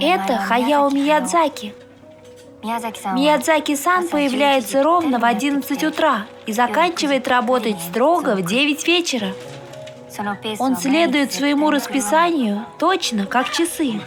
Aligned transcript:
Это 0.00 0.38
Хаяо 0.38 0.90
Миядзаки. 0.90 1.74
Миядзаки-сан 2.62 4.08
появляется 4.08 4.82
ровно 4.82 5.20
в 5.20 5.24
11 5.24 5.84
утра 5.84 6.26
и 6.46 6.52
заканчивает 6.52 7.28
работать 7.28 7.76
строго 7.80 8.34
в 8.34 8.44
9 8.44 8.86
вечера. 8.88 9.32
Он 10.58 10.76
следует 10.76 11.32
своему 11.32 11.70
расписанию 11.70 12.64
точно, 12.78 13.26
как 13.26 13.52
часы. 13.52 14.00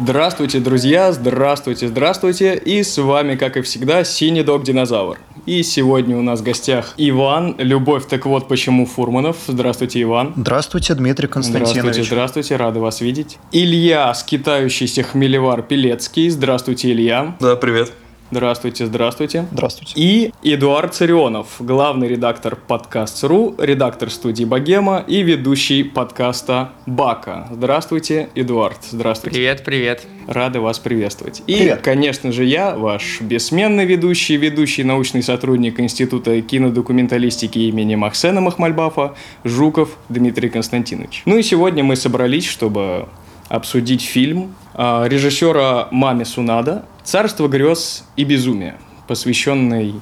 Здравствуйте, 0.00 0.60
друзья! 0.60 1.12
Здравствуйте, 1.12 1.88
здравствуйте! 1.88 2.56
И 2.56 2.82
с 2.82 2.96
вами, 2.98 3.36
как 3.36 3.56
и 3.56 3.62
всегда, 3.62 4.04
Синий 4.04 4.42
Дог 4.42 4.62
Динозавр. 4.62 5.18
И 5.46 5.62
сегодня 5.62 6.16
у 6.16 6.22
нас 6.22 6.40
в 6.40 6.42
гостях 6.42 6.94
Иван, 6.96 7.56
Любовь, 7.58 8.06
так 8.08 8.24
вот 8.24 8.48
почему 8.48 8.86
Фурманов. 8.86 9.36
Здравствуйте, 9.46 10.00
Иван. 10.02 10.32
Здравствуйте, 10.36 10.94
Дмитрий 10.94 11.28
Константинович. 11.28 11.76
Здравствуйте, 11.76 12.08
здравствуйте, 12.08 12.56
рады 12.56 12.80
вас 12.80 13.00
видеть. 13.00 13.38
Илья, 13.52 14.12
скитающийся 14.14 15.02
хмелевар 15.02 15.62
Пелецкий. 15.62 16.30
Здравствуйте, 16.30 16.92
Илья. 16.92 17.36
Да, 17.40 17.56
привет. 17.56 17.92
Здравствуйте, 18.30 18.86
здравствуйте. 18.86 19.46
Здравствуйте. 19.52 19.92
И 19.96 20.32
Эдуард 20.42 20.94
Царионов, 20.94 21.56
главный 21.58 22.08
редактор 22.08 22.56
подкаст.ру, 22.56 23.54
редактор 23.58 24.10
студии 24.10 24.44
Богема 24.44 25.04
и 25.06 25.22
ведущий 25.22 25.82
подкаста 25.82 26.70
Бака. 26.86 27.48
Здравствуйте, 27.52 28.30
Эдуард. 28.34 28.78
Здравствуйте. 28.90 29.36
Привет, 29.36 29.64
привет. 29.64 30.06
Рады 30.26 30.60
вас 30.60 30.78
приветствовать. 30.78 31.42
И, 31.46 31.54
Привет. 31.54 31.82
конечно 31.82 32.32
же, 32.32 32.44
я, 32.44 32.74
ваш 32.74 33.20
бессменный 33.20 33.84
ведущий, 33.84 34.36
ведущий 34.36 34.82
научный 34.82 35.22
сотрудник 35.22 35.78
Института 35.78 36.40
кинодокументалистики 36.40 37.58
имени 37.58 37.94
Махсена 37.94 38.40
Махмальбафа, 38.40 39.14
Жуков 39.44 39.98
Дмитрий 40.08 40.48
Константинович. 40.48 41.22
Ну 41.26 41.36
и 41.36 41.42
сегодня 41.42 41.84
мы 41.84 41.94
собрались, 41.94 42.46
чтобы 42.46 43.06
обсудить 43.48 44.02
фильм 44.02 44.54
а, 44.72 45.04
режиссера 45.06 45.88
Мами 45.90 46.24
Сунада 46.24 46.86
«Царство 47.04 47.48
грез 47.48 48.04
и 48.16 48.24
безумия», 48.24 48.76
посвященный 49.06 49.94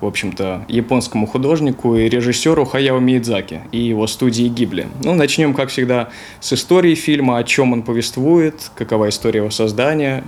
в 0.00 0.04
общем-то, 0.04 0.66
японскому 0.68 1.26
художнику 1.26 1.96
и 1.96 2.08
режиссеру 2.08 2.66
Хаяо 2.66 2.98
Миядзаки 2.98 3.62
и 3.72 3.80
его 3.80 4.06
студии 4.06 4.46
Гибли. 4.46 4.88
Ну, 5.02 5.14
начнем, 5.14 5.54
как 5.54 5.70
всегда, 5.70 6.10
с 6.40 6.52
истории 6.52 6.94
фильма, 6.94 7.38
о 7.38 7.44
чем 7.44 7.72
он 7.72 7.82
повествует, 7.82 8.70
какова 8.74 9.08
история 9.08 9.38
его 9.38 9.50
создания, 9.50 10.22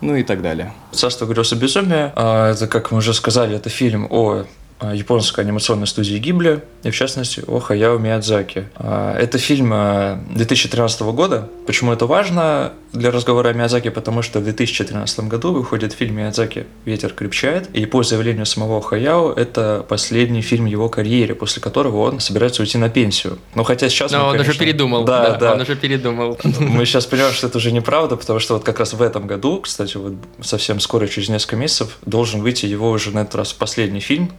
ну 0.00 0.16
и 0.16 0.24
так 0.24 0.42
далее. 0.42 0.72
«Царство 0.90 1.26
грез 1.26 1.52
и 1.52 1.56
безумия» 1.56 2.12
а, 2.16 2.50
это, 2.50 2.66
как 2.66 2.90
мы 2.90 2.98
уже 2.98 3.14
сказали, 3.14 3.54
это 3.54 3.70
фильм 3.70 4.08
о 4.10 4.44
японской 4.80 5.40
анимационной 5.40 5.86
студии 5.86 6.18
Гибли, 6.18 6.62
и 6.82 6.90
в 6.90 6.94
частности 6.94 7.42
о 7.46 7.60
Хаяо 7.60 7.98
Миядзаки. 7.98 8.68
А, 8.76 9.16
Это 9.18 9.38
фильм 9.38 9.70
а, 9.72 10.20
2013 10.30 11.00
года. 11.02 11.48
Почему 11.66 11.92
это 11.92 12.06
важно 12.06 12.72
для 12.92 13.10
разговора 13.10 13.48
о 13.48 13.52
Миядзаки? 13.54 13.88
Потому 13.88 14.22
что 14.22 14.40
в 14.40 14.44
2013 14.44 15.20
году 15.20 15.52
выходит 15.52 15.94
фильм 15.94 16.16
Миядзаки 16.16 16.66
«Ветер 16.84 17.12
крепчает», 17.12 17.68
и 17.72 17.86
по 17.86 18.02
заявлению 18.02 18.44
самого 18.44 18.82
Хаяо 18.82 19.32
это 19.32 19.84
последний 19.88 20.42
фильм 20.42 20.66
его 20.66 20.88
карьере, 20.88 21.34
после 21.34 21.62
которого 21.62 22.02
он 22.02 22.20
собирается 22.20 22.62
уйти 22.62 22.76
на 22.76 22.90
пенсию. 22.90 23.38
Но 23.54 23.64
хотя 23.64 23.88
сейчас... 23.88 24.12
Но 24.12 24.18
мы, 24.18 24.24
он 24.24 24.34
уже 24.34 24.44
конечно, 24.44 24.64
передумал. 24.64 25.04
Да, 25.04 25.36
да. 25.36 25.54
Он 25.54 25.60
уже 25.62 25.76
передумал. 25.76 26.38
Мы 26.58 26.84
сейчас 26.84 27.06
понимаем, 27.06 27.32
что 27.32 27.46
это 27.46 27.56
уже 27.56 27.72
неправда, 27.72 28.16
потому 28.16 28.40
что 28.40 28.54
вот 28.54 28.64
как 28.64 28.78
раз 28.78 28.92
в 28.92 29.00
этом 29.00 29.26
году, 29.26 29.60
кстати, 29.60 29.96
вот 29.96 30.14
совсем 30.42 30.80
скоро, 30.80 31.08
через 31.08 31.30
несколько 31.30 31.56
месяцев, 31.56 31.96
должен 32.04 32.42
выйти 32.42 32.66
его 32.66 32.90
уже 32.90 33.10
на 33.10 33.20
этот 33.20 33.36
раз 33.36 33.52
последний 33.54 34.00
фильм, 34.00 34.32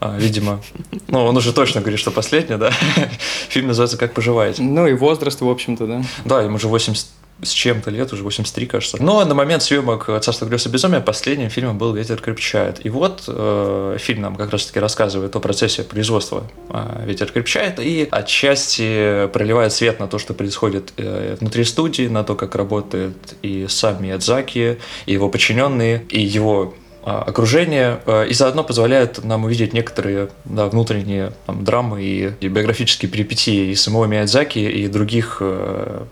видимо. 0.00 0.60
Ну, 1.08 1.24
он 1.24 1.36
уже 1.36 1.52
точно 1.52 1.80
говорит, 1.80 2.00
что 2.00 2.10
последний, 2.10 2.56
да. 2.56 2.70
Фильм 3.48 3.68
называется 3.68 3.96
«Как 3.96 4.14
поживаете?». 4.14 4.62
Ну 4.62 4.86
и 4.86 4.94
возраст, 4.94 5.40
в 5.40 5.48
общем-то, 5.48 5.86
да. 5.86 6.02
Да, 6.24 6.42
ему 6.42 6.56
уже 6.56 6.68
80 6.68 7.06
с 7.42 7.50
чем-то 7.50 7.90
лет, 7.90 8.12
уже 8.12 8.22
83, 8.22 8.66
кажется. 8.66 9.02
Но 9.02 9.22
на 9.24 9.34
момент 9.34 9.62
съемок 9.62 10.08
«Царство 10.22 10.46
грез 10.46 10.66
и 10.66 10.70
безумия» 10.70 11.00
последним 11.00 11.50
фильмом 11.50 11.76
был 11.76 11.92
«Ветер 11.92 12.20
крепчает». 12.20 12.84
И 12.84 12.88
вот 12.88 13.24
э, 13.28 13.96
фильм 14.00 14.22
нам 14.22 14.36
как 14.36 14.50
раз-таки 14.50 14.80
рассказывает 14.80 15.36
о 15.36 15.40
процессе 15.40 15.82
производства 15.82 16.44
э, 16.70 17.04
«Ветер 17.04 17.30
крепчает» 17.30 17.78
и 17.78 18.08
отчасти 18.10 19.28
проливает 19.32 19.72
свет 19.74 20.00
на 20.00 20.08
то, 20.08 20.18
что 20.18 20.32
происходит 20.32 20.94
э, 20.96 21.36
внутри 21.38 21.64
студии, 21.64 22.08
на 22.08 22.24
то, 22.24 22.36
как 22.36 22.54
работает 22.54 23.16
и 23.42 23.66
сам 23.68 24.02
Миядзаки, 24.02 24.78
и 25.04 25.12
его 25.12 25.28
подчиненные, 25.28 26.06
и 26.08 26.20
его 26.22 26.74
а, 26.74 26.85
окружение, 27.06 28.00
э, 28.06 28.26
и 28.28 28.34
заодно 28.34 28.64
позволяет 28.64 29.24
нам 29.24 29.44
увидеть 29.44 29.72
некоторые 29.72 30.28
да, 30.44 30.66
внутренние 30.66 31.32
там, 31.46 31.64
драмы 31.64 32.02
и, 32.02 32.32
и 32.40 32.48
биографические 32.48 33.10
перипетии 33.10 33.70
и 33.70 33.74
самого 33.74 34.06
Миядзаки, 34.06 34.58
и 34.58 34.88
других 34.88 35.38
э, 35.40 36.04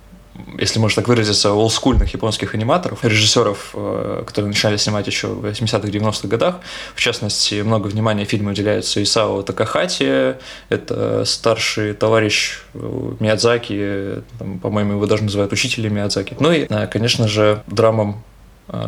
если 0.58 0.78
можно 0.78 1.02
так 1.02 1.08
выразиться, 1.08 1.52
олдскульных 1.52 2.12
японских 2.12 2.54
аниматоров, 2.54 3.04
режиссеров, 3.04 3.70
э, 3.74 4.22
которые 4.26 4.48
начали 4.48 4.76
снимать 4.76 5.06
еще 5.06 5.28
в 5.28 5.44
80-х, 5.44 5.88
90-х 5.88 6.28
годах. 6.28 6.60
В 6.94 7.00
частности, 7.00 7.62
много 7.62 7.88
внимания 7.88 8.24
фильму 8.24 8.50
уделяется 8.50 9.02
Исао 9.02 9.42
Такахати, 9.42 10.36
это 10.68 11.24
старший 11.24 11.94
товарищ 11.94 12.60
Миядзаки, 12.74 14.22
по-моему, 14.62 14.94
его 14.94 15.06
даже 15.06 15.24
называют 15.24 15.52
учителем 15.52 15.94
Миядзаки. 15.94 16.36
Ну 16.40 16.52
и, 16.52 16.66
э, 16.68 16.86
конечно 16.86 17.28
же, 17.28 17.62
драмам 17.66 18.22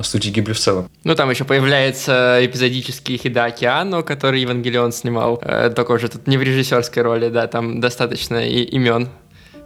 студии 0.02 0.30
Гибли 0.30 0.52
в 0.52 0.58
целом. 0.58 0.88
Ну, 1.04 1.14
там 1.14 1.30
еще 1.30 1.44
появляется 1.44 2.38
эпизодический 2.40 3.16
Хидаки 3.18 3.64
Анно, 3.64 4.02
который 4.02 4.40
Евангелион 4.40 4.92
снимал. 4.92 5.38
Э, 5.42 5.70
Только 5.70 5.92
уже 5.92 6.08
тут 6.08 6.26
не 6.26 6.38
в 6.38 6.42
режиссерской 6.42 7.02
роли, 7.02 7.28
да, 7.28 7.46
там 7.46 7.80
достаточно 7.80 8.36
и 8.46 8.62
имен. 8.62 9.08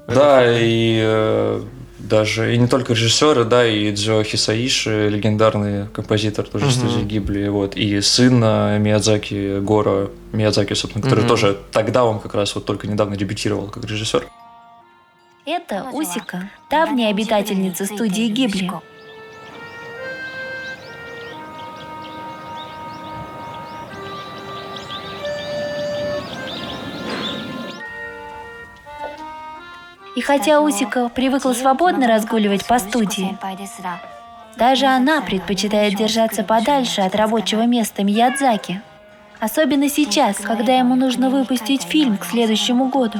Да, 0.09 0.43
и 0.59 0.98
э, 1.00 1.62
даже 2.00 2.54
и 2.54 2.59
не 2.59 2.66
только 2.66 2.94
режиссеры, 2.94 3.44
да, 3.44 3.65
и 3.65 3.94
Джо 3.94 4.25
Хисаиши, 4.25 5.09
легендарный 5.09 5.87
композитор 5.88 6.47
тоже 6.47 6.65
Мгм. 6.66 6.75
студии 6.75 7.04
Гибли, 7.04 7.47
вот, 7.48 7.77
и 7.77 8.00
сын 8.00 8.42
э, 8.42 8.78
Миядзаки, 8.78 9.60
Гора 9.60 10.09
Миядзаки, 10.32 10.75
собственно, 10.75 11.04
который 11.04 11.21
Мгм. 11.21 11.28
тоже 11.28 11.56
тогда 11.71 12.04
он 12.04 12.19
как 12.19 12.34
раз 12.34 12.54
вот 12.56 12.65
только 12.65 12.88
недавно 12.88 13.16
дебютировал 13.16 13.69
как 13.69 13.84
режиссер. 13.84 14.27
Это 15.47 15.87
Усика, 15.92 16.50
давняя 16.71 17.10
обитательница 17.10 17.87
студии 17.87 18.28
Гибли. 18.28 18.71
И 30.20 30.22
хотя 30.22 30.60
Усика 30.60 31.08
привыкла 31.08 31.54
свободно 31.54 32.06
разгуливать 32.06 32.66
по 32.66 32.78
студии, 32.78 33.38
даже 34.54 34.84
она 34.84 35.22
предпочитает 35.22 35.94
держаться 35.94 36.44
подальше 36.44 37.00
от 37.00 37.14
рабочего 37.14 37.62
места 37.62 38.04
Миядзаки. 38.04 38.82
Особенно 39.38 39.88
сейчас, 39.88 40.36
когда 40.36 40.76
ему 40.76 40.94
нужно 40.94 41.30
выпустить 41.30 41.84
фильм 41.84 42.19
к 42.19 42.26
следующему 42.26 42.91
году. 42.91 43.19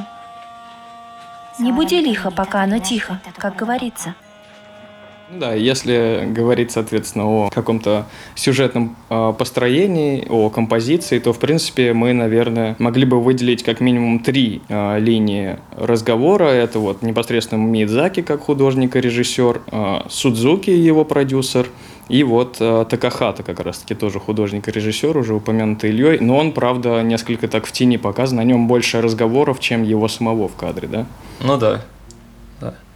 Не 1.57 1.71
буди 1.71 1.99
лихо, 1.99 2.29
пока 2.29 2.61
оно 2.61 2.77
тихо, 2.77 3.19
как 3.35 3.55
говорится. 3.55 4.13
Да, 5.33 5.53
если 5.53 6.27
говорить, 6.29 6.71
соответственно, 6.71 7.25
о 7.25 7.49
каком-то 7.49 8.05
сюжетном 8.35 8.97
э, 9.09 9.33
построении, 9.37 10.25
о 10.29 10.49
композиции, 10.49 11.19
то, 11.19 11.31
в 11.31 11.39
принципе, 11.39 11.93
мы, 11.93 12.11
наверное, 12.11 12.75
могли 12.79 13.05
бы 13.05 13.21
выделить 13.21 13.63
как 13.63 13.79
минимум 13.79 14.19
три 14.19 14.61
э, 14.67 14.99
линии 14.99 15.57
разговора. 15.77 16.45
Это 16.45 16.79
вот 16.79 17.01
непосредственно 17.01 17.61
Мидзаки 17.61 18.21
как 18.21 18.41
художник 18.41 18.97
и 18.97 19.01
режиссер, 19.01 19.61
э, 19.71 20.01
Судзуки, 20.09 20.69
его 20.69 21.05
продюсер, 21.05 21.67
и 22.09 22.23
вот 22.23 22.57
э, 22.59 22.85
Такахата 22.89 23.41
как 23.43 23.61
раз-таки 23.61 23.95
тоже 23.95 24.19
художник 24.19 24.67
и 24.67 24.71
режиссер, 24.71 25.15
уже 25.17 25.33
упомянутый 25.33 25.91
Ильей, 25.91 26.19
но 26.19 26.35
он, 26.37 26.51
правда, 26.51 27.01
несколько 27.03 27.47
так 27.47 27.65
в 27.65 27.71
тени 27.71 27.95
показан, 27.95 28.37
на 28.37 28.43
нем 28.43 28.67
больше 28.67 29.01
разговоров, 29.01 29.61
чем 29.61 29.83
его 29.83 30.09
самого 30.09 30.49
в 30.49 30.55
кадре, 30.55 30.89
да? 30.89 31.05
Ну 31.39 31.57
да. 31.57 31.81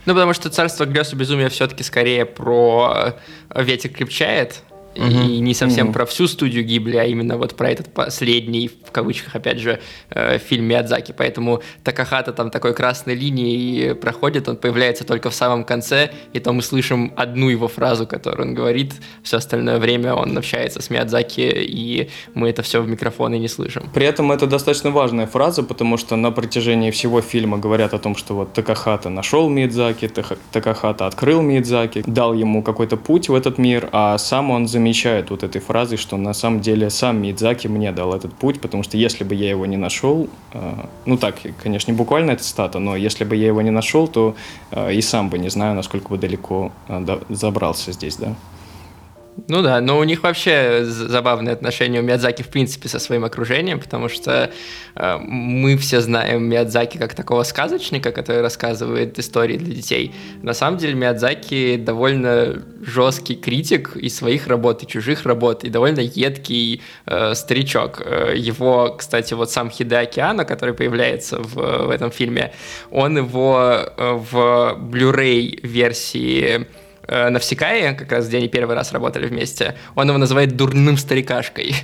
Ну, 0.05 0.13
потому 0.13 0.33
что 0.33 0.49
«Царство 0.49 0.85
грез 0.85 1.13
и 1.13 1.15
безумия» 1.15 1.49
все-таки 1.49 1.83
скорее 1.83 2.25
про 2.25 3.15
э, 3.49 3.63
«Ветер 3.63 3.89
крепчает», 3.89 4.61
и 4.95 5.01
Мгм. 5.01 5.43
не 5.43 5.53
совсем 5.53 5.87
Мгм. 5.87 5.93
про 5.93 6.05
всю 6.05 6.27
студию 6.27 6.63
Гибли, 6.63 6.97
а 6.97 7.03
именно 7.03 7.37
вот 7.37 7.55
про 7.55 7.69
этот 7.69 7.93
последний, 7.93 8.69
в 8.69 8.91
кавычках, 8.91 9.35
опять 9.35 9.59
же, 9.59 9.79
э, 10.09 10.37
фильм 10.39 10.65
Миядзаки. 10.65 11.13
Поэтому 11.17 11.61
Такахата 11.83 12.31
там 12.33 12.49
такой 12.49 12.73
красной 12.73 13.15
линией 13.15 13.93
проходит, 13.93 14.47
он 14.47 14.55
появляется 14.57 15.03
только 15.05 15.29
в 15.29 15.35
самом 15.35 15.63
конце, 15.65 16.11
и 16.33 16.39
то 16.39 16.53
мы 16.53 16.61
слышим 16.61 17.11
одну 17.17 17.49
его 17.49 17.67
фразу, 17.67 18.07
которую 18.07 18.49
он 18.49 18.55
говорит, 18.55 18.93
все 19.23 19.37
остальное 19.37 19.79
время 19.79 20.13
он 20.13 20.37
общается 20.37 20.81
с 20.81 20.89
Миядзаки, 20.89 21.41
и 21.41 22.09
мы 22.33 22.49
это 22.49 22.61
все 22.61 22.81
в 22.81 22.87
микрофоны 22.87 23.37
не 23.39 23.47
слышим. 23.47 23.83
При 23.93 24.05
этом 24.05 24.31
это 24.31 24.47
достаточно 24.47 24.91
важная 24.91 25.27
фраза, 25.27 25.63
потому 25.63 25.97
что 25.97 26.15
на 26.15 26.31
протяжении 26.31 26.91
всего 26.91 27.21
фильма 27.21 27.57
говорят 27.57 27.93
о 27.93 27.99
том, 27.99 28.15
что 28.15 28.33
вот 28.35 28.53
Такахата 28.53 29.09
нашел 29.09 29.49
Миядзаки, 29.49 30.09
Такахата 30.51 31.07
открыл 31.07 31.41
Миядзаки, 31.41 32.03
дал 32.07 32.33
ему 32.33 32.63
какой-то 32.63 32.97
путь 32.97 33.29
в 33.29 33.35
этот 33.35 33.57
мир, 33.57 33.89
а 33.91 34.17
сам 34.17 34.51
он 34.51 34.67
за 34.67 34.79
замечает 34.85 35.31
вот 35.31 35.43
этой 35.43 35.61
фразой, 35.61 35.97
что 35.97 36.15
на 36.17 36.33
самом 36.33 36.59
деле 36.59 36.91
сам 36.91 37.19
Мидзаки 37.19 37.67
мне 37.67 37.91
дал 37.91 38.13
этот 38.13 38.33
путь, 38.33 38.61
потому 38.61 38.83
что 38.83 38.97
если 38.97 39.23
бы 39.23 39.33
я 39.33 39.49
его 39.49 39.65
не 39.65 39.77
нашел, 39.77 40.29
э, 40.53 40.73
ну 41.05 41.17
так, 41.17 41.35
конечно, 41.63 41.91
не 41.91 41.97
буквально 41.97 42.31
это 42.31 42.43
стата, 42.43 42.77
но 42.77 42.95
если 42.95 43.23
бы 43.25 43.35
я 43.35 43.47
его 43.47 43.61
не 43.63 43.71
нашел, 43.71 44.07
то 44.07 44.35
э, 44.71 44.93
и 44.93 45.01
сам 45.01 45.29
бы 45.29 45.39
не 45.39 45.49
знаю, 45.49 45.75
насколько 45.75 46.09
бы 46.09 46.17
далеко 46.19 46.71
э, 46.87 47.19
забрался 47.29 47.93
здесь, 47.93 48.17
да. 48.17 48.35
Ну 49.47 49.61
да, 49.61 49.81
но 49.81 49.99
у 49.99 50.03
них 50.03 50.23
вообще 50.23 50.85
забавные 50.85 51.53
отношения 51.53 51.99
у 51.99 52.03
Миядзаки 52.03 52.41
в 52.41 52.47
принципе 52.47 52.87
со 52.87 52.99
своим 52.99 53.25
окружением, 53.25 53.79
потому 53.81 54.07
что 54.07 54.49
э, 54.95 55.17
мы 55.17 55.77
все 55.77 55.99
знаем 55.99 56.43
Миядзаки 56.43 56.97
как 56.97 57.13
такого 57.13 57.43
сказочника, 57.43 58.11
который 58.11 58.41
рассказывает 58.41 59.19
истории 59.19 59.57
для 59.57 59.75
детей. 59.75 60.15
На 60.41 60.53
самом 60.53 60.77
деле 60.77 60.93
Миядзаки 60.93 61.75
довольно 61.75 62.63
жесткий 62.81 63.35
критик 63.35 63.97
и 63.97 64.07
своих 64.09 64.47
работ, 64.47 64.83
и 64.83 64.87
чужих 64.87 65.25
работ, 65.25 65.65
и 65.65 65.69
довольно 65.69 65.99
едкий 65.99 66.81
э, 67.05 67.35
старичок. 67.35 68.01
Э, 68.05 68.33
его, 68.37 68.95
кстати, 68.97 69.33
вот 69.33 69.51
сам 69.51 69.69
Хидеаки 69.69 70.21
Анно, 70.21 70.45
который 70.45 70.73
появляется 70.73 71.39
в, 71.39 71.55
в 71.55 71.89
этом 71.89 72.09
фильме, 72.09 72.53
он 72.89 73.17
его 73.17 73.59
э, 73.97 74.13
в 74.13 74.77
Blu-ray 74.79 75.59
версии 75.61 76.67
э, 77.07 77.29
Навсекае, 77.29 77.93
как 77.93 78.11
раз 78.11 78.27
где 78.27 78.37
они 78.37 78.47
первый 78.47 78.75
раз 78.75 78.91
работали 78.91 79.27
вместе, 79.27 79.75
он 79.95 80.07
его 80.07 80.17
называет 80.17 80.55
дурным 80.55 80.97
старикашкой. 80.97 81.75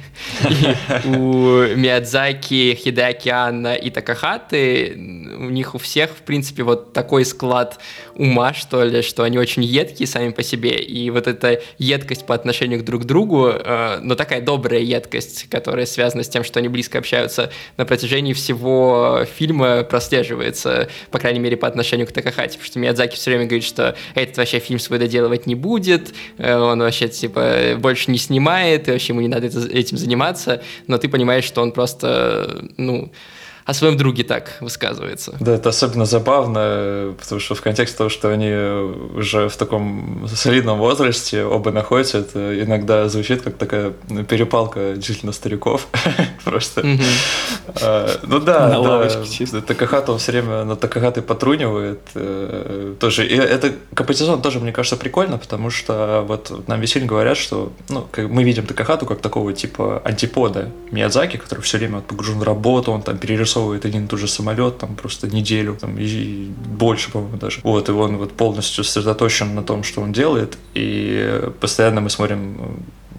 И 0.50 1.08
у 1.08 1.76
Миядзаки, 1.76 2.76
Хидаки 2.76 3.30
Анна 3.30 3.76
и 3.76 3.90
Такахаты, 3.90 4.94
у 4.96 5.50
них 5.50 5.76
у 5.76 5.78
всех, 5.78 6.12
в 6.12 6.22
принципе, 6.22 6.64
вот 6.64 6.94
такой 6.94 7.26
склад 7.26 7.80
ума, 8.22 8.54
что 8.54 8.84
ли, 8.84 9.02
что 9.02 9.24
они 9.24 9.40
очень 9.40 9.64
едкие 9.64 10.06
сами 10.06 10.30
по 10.30 10.44
себе, 10.44 10.78
и 10.78 11.10
вот 11.10 11.26
эта 11.26 11.60
едкость 11.80 12.28
по 12.28 12.36
отношению 12.36 12.80
к 12.80 12.84
друг 12.84 13.06
другу, 13.06 13.48
э, 13.48 14.00
но 14.04 14.14
такая 14.14 14.42
добрая 14.42 14.80
едкость, 14.80 15.50
которая 15.50 15.88
связана 15.88 16.22
с 16.24 16.30
тем, 16.30 16.44
что 16.44 16.60
они 16.60 16.68
близко 16.68 17.00
общаются 17.00 17.52
на 17.78 17.86
протяжении 17.86 18.34
всего 18.34 19.26
фильма, 19.38 19.82
прослеживается, 19.84 20.88
по 21.10 21.18
крайней 21.18 21.40
мере, 21.40 21.58
по 21.58 21.68
отношению 21.68 22.06
к 22.06 22.12
Такахате, 22.12 22.60
потому 22.60 22.68
что 22.68 22.78
Миядзаки 22.78 23.16
все 23.16 23.32
время 23.32 23.46
говорит, 23.46 23.66
что 23.66 23.96
этот 24.14 24.38
вообще 24.38 24.60
фильм 24.60 24.78
свой 24.78 25.00
доделывать 25.00 25.48
не 25.48 25.56
будет, 25.56 26.14
э, 26.38 26.56
он 26.56 26.80
вообще, 26.80 27.08
типа, 27.08 27.76
больше 27.78 28.12
не 28.12 28.20
снимает, 28.20 28.88
и 28.88 28.92
вообще 28.92 29.14
ему 29.14 29.22
не 29.22 29.30
надо 29.30 29.48
этим 29.48 29.98
заниматься, 29.98 30.62
но 30.86 31.00
ты 31.00 31.10
понимаешь, 31.10 31.46
что 31.46 31.64
он 31.64 31.72
просто, 31.72 32.68
ну, 32.78 33.12
о 33.72 33.74
своем 33.74 33.98
друге 33.98 34.24
так 34.24 34.58
высказывается. 34.60 35.36
Да, 35.40 35.54
это 35.54 35.70
особенно 35.70 36.06
забавно, 36.06 37.16
потому 37.20 37.40
что 37.40 37.56
в 37.56 37.62
контексте 37.62 37.98
того, 37.98 38.10
что 38.10 38.28
они 38.30 38.52
уже 39.18 39.48
в 39.48 39.56
таком 39.56 40.28
солидном 40.34 40.78
возрасте 40.78 41.46
оба 41.46 41.72
находятся, 41.72 42.20
это 42.20 42.62
иногда 42.62 43.08
звучит 43.08 43.42
как 43.42 43.56
такая 43.56 43.94
перепалка 44.28 44.94
действительно 44.96 45.32
стариков. 45.32 45.88
Просто. 46.44 46.86
А, 47.82 48.10
ну 48.24 48.40
да, 48.40 48.68
на 48.68 48.80
лавочке 48.80 49.26
чисто. 49.30 49.62
Такахата 49.62 50.18
все 50.18 50.34
время 50.34 50.66
на 50.66 50.76
Такахаты 50.76 51.22
потрунивает. 51.22 52.02
Э, 52.16 52.96
тоже. 53.00 53.26
И 53.26 53.36
это 53.36 53.74
композиционно 53.94 54.42
тоже, 54.42 54.60
мне 54.60 54.74
кажется, 54.74 54.98
прикольно, 54.98 55.38
потому 55.38 55.70
что 55.70 56.26
вот 56.28 56.68
нам 56.68 56.82
весь 56.82 56.92
фильм 56.92 57.08
говорят, 57.08 57.38
что 57.38 57.72
ну, 57.90 58.06
мы 58.18 58.44
видим 58.44 58.66
Такахату 58.66 59.06
как 59.06 59.22
такого 59.22 59.54
типа 59.54 60.02
антипода 60.04 60.72
Миядзаки, 60.92 61.38
который 61.38 61.62
все 61.62 61.78
время 61.78 62.02
погружен 62.02 62.40
в 62.40 62.44
работу, 62.44 62.92
он 62.92 63.02
там 63.02 63.18
перерисовывает 63.18 63.61
нарисовывает 63.62 63.86
один 63.86 64.06
и 64.06 64.08
тот 64.08 64.20
же 64.20 64.28
самолет, 64.28 64.78
там 64.78 64.96
просто 64.96 65.28
неделю, 65.28 65.78
там, 65.80 65.98
и 66.00 66.52
больше, 66.78 67.12
по-моему, 67.12 67.38
даже. 67.38 67.60
Вот, 67.64 67.90
и 67.90 67.92
он 67.92 68.18
вот 68.18 68.32
полностью 68.34 68.84
сосредоточен 68.84 69.56
на 69.56 69.64
том, 69.64 69.84
что 69.84 70.02
он 70.02 70.12
делает, 70.12 70.58
и 70.74 71.42
постоянно 71.60 72.02
мы 72.02 72.10
смотрим 72.10 72.58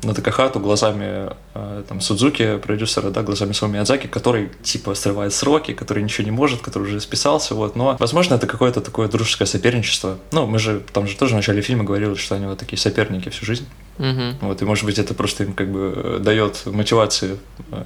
на 0.04 0.14
Такахату 0.14 0.58
глазами 0.58 1.30
э, 1.54 1.82
там, 1.88 2.00
Судзуки, 2.00 2.58
продюсера, 2.58 3.10
да, 3.10 3.22
глазами 3.22 3.52
своего 3.52 3.74
Миядзаки, 3.74 4.08
который, 4.08 4.48
типа, 4.62 4.94
срывает 4.94 5.32
сроки, 5.32 5.74
который 5.74 6.02
ничего 6.02 6.24
не 6.24 6.32
может, 6.32 6.60
который 6.60 6.88
уже 6.88 7.00
списался, 7.00 7.54
вот. 7.54 7.76
Но, 7.76 7.96
возможно, 8.00 8.34
это 8.34 8.48
какое-то 8.48 8.80
такое 8.80 9.06
дружеское 9.08 9.46
соперничество. 9.46 10.16
Ну, 10.32 10.46
мы 10.46 10.58
же, 10.58 10.80
там 10.92 11.06
же 11.06 11.16
тоже 11.16 11.34
в 11.34 11.36
начале 11.36 11.62
фильма 11.62 11.84
говорили, 11.84 12.14
что 12.14 12.34
они 12.34 12.46
вот 12.46 12.58
такие 12.58 12.78
соперники 12.78 13.28
всю 13.28 13.46
жизнь. 13.46 13.66
Угу. 13.98 14.46
Вот, 14.48 14.62
и, 14.62 14.64
может 14.64 14.84
быть, 14.84 14.98
это 14.98 15.14
просто 15.14 15.44
им 15.44 15.52
как 15.52 15.70
бы 15.70 15.92
э, 15.94 16.18
дает 16.20 16.66
мотивации 16.66 17.38
э, 17.70 17.82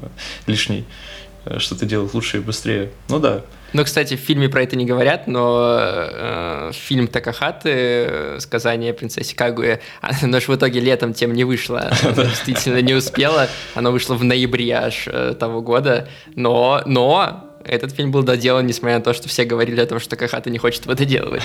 лишней 0.47 0.87
Э, 0.87 1.26
что-то 1.59 1.87
делать 1.87 2.13
лучше 2.15 2.39
и 2.39 2.41
быстрее. 2.41 2.91
Ну 3.09 3.19
да. 3.19 3.43
Ну, 3.73 3.85
кстати, 3.85 4.17
в 4.17 4.21
фильме 4.21 4.49
про 4.49 4.63
это 4.63 4.77
не 4.77 4.87
говорят, 4.87 5.27
но 5.27 5.77
э, 5.79 6.71
фильм 6.73 7.09
Такахаты 7.09 7.71
э, 7.71 8.37
«Сказание 8.41 8.95
принцессе 8.95 9.35
Кагуэ», 9.35 9.81
оно 10.01 10.41
же 10.41 10.47
в 10.47 10.57
итоге 10.57 10.81
летом 10.81 11.13
тем 11.13 11.33
не 11.33 11.45
вышло. 11.45 11.91
Действительно 12.17 12.81
не 12.81 12.95
успело. 12.95 13.49
Оно 13.75 13.93
вышло 13.93 14.15
в 14.15 14.25
ноябре 14.25 14.73
аж 14.73 15.09
э, 15.09 15.35
того 15.39 15.61
года. 15.63 16.09
Но, 16.37 16.83
но 16.87 17.46
этот 17.69 17.93
фильм 17.93 18.11
был 18.11 18.23
доделан, 18.23 18.67
несмотря 18.67 18.99
на 18.99 19.05
то, 19.05 19.13
что 19.13 19.29
все 19.29 19.45
говорили 19.45 19.81
о 19.81 19.87
том, 19.87 20.01
что 20.01 20.17
Кахата 20.17 20.51
не 20.51 20.59
хочет 20.59 20.85
его 20.85 20.95
доделывать. 20.95 21.43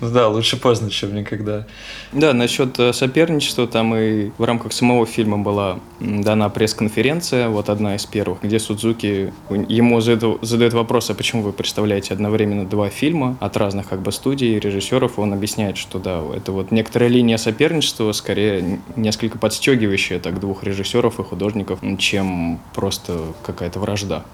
Ну 0.00 0.10
да, 0.10 0.28
лучше 0.28 0.56
поздно, 0.56 0.90
чем 0.90 1.14
никогда. 1.14 1.66
Да, 2.12 2.32
насчет 2.32 2.78
э, 2.78 2.92
соперничества, 2.92 3.66
там 3.66 3.94
и 3.94 4.30
в 4.38 4.44
рамках 4.44 4.72
самого 4.72 5.06
фильма 5.06 5.38
была 5.38 5.80
дана 6.00 6.48
пресс-конференция, 6.48 7.48
вот 7.48 7.68
одна 7.68 7.96
из 7.96 8.06
первых, 8.06 8.42
где 8.42 8.58
Судзуки, 8.58 9.32
ему 9.50 10.00
задает 10.00 10.72
вопрос, 10.72 11.10
а 11.10 11.14
почему 11.14 11.42
вы 11.42 11.52
представляете 11.52 12.14
одновременно 12.14 12.66
два 12.66 12.88
фильма 12.88 13.36
от 13.40 13.56
разных 13.56 13.88
как 13.88 14.02
бы 14.02 14.12
студий, 14.12 14.58
режиссеров, 14.58 15.18
он 15.18 15.32
объясняет, 15.32 15.76
что 15.76 15.98
да, 15.98 16.22
это 16.34 16.52
вот 16.52 16.70
некоторая 16.70 17.08
линия 17.08 17.36
соперничества, 17.36 18.12
скорее 18.12 18.80
несколько 18.96 19.38
подстегивающая 19.38 20.20
так 20.20 20.40
двух 20.40 20.64
режиссеров 20.64 21.20
и 21.20 21.22
художников, 21.22 21.80
чем 21.98 22.60
просто 22.74 23.20
какая-то 23.42 23.80
вражда. 23.80 24.24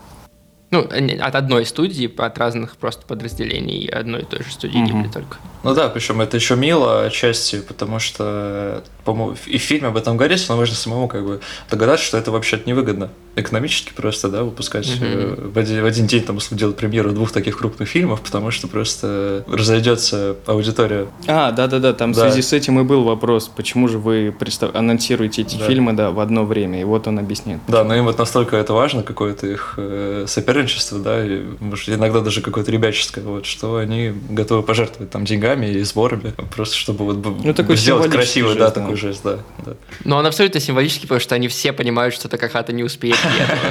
Ну, 0.70 0.80
от 0.80 1.34
одной 1.34 1.64
студии, 1.64 2.12
от 2.20 2.38
разных 2.38 2.76
просто 2.76 3.06
подразделений 3.06 3.86
одной 3.86 4.22
и 4.22 4.24
той 4.24 4.42
же 4.42 4.50
студии 4.50 4.82
mm-hmm. 4.82 4.86
Гибли 4.86 5.08
только. 5.08 5.38
Ну 5.62 5.74
да, 5.74 5.88
причем 5.88 6.20
это 6.20 6.36
еще 6.36 6.56
мило 6.56 7.04
отчасти, 7.04 7.60
потому 7.60 7.98
что, 7.98 8.82
по-моему, 9.06 9.36
и 9.46 9.56
в 9.56 9.62
фильме 9.62 9.88
об 9.88 9.96
этом 9.96 10.16
говорится, 10.16 10.46
но 10.50 10.58
можно 10.58 10.74
самому 10.74 11.08
как 11.08 11.24
бы 11.24 11.40
догадаться, 11.70 12.04
что 12.04 12.18
это 12.18 12.30
вообще 12.32 12.60
невыгодно. 12.66 13.10
Экономически 13.36 13.92
просто, 13.94 14.28
да, 14.28 14.42
выпускать 14.42 14.86
mm-hmm. 14.86 15.52
в, 15.52 15.58
один, 15.58 15.82
в 15.82 15.86
один 15.86 16.06
день, 16.06 16.22
там, 16.22 16.38
условно, 16.38 16.58
делать 16.58 16.76
премьеру 16.76 17.12
двух 17.12 17.30
таких 17.30 17.56
крупных 17.58 17.88
фильмов, 17.88 18.20
потому 18.20 18.50
что 18.50 18.66
просто 18.66 19.44
разойдется 19.46 20.36
аудитория. 20.46 21.06
А, 21.26 21.52
да-да-да, 21.52 21.92
там 21.92 22.12
да. 22.12 22.20
в 22.20 22.30
связи 22.30 22.42
с 22.42 22.52
этим 22.52 22.80
и 22.80 22.82
был 22.82 23.04
вопрос, 23.04 23.48
почему 23.54 23.88
же 23.88 23.98
вы 23.98 24.34
представ... 24.36 24.74
анонсируете 24.74 25.42
эти 25.42 25.56
да. 25.56 25.66
фильмы, 25.66 25.92
да, 25.92 26.10
в 26.10 26.18
одно 26.18 26.44
время, 26.44 26.80
и 26.80 26.84
вот 26.84 27.06
он 27.06 27.18
объясняет. 27.18 27.60
Да, 27.68 27.84
но 27.84 27.94
им 27.94 28.06
вот 28.06 28.18
настолько 28.18 28.56
это 28.56 28.72
важно, 28.72 29.02
какое-то 29.02 29.46
их 29.46 29.74
э, 29.76 30.24
соперничество, 30.26 30.98
да, 30.98 31.24
и, 31.24 31.44
может, 31.60 31.88
иногда 31.90 32.20
даже 32.20 32.40
какое-то 32.40 32.72
ребяческое, 32.72 33.22
вот, 33.22 33.46
что 33.46 33.76
они 33.76 34.12
готовы 34.30 34.62
пожертвовать 34.62 35.10
там 35.10 35.24
деньгами 35.24 35.66
и 35.66 35.82
сборами, 35.82 36.32
просто 36.54 36.74
чтобы 36.74 37.04
вот 37.04 37.44
ну, 37.44 37.54
такой 37.54 37.76
сделать 37.76 38.10
красивый, 38.10 38.56
да, 38.56 38.70
да, 38.70 38.95
такой 38.96 39.12
жест, 39.12 39.22
да, 39.24 39.38
да. 39.64 39.76
Но 40.04 40.16
он 40.16 40.26
абсолютно 40.26 40.60
символический, 40.60 41.02
потому 41.02 41.20
что 41.20 41.34
они 41.34 41.48
все 41.48 41.72
понимают, 41.72 42.14
что 42.14 42.28
Такахата 42.28 42.72
не 42.72 42.82
успеет 42.82 43.18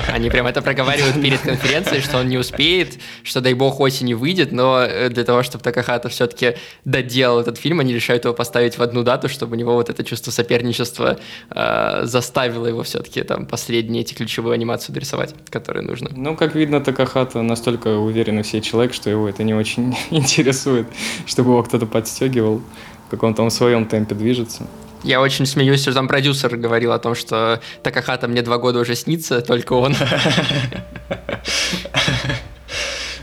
Они 0.07 0.29
прям 0.29 0.47
это 0.47 0.61
проговаривают 0.61 1.21
перед 1.21 1.39
конференцией, 1.41 2.01
что 2.01 2.19
он 2.19 2.27
не 2.27 2.37
успеет, 2.37 2.99
что, 3.23 3.41
дай 3.41 3.53
бог, 3.53 3.79
осенью 3.79 4.17
выйдет, 4.17 4.51
но 4.51 4.81
э, 4.81 5.09
для 5.09 5.23
того, 5.23 5.43
чтобы 5.43 5.63
Такахата 5.63 6.09
все-таки 6.09 6.55
доделал 6.85 7.39
этот 7.39 7.57
фильм, 7.57 7.79
они 7.79 7.93
решают 7.93 8.25
его 8.25 8.33
поставить 8.33 8.77
в 8.77 8.81
одну 8.81 9.03
дату, 9.03 9.29
чтобы 9.29 9.55
у 9.55 9.59
него 9.59 9.73
вот 9.73 9.89
это 9.89 10.03
чувство 10.03 10.31
соперничества 10.31 11.17
э, 11.49 12.01
заставило 12.03 12.67
его 12.67 12.83
все-таки 12.83 13.23
там 13.23 13.45
последние 13.45 14.01
эти 14.01 14.13
ключевые 14.13 14.53
анимации 14.53 14.93
дорисовать, 14.93 15.33
которые 15.49 15.83
нужно. 15.83 16.09
Ну, 16.15 16.35
как 16.35 16.55
видно, 16.55 16.81
Такахата 16.81 17.41
настолько 17.41 17.97
уверенный 17.97 18.43
в 18.43 18.47
себе 18.47 18.61
человек, 18.61 18.93
что 18.93 19.09
его 19.09 19.27
это 19.27 19.43
не 19.43 19.53
очень 19.53 19.95
интересует, 20.11 20.87
чтобы 21.25 21.51
его 21.51 21.63
кто-то 21.63 21.85
подстегивал, 21.85 22.61
в 23.07 23.11
каком-то 23.11 23.43
он 23.43 23.51
своем 23.51 23.85
темпе 23.85 24.15
движется. 24.15 24.67
Я 25.05 25.21
очень 25.21 25.45
смеюсь, 25.45 25.81
что 25.81 25.93
там 25.93 26.07
продюсер 26.07 26.57
говорил 26.57 26.91
о 26.91 26.97
том, 26.97 27.13
что 27.13 27.61
Такахата 27.83 28.27
мне 28.27 28.41
два 28.41 28.57
года 28.57 28.79
уже 28.79 28.95
снится, 28.95 29.41
только 29.41 29.73
он. 29.73 29.95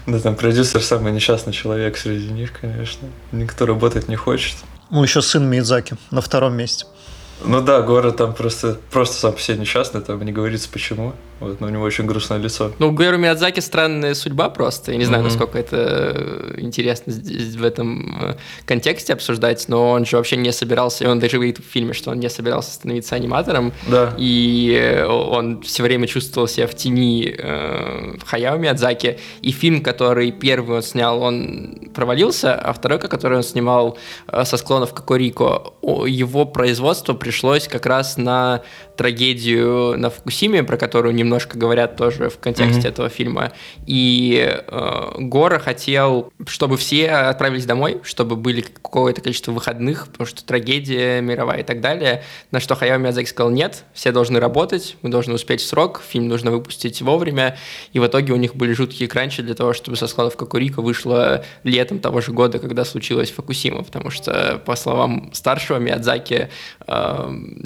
Да, 0.04 0.18
там 0.18 0.34
продюсер 0.34 0.82
самый 0.82 1.12
несчастный 1.12 1.52
человек 1.52 1.96
среди 1.96 2.26
них, 2.32 2.52
конечно. 2.60 3.08
Никто 3.30 3.66
работать 3.66 4.08
не 4.08 4.16
хочет. 4.16 4.56
Ну, 4.90 5.00
еще 5.00 5.22
сын 5.22 5.48
Миядзаки 5.48 5.94
на 6.10 6.20
втором 6.20 6.56
месте. 6.56 6.86
Ну 7.44 7.60
да, 7.60 7.82
город 7.82 8.16
там 8.16 8.34
просто, 8.34 8.78
просто 8.90 9.16
сам 9.16 9.32
по 9.32 9.40
себе 9.40 9.58
несчастный, 9.58 10.00
там 10.00 10.22
не 10.22 10.32
говорится 10.32 10.68
почему. 10.70 11.14
Вот, 11.42 11.60
но 11.60 11.66
у 11.66 11.70
него 11.70 11.82
очень 11.82 12.06
грустное 12.06 12.38
лицо. 12.38 12.70
Ну, 12.78 12.88
у 12.88 12.92
Гуэру 12.92 13.18
Миядзаки 13.18 13.58
странная 13.58 14.14
судьба 14.14 14.48
просто. 14.48 14.92
Я 14.92 14.98
не 14.98 15.04
знаю, 15.04 15.22
mm-hmm. 15.22 15.26
насколько 15.26 15.58
это 15.58 15.76
э, 15.76 16.54
интересно 16.58 17.12
здесь, 17.12 17.56
в 17.56 17.64
этом 17.64 18.16
э, 18.22 18.36
контексте 18.64 19.12
обсуждать, 19.12 19.64
но 19.66 19.90
он 19.90 20.06
же 20.06 20.18
вообще 20.18 20.36
не 20.36 20.52
собирался, 20.52 21.02
и 21.02 21.08
он 21.08 21.18
даже 21.18 21.38
говорит 21.38 21.58
в 21.58 21.64
фильме, 21.64 21.94
что 21.94 22.12
он 22.12 22.20
не 22.20 22.30
собирался 22.30 22.70
становиться 22.70 23.16
аниматором. 23.16 23.72
Да. 23.88 24.14
И 24.18 24.72
э, 24.80 25.04
он 25.04 25.62
все 25.62 25.82
время 25.82 26.06
чувствовал 26.06 26.46
себя 26.46 26.68
в 26.68 26.76
тени 26.76 27.34
э, 27.36 28.18
Хаяо 28.24 28.56
Миядзаки. 28.56 29.18
И 29.40 29.50
фильм, 29.50 29.82
который 29.82 30.30
первый 30.30 30.76
он 30.76 30.82
снял, 30.82 31.20
он 31.20 31.90
провалился, 31.92 32.54
а 32.54 32.72
второй, 32.72 33.00
который 33.00 33.38
он 33.38 33.42
снимал 33.42 33.98
э, 34.28 34.44
со 34.44 34.56
склонов 34.56 34.94
Кокорико, 34.94 35.74
его 35.82 36.44
производство 36.44 37.14
пришло 37.14 37.31
пришлось 37.32 37.66
как 37.66 37.86
раз 37.86 38.18
на 38.18 38.60
трагедию 38.98 39.98
на 39.98 40.10
Фукусиме, 40.10 40.62
про 40.64 40.76
которую 40.76 41.14
немножко 41.14 41.56
говорят 41.56 41.96
тоже 41.96 42.28
в 42.28 42.38
контексте 42.38 42.82
mm-hmm. 42.82 42.88
этого 42.88 43.08
фильма. 43.08 43.52
И 43.86 44.46
э, 44.66 45.12
Гора 45.18 45.58
хотел, 45.58 46.30
чтобы 46.46 46.76
все 46.76 47.08
отправились 47.08 47.64
домой, 47.64 48.00
чтобы 48.02 48.36
были 48.36 48.60
какое-то 48.60 49.22
количество 49.22 49.50
выходных, 49.50 50.08
потому 50.08 50.26
что 50.26 50.44
трагедия 50.44 51.22
мировая 51.22 51.60
и 51.60 51.62
так 51.62 51.80
далее. 51.80 52.22
На 52.50 52.60
что 52.60 52.74
Хаяо 52.74 52.98
Миядзаки 52.98 53.28
сказал, 53.28 53.50
нет, 53.50 53.84
все 53.94 54.12
должны 54.12 54.38
работать, 54.38 54.96
мы 55.00 55.08
должны 55.08 55.32
успеть 55.32 55.62
в 55.62 55.66
срок, 55.66 56.02
фильм 56.06 56.28
нужно 56.28 56.50
выпустить 56.50 57.00
вовремя. 57.00 57.56
И 57.94 57.98
в 57.98 58.06
итоге 58.06 58.34
у 58.34 58.36
них 58.36 58.54
были 58.56 58.74
жуткие 58.74 59.08
кранчи 59.08 59.42
для 59.42 59.54
того, 59.54 59.72
чтобы 59.72 59.96
со 59.96 60.06
складов 60.06 60.36
Кокурико 60.36 60.82
вышло 60.82 61.42
летом 61.64 61.98
того 61.98 62.20
же 62.20 62.32
года, 62.32 62.58
когда 62.58 62.84
случилась 62.84 63.30
Фукусима, 63.30 63.84
потому 63.84 64.10
что, 64.10 64.60
по 64.66 64.76
словам 64.76 65.30
старшего 65.32 65.78
Миядзаки, 65.78 66.50
э, 66.86 67.11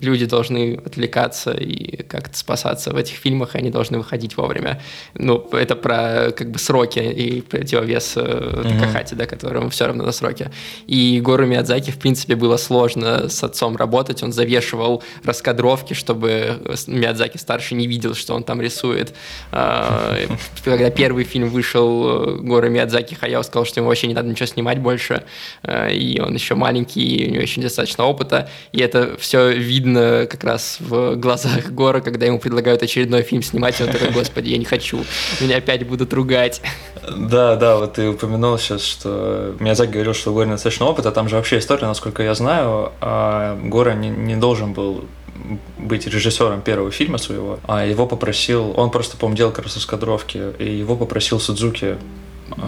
люди 0.00 0.26
должны 0.26 0.80
отвлекаться 0.84 1.52
и 1.52 2.02
как-то 2.02 2.36
спасаться 2.36 2.90
в 2.92 2.96
этих 2.96 3.16
фильмах, 3.16 3.54
и 3.54 3.58
они 3.58 3.70
должны 3.70 3.98
выходить 3.98 4.36
вовремя. 4.36 4.80
Ну, 5.14 5.48
это 5.52 5.76
про 5.76 6.32
как 6.32 6.50
бы 6.50 6.58
сроки 6.58 6.98
и 6.98 7.40
противовес 7.40 8.14
э, 8.16 8.62
Такахати, 8.62 9.14
mm-hmm. 9.14 9.18
да, 9.18 9.26
которому 9.26 9.70
все 9.70 9.86
равно 9.86 10.04
на 10.04 10.12
сроки. 10.12 10.50
И 10.86 11.20
Гору 11.22 11.46
Миядзаки, 11.46 11.90
в 11.90 11.98
принципе, 11.98 12.36
было 12.36 12.56
сложно 12.56 13.28
с 13.28 13.42
отцом 13.42 13.76
работать, 13.76 14.22
он 14.22 14.32
завешивал 14.32 15.02
раскадровки, 15.24 15.94
чтобы 15.94 16.60
Миядзаки 16.86 17.38
старший 17.38 17.76
не 17.76 17.86
видел, 17.86 18.14
что 18.14 18.34
он 18.34 18.42
там 18.42 18.60
рисует. 18.60 19.14
А, 19.52 20.16
когда 20.64 20.90
первый 20.90 21.24
фильм 21.24 21.48
вышел, 21.48 22.36
Горы 22.40 22.70
Миядзаки 22.70 23.14
Хаяо 23.14 23.42
сказал, 23.42 23.66
что 23.66 23.80
ему 23.80 23.88
вообще 23.88 24.06
не 24.06 24.14
надо 24.14 24.28
ничего 24.28 24.46
снимать 24.46 24.78
больше, 24.78 25.24
а, 25.62 25.88
и 25.88 26.20
он 26.20 26.34
еще 26.34 26.54
маленький, 26.54 27.16
и 27.16 27.28
у 27.28 27.32
него 27.32 27.42
еще 27.42 27.60
недостаточно 27.60 28.04
опыта, 28.04 28.48
и 28.72 28.80
это 28.80 29.16
все 29.18 29.35
видно 29.44 30.26
как 30.30 30.44
раз 30.44 30.78
в 30.80 31.16
глазах 31.16 31.70
Гора, 31.70 32.00
когда 32.00 32.26
ему 32.26 32.38
предлагают 32.38 32.82
очередной 32.82 33.22
фильм 33.22 33.42
снимать, 33.42 33.80
и 33.80 33.84
он 33.84 33.90
такой, 33.90 34.10
господи, 34.10 34.50
я 34.50 34.58
не 34.58 34.64
хочу, 34.64 35.04
меня 35.40 35.58
опять 35.58 35.86
будут 35.86 36.12
ругать. 36.12 36.60
Да, 37.16 37.56
да, 37.56 37.76
вот 37.76 37.94
ты 37.94 38.08
упомянул 38.08 38.58
сейчас, 38.58 38.82
что 38.82 39.54
Миядзаки 39.60 39.92
говорил, 39.92 40.14
что 40.14 40.32
у 40.32 40.34
Гора 40.34 40.46
недостаточно 40.46 40.86
опыта, 40.86 41.12
там 41.12 41.28
же 41.28 41.36
вообще 41.36 41.58
история, 41.58 41.86
насколько 41.86 42.22
я 42.22 42.34
знаю, 42.34 42.92
а 43.00 43.58
Гора 43.62 43.94
не, 43.94 44.08
не 44.08 44.36
должен 44.36 44.72
был 44.72 45.04
быть 45.78 46.06
режиссером 46.06 46.62
первого 46.62 46.90
фильма 46.90 47.18
своего, 47.18 47.60
а 47.66 47.84
его 47.86 48.06
попросил, 48.06 48.72
он 48.76 48.90
просто, 48.90 49.16
по-моему, 49.16 49.36
делал 49.36 49.52
как 49.52 49.64
раз 49.64 49.76
раскадровки, 49.76 50.42
и 50.58 50.76
его 50.76 50.96
попросил 50.96 51.38
Судзуки 51.38 51.96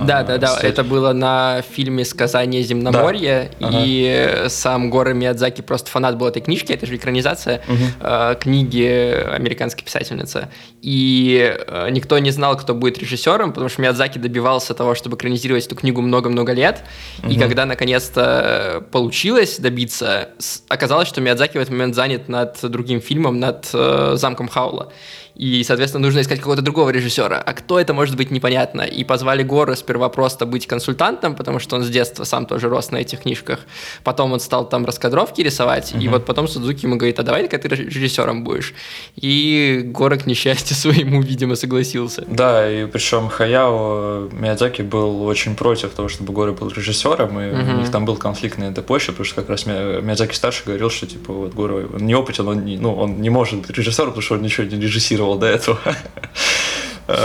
да, 0.06 0.22
да, 0.22 0.38
да. 0.38 0.58
Это 0.62 0.84
было 0.84 1.12
на 1.12 1.62
фильме 1.62 2.04
«Сказание 2.04 2.62
земноморья», 2.62 3.50
да. 3.60 3.68
и 3.70 4.36
ага. 4.40 4.48
сам 4.48 4.90
Гора 4.90 5.12
Миядзаки 5.12 5.62
просто 5.62 5.90
фанат 5.90 6.16
был 6.16 6.26
этой 6.26 6.42
книжки, 6.42 6.72
это 6.72 6.86
же 6.86 6.96
экранизация 6.96 7.62
угу. 7.68 8.38
книги 8.40 9.12
американской 9.34 9.84
писательницы. 9.84 10.48
И 10.82 11.56
э, 11.66 11.88
никто 11.90 12.18
не 12.18 12.30
знал, 12.30 12.56
кто 12.56 12.74
будет 12.74 12.98
режиссером, 12.98 13.52
потому 13.52 13.68
что 13.68 13.82
Миядзаки 13.82 14.18
добивался 14.18 14.74
того, 14.74 14.94
чтобы 14.94 15.16
экранизировать 15.16 15.66
эту 15.66 15.76
книгу 15.76 16.00
много-много 16.00 16.52
лет. 16.52 16.82
Угу. 17.22 17.30
И 17.30 17.38
когда 17.38 17.64
наконец-то 17.64 18.84
получилось 18.90 19.58
добиться, 19.58 20.30
оказалось, 20.68 21.08
что 21.08 21.20
Миядзаки 21.20 21.58
в 21.58 21.60
этот 21.60 21.70
момент 21.70 21.94
занят 21.94 22.28
над 22.28 22.58
другим 22.62 23.00
фильмом, 23.00 23.38
над 23.38 23.68
э, 23.72 24.12
«Замком 24.16 24.48
Хаула» 24.48 24.92
и, 25.38 25.62
соответственно, 25.62 26.04
нужно 26.04 26.20
искать 26.20 26.38
какого-то 26.38 26.62
другого 26.62 26.90
режиссера. 26.90 27.40
А 27.40 27.52
кто 27.52 27.78
это 27.78 27.94
может 27.94 28.16
быть, 28.16 28.32
непонятно. 28.32 28.82
И 28.82 29.04
позвали 29.04 29.44
Гора 29.44 29.76
сперва 29.76 30.08
просто 30.08 30.46
быть 30.46 30.66
консультантом, 30.66 31.36
потому 31.36 31.60
что 31.60 31.76
он 31.76 31.84
с 31.84 31.88
детства 31.88 32.24
сам 32.24 32.44
тоже 32.44 32.68
рос 32.68 32.90
на 32.90 32.96
этих 32.96 33.20
книжках. 33.20 33.60
Потом 34.02 34.32
он 34.32 34.40
стал 34.40 34.68
там 34.68 34.84
раскадровки 34.84 35.40
рисовать, 35.40 35.92
угу. 35.94 36.02
и 36.02 36.08
вот 36.08 36.26
потом 36.26 36.48
Судзуки 36.48 36.86
ему 36.86 36.96
говорит, 36.96 37.20
а 37.20 37.22
давай-ка 37.22 37.56
ты 37.56 37.68
режиссером 37.68 38.42
будешь. 38.42 38.74
И 39.14 39.82
Гора, 39.84 40.16
к 40.16 40.26
несчастью 40.26 40.76
своему, 40.76 41.22
видимо, 41.22 41.54
согласился. 41.54 42.24
Да, 42.26 42.68
и 42.68 42.86
причем 42.86 43.28
Хаяо 43.28 44.28
Миядзаки 44.32 44.82
был 44.82 45.22
очень 45.22 45.54
против 45.54 45.90
того, 45.90 46.08
чтобы 46.08 46.32
Гора 46.32 46.50
был 46.50 46.68
режиссером, 46.68 47.40
и 47.40 47.52
угу. 47.52 47.72
у 47.72 47.80
них 47.80 47.90
там 47.92 48.04
был 48.04 48.16
конфликт 48.16 48.58
на 48.58 48.64
этой 48.64 48.82
почве, 48.82 49.12
потому 49.12 49.24
что 49.24 49.36
как 49.36 49.50
раз 49.50 49.66
Миядзаки 49.66 50.34
старший 50.34 50.66
говорил, 50.66 50.90
что 50.90 51.06
типа 51.06 51.32
вот 51.32 51.54
Гора 51.54 51.86
он 51.94 52.06
не 52.06 52.16
опытен, 52.16 52.48
он 52.48 52.64
не, 52.64 52.76
ну, 52.76 52.92
он 52.92 53.20
не 53.20 53.30
может 53.30 53.60
быть 53.60 53.70
режиссером, 53.70 54.08
потому 54.08 54.22
что 54.22 54.34
он 54.34 54.42
ничего 54.42 54.66
не 54.66 54.80
режиссировал 54.80 55.27
планировал 55.28 55.38
до 55.38 55.46
этого. 55.46 55.78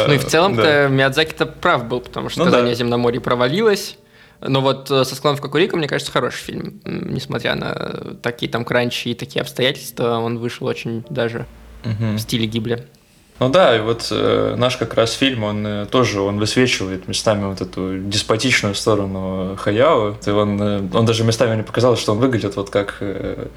Ну 0.07 0.13
и 0.13 0.17
в 0.17 0.25
целом-то 0.25 0.63
да. 0.63 0.87
Миядзаки-то 0.87 1.45
прав 1.45 1.85
был, 1.87 1.99
потому 1.99 2.29
что 2.29 2.39
ну, 2.39 2.45
«Сказание 2.45 2.73
да. 2.73 2.79
земноморье» 2.79 3.19
провалилось. 3.19 3.97
Но 4.39 4.61
вот 4.61 4.89
э, 4.89 5.03
«Со 5.03 5.13
склонов 5.13 5.41
Кокурика», 5.41 5.75
мне 5.75 5.89
кажется, 5.89 6.09
хороший 6.09 6.37
фильм. 6.37 6.81
Несмотря 6.85 7.55
на 7.55 8.15
такие 8.21 8.49
там 8.49 8.63
кранчи 8.63 9.09
и 9.09 9.13
такие 9.13 9.41
обстоятельства, 9.41 10.19
он 10.19 10.37
вышел 10.37 10.67
очень 10.67 11.03
даже 11.09 11.47
угу. 11.83 12.15
в 12.15 12.19
стиле 12.19 12.45
Гибли. 12.45 12.87
Ну 13.39 13.49
да, 13.49 13.75
и 13.75 13.81
вот 13.81 14.07
э, 14.11 14.55
наш 14.57 14.77
как 14.77 14.93
раз 14.93 15.13
фильм, 15.13 15.43
он 15.43 15.65
э, 15.65 15.85
тоже 15.87 16.21
он 16.21 16.37
высвечивает 16.37 17.07
местами 17.07 17.45
вот 17.45 17.61
эту 17.61 17.97
деспотичную 17.97 18.75
сторону 18.75 19.57
Хаяо. 19.57 20.15
И 20.25 20.29
он, 20.29 20.61
э, 20.61 20.81
он 20.93 21.05
даже 21.05 21.23
местами 21.23 21.55
мне 21.55 21.63
показал, 21.63 21.97
что 21.97 22.11
он 22.11 22.19
выглядит 22.19 22.55
вот 22.55 22.69
как 22.69 22.97
э, 22.99 23.47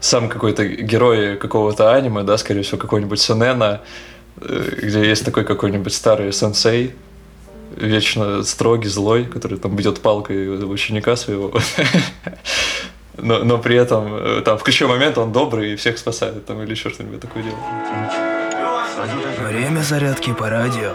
сам 0.00 0.28
какой-то 0.28 0.66
герой 0.66 1.36
какого-то 1.36 1.94
аниме, 1.94 2.22
да, 2.22 2.38
скорее 2.38 2.62
всего, 2.62 2.78
какой-нибудь 2.78 3.20
Сенена, 3.20 3.82
э, 4.40 4.70
где 4.82 5.06
есть 5.06 5.24
такой 5.24 5.44
какой-нибудь 5.44 5.92
старый 5.92 6.32
сенсей, 6.32 6.94
вечно 7.76 8.42
строгий, 8.42 8.88
злой, 8.88 9.26
который 9.26 9.58
там 9.58 9.76
бьет 9.76 10.00
палкой 10.00 10.48
ученика 10.64 11.14
своего. 11.16 11.52
Но, 13.18 13.42
но 13.44 13.56
при 13.56 13.76
этом 13.76 14.14
э, 14.14 14.42
там 14.44 14.58
в 14.58 14.62
ключевой 14.62 14.96
момент 14.96 15.16
он 15.16 15.32
добрый 15.32 15.72
и 15.72 15.76
всех 15.76 15.96
спасает 15.96 16.44
там 16.44 16.62
или 16.62 16.72
еще 16.72 16.90
что-нибудь 16.90 17.20
такое 17.20 17.42
делает. 17.42 18.25
Время 18.96 19.82
зарядки 19.82 20.32
по 20.32 20.48
радио. 20.48 20.94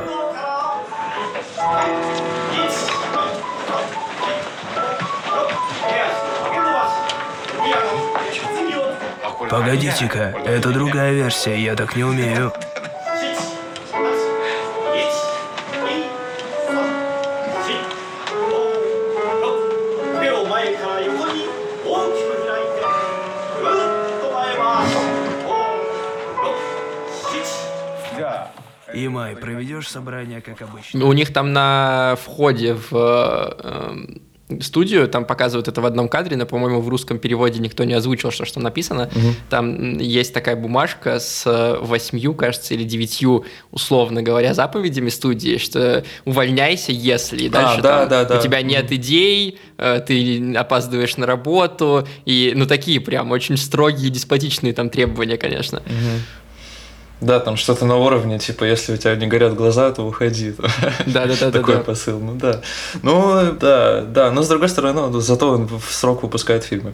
Погодите-ка, 9.47 10.33
это 10.45 10.69
другая 10.69 11.13
версия, 11.13 11.61
я 11.61 11.75
так 11.75 11.95
не 11.95 12.03
умею. 12.03 12.51
Имай, 29.05 29.35
проведешь 29.35 29.89
собрание, 29.89 30.41
как 30.41 30.61
обычно? 30.61 31.05
У 31.05 31.13
них 31.13 31.33
там 31.33 31.53
на 31.53 32.17
входе 32.21 32.73
в 32.73 32.89
э, 32.91 34.17
студию, 34.59 35.07
там 35.07 35.25
показывают 35.25 35.67
это 35.67 35.79
в 35.81 35.85
одном 35.85 36.09
кадре, 36.09 36.35
но, 36.35 36.45
по-моему, 36.45 36.81
в 36.81 36.89
русском 36.89 37.19
переводе 37.19 37.59
никто 37.59 37.83
не 37.83 37.93
озвучил, 37.93 38.31
что, 38.31 38.45
что 38.45 38.59
написано. 38.59 39.09
Угу. 39.15 39.27
Там 39.49 39.97
есть 39.97 40.33
такая 40.33 40.55
бумажка 40.55 41.19
с 41.19 41.79
восьмью, 41.81 42.33
кажется, 42.33 42.73
или 42.73 42.83
девятью, 42.83 43.45
условно 43.71 44.21
говоря, 44.21 44.53
заповедями 44.53 45.09
студии, 45.09 45.57
что 45.57 46.03
увольняйся, 46.25 46.91
если 46.91 47.47
дальше 47.47 47.79
а, 47.79 47.81
да, 47.81 47.99
там, 47.99 48.09
да, 48.09 48.25
да. 48.25 48.39
у 48.39 48.41
тебя 48.41 48.61
нет 48.61 48.91
идей, 48.91 49.59
э, 49.77 50.01
ты 50.05 50.55
опаздываешь 50.55 51.17
на 51.17 51.25
работу, 51.25 52.07
и, 52.25 52.53
ну, 52.55 52.65
такие 52.65 52.99
прям 52.99 53.31
очень 53.31 53.57
строгие, 53.57 54.09
деспотичные 54.09 54.73
там 54.73 54.89
требования, 54.89 55.37
конечно. 55.37 55.79
Угу. 55.79 56.40
Да, 57.21 57.39
там 57.39 57.55
что-то 57.55 57.85
на 57.85 57.97
уровне, 57.97 58.39
типа, 58.39 58.63
если 58.63 58.93
у 58.93 58.97
тебя 58.97 59.15
не 59.15 59.27
горят 59.27 59.53
глаза, 59.55 59.91
то 59.91 60.03
уходи. 60.03 60.55
Да, 61.05 61.25
да, 61.27 61.33
да. 61.39 61.51
Такой 61.51 61.77
посыл, 61.77 62.19
ну 62.19 62.33
да. 62.33 62.61
Ну, 63.03 63.53
да, 63.59 64.01
да, 64.01 64.31
но 64.31 64.41
с 64.41 64.47
другой 64.47 64.69
стороны, 64.69 65.07
ну, 65.07 65.19
зато 65.19 65.51
он 65.51 65.67
в 65.67 65.93
срок 65.93 66.23
выпускает 66.23 66.63
фильмы. 66.63 66.93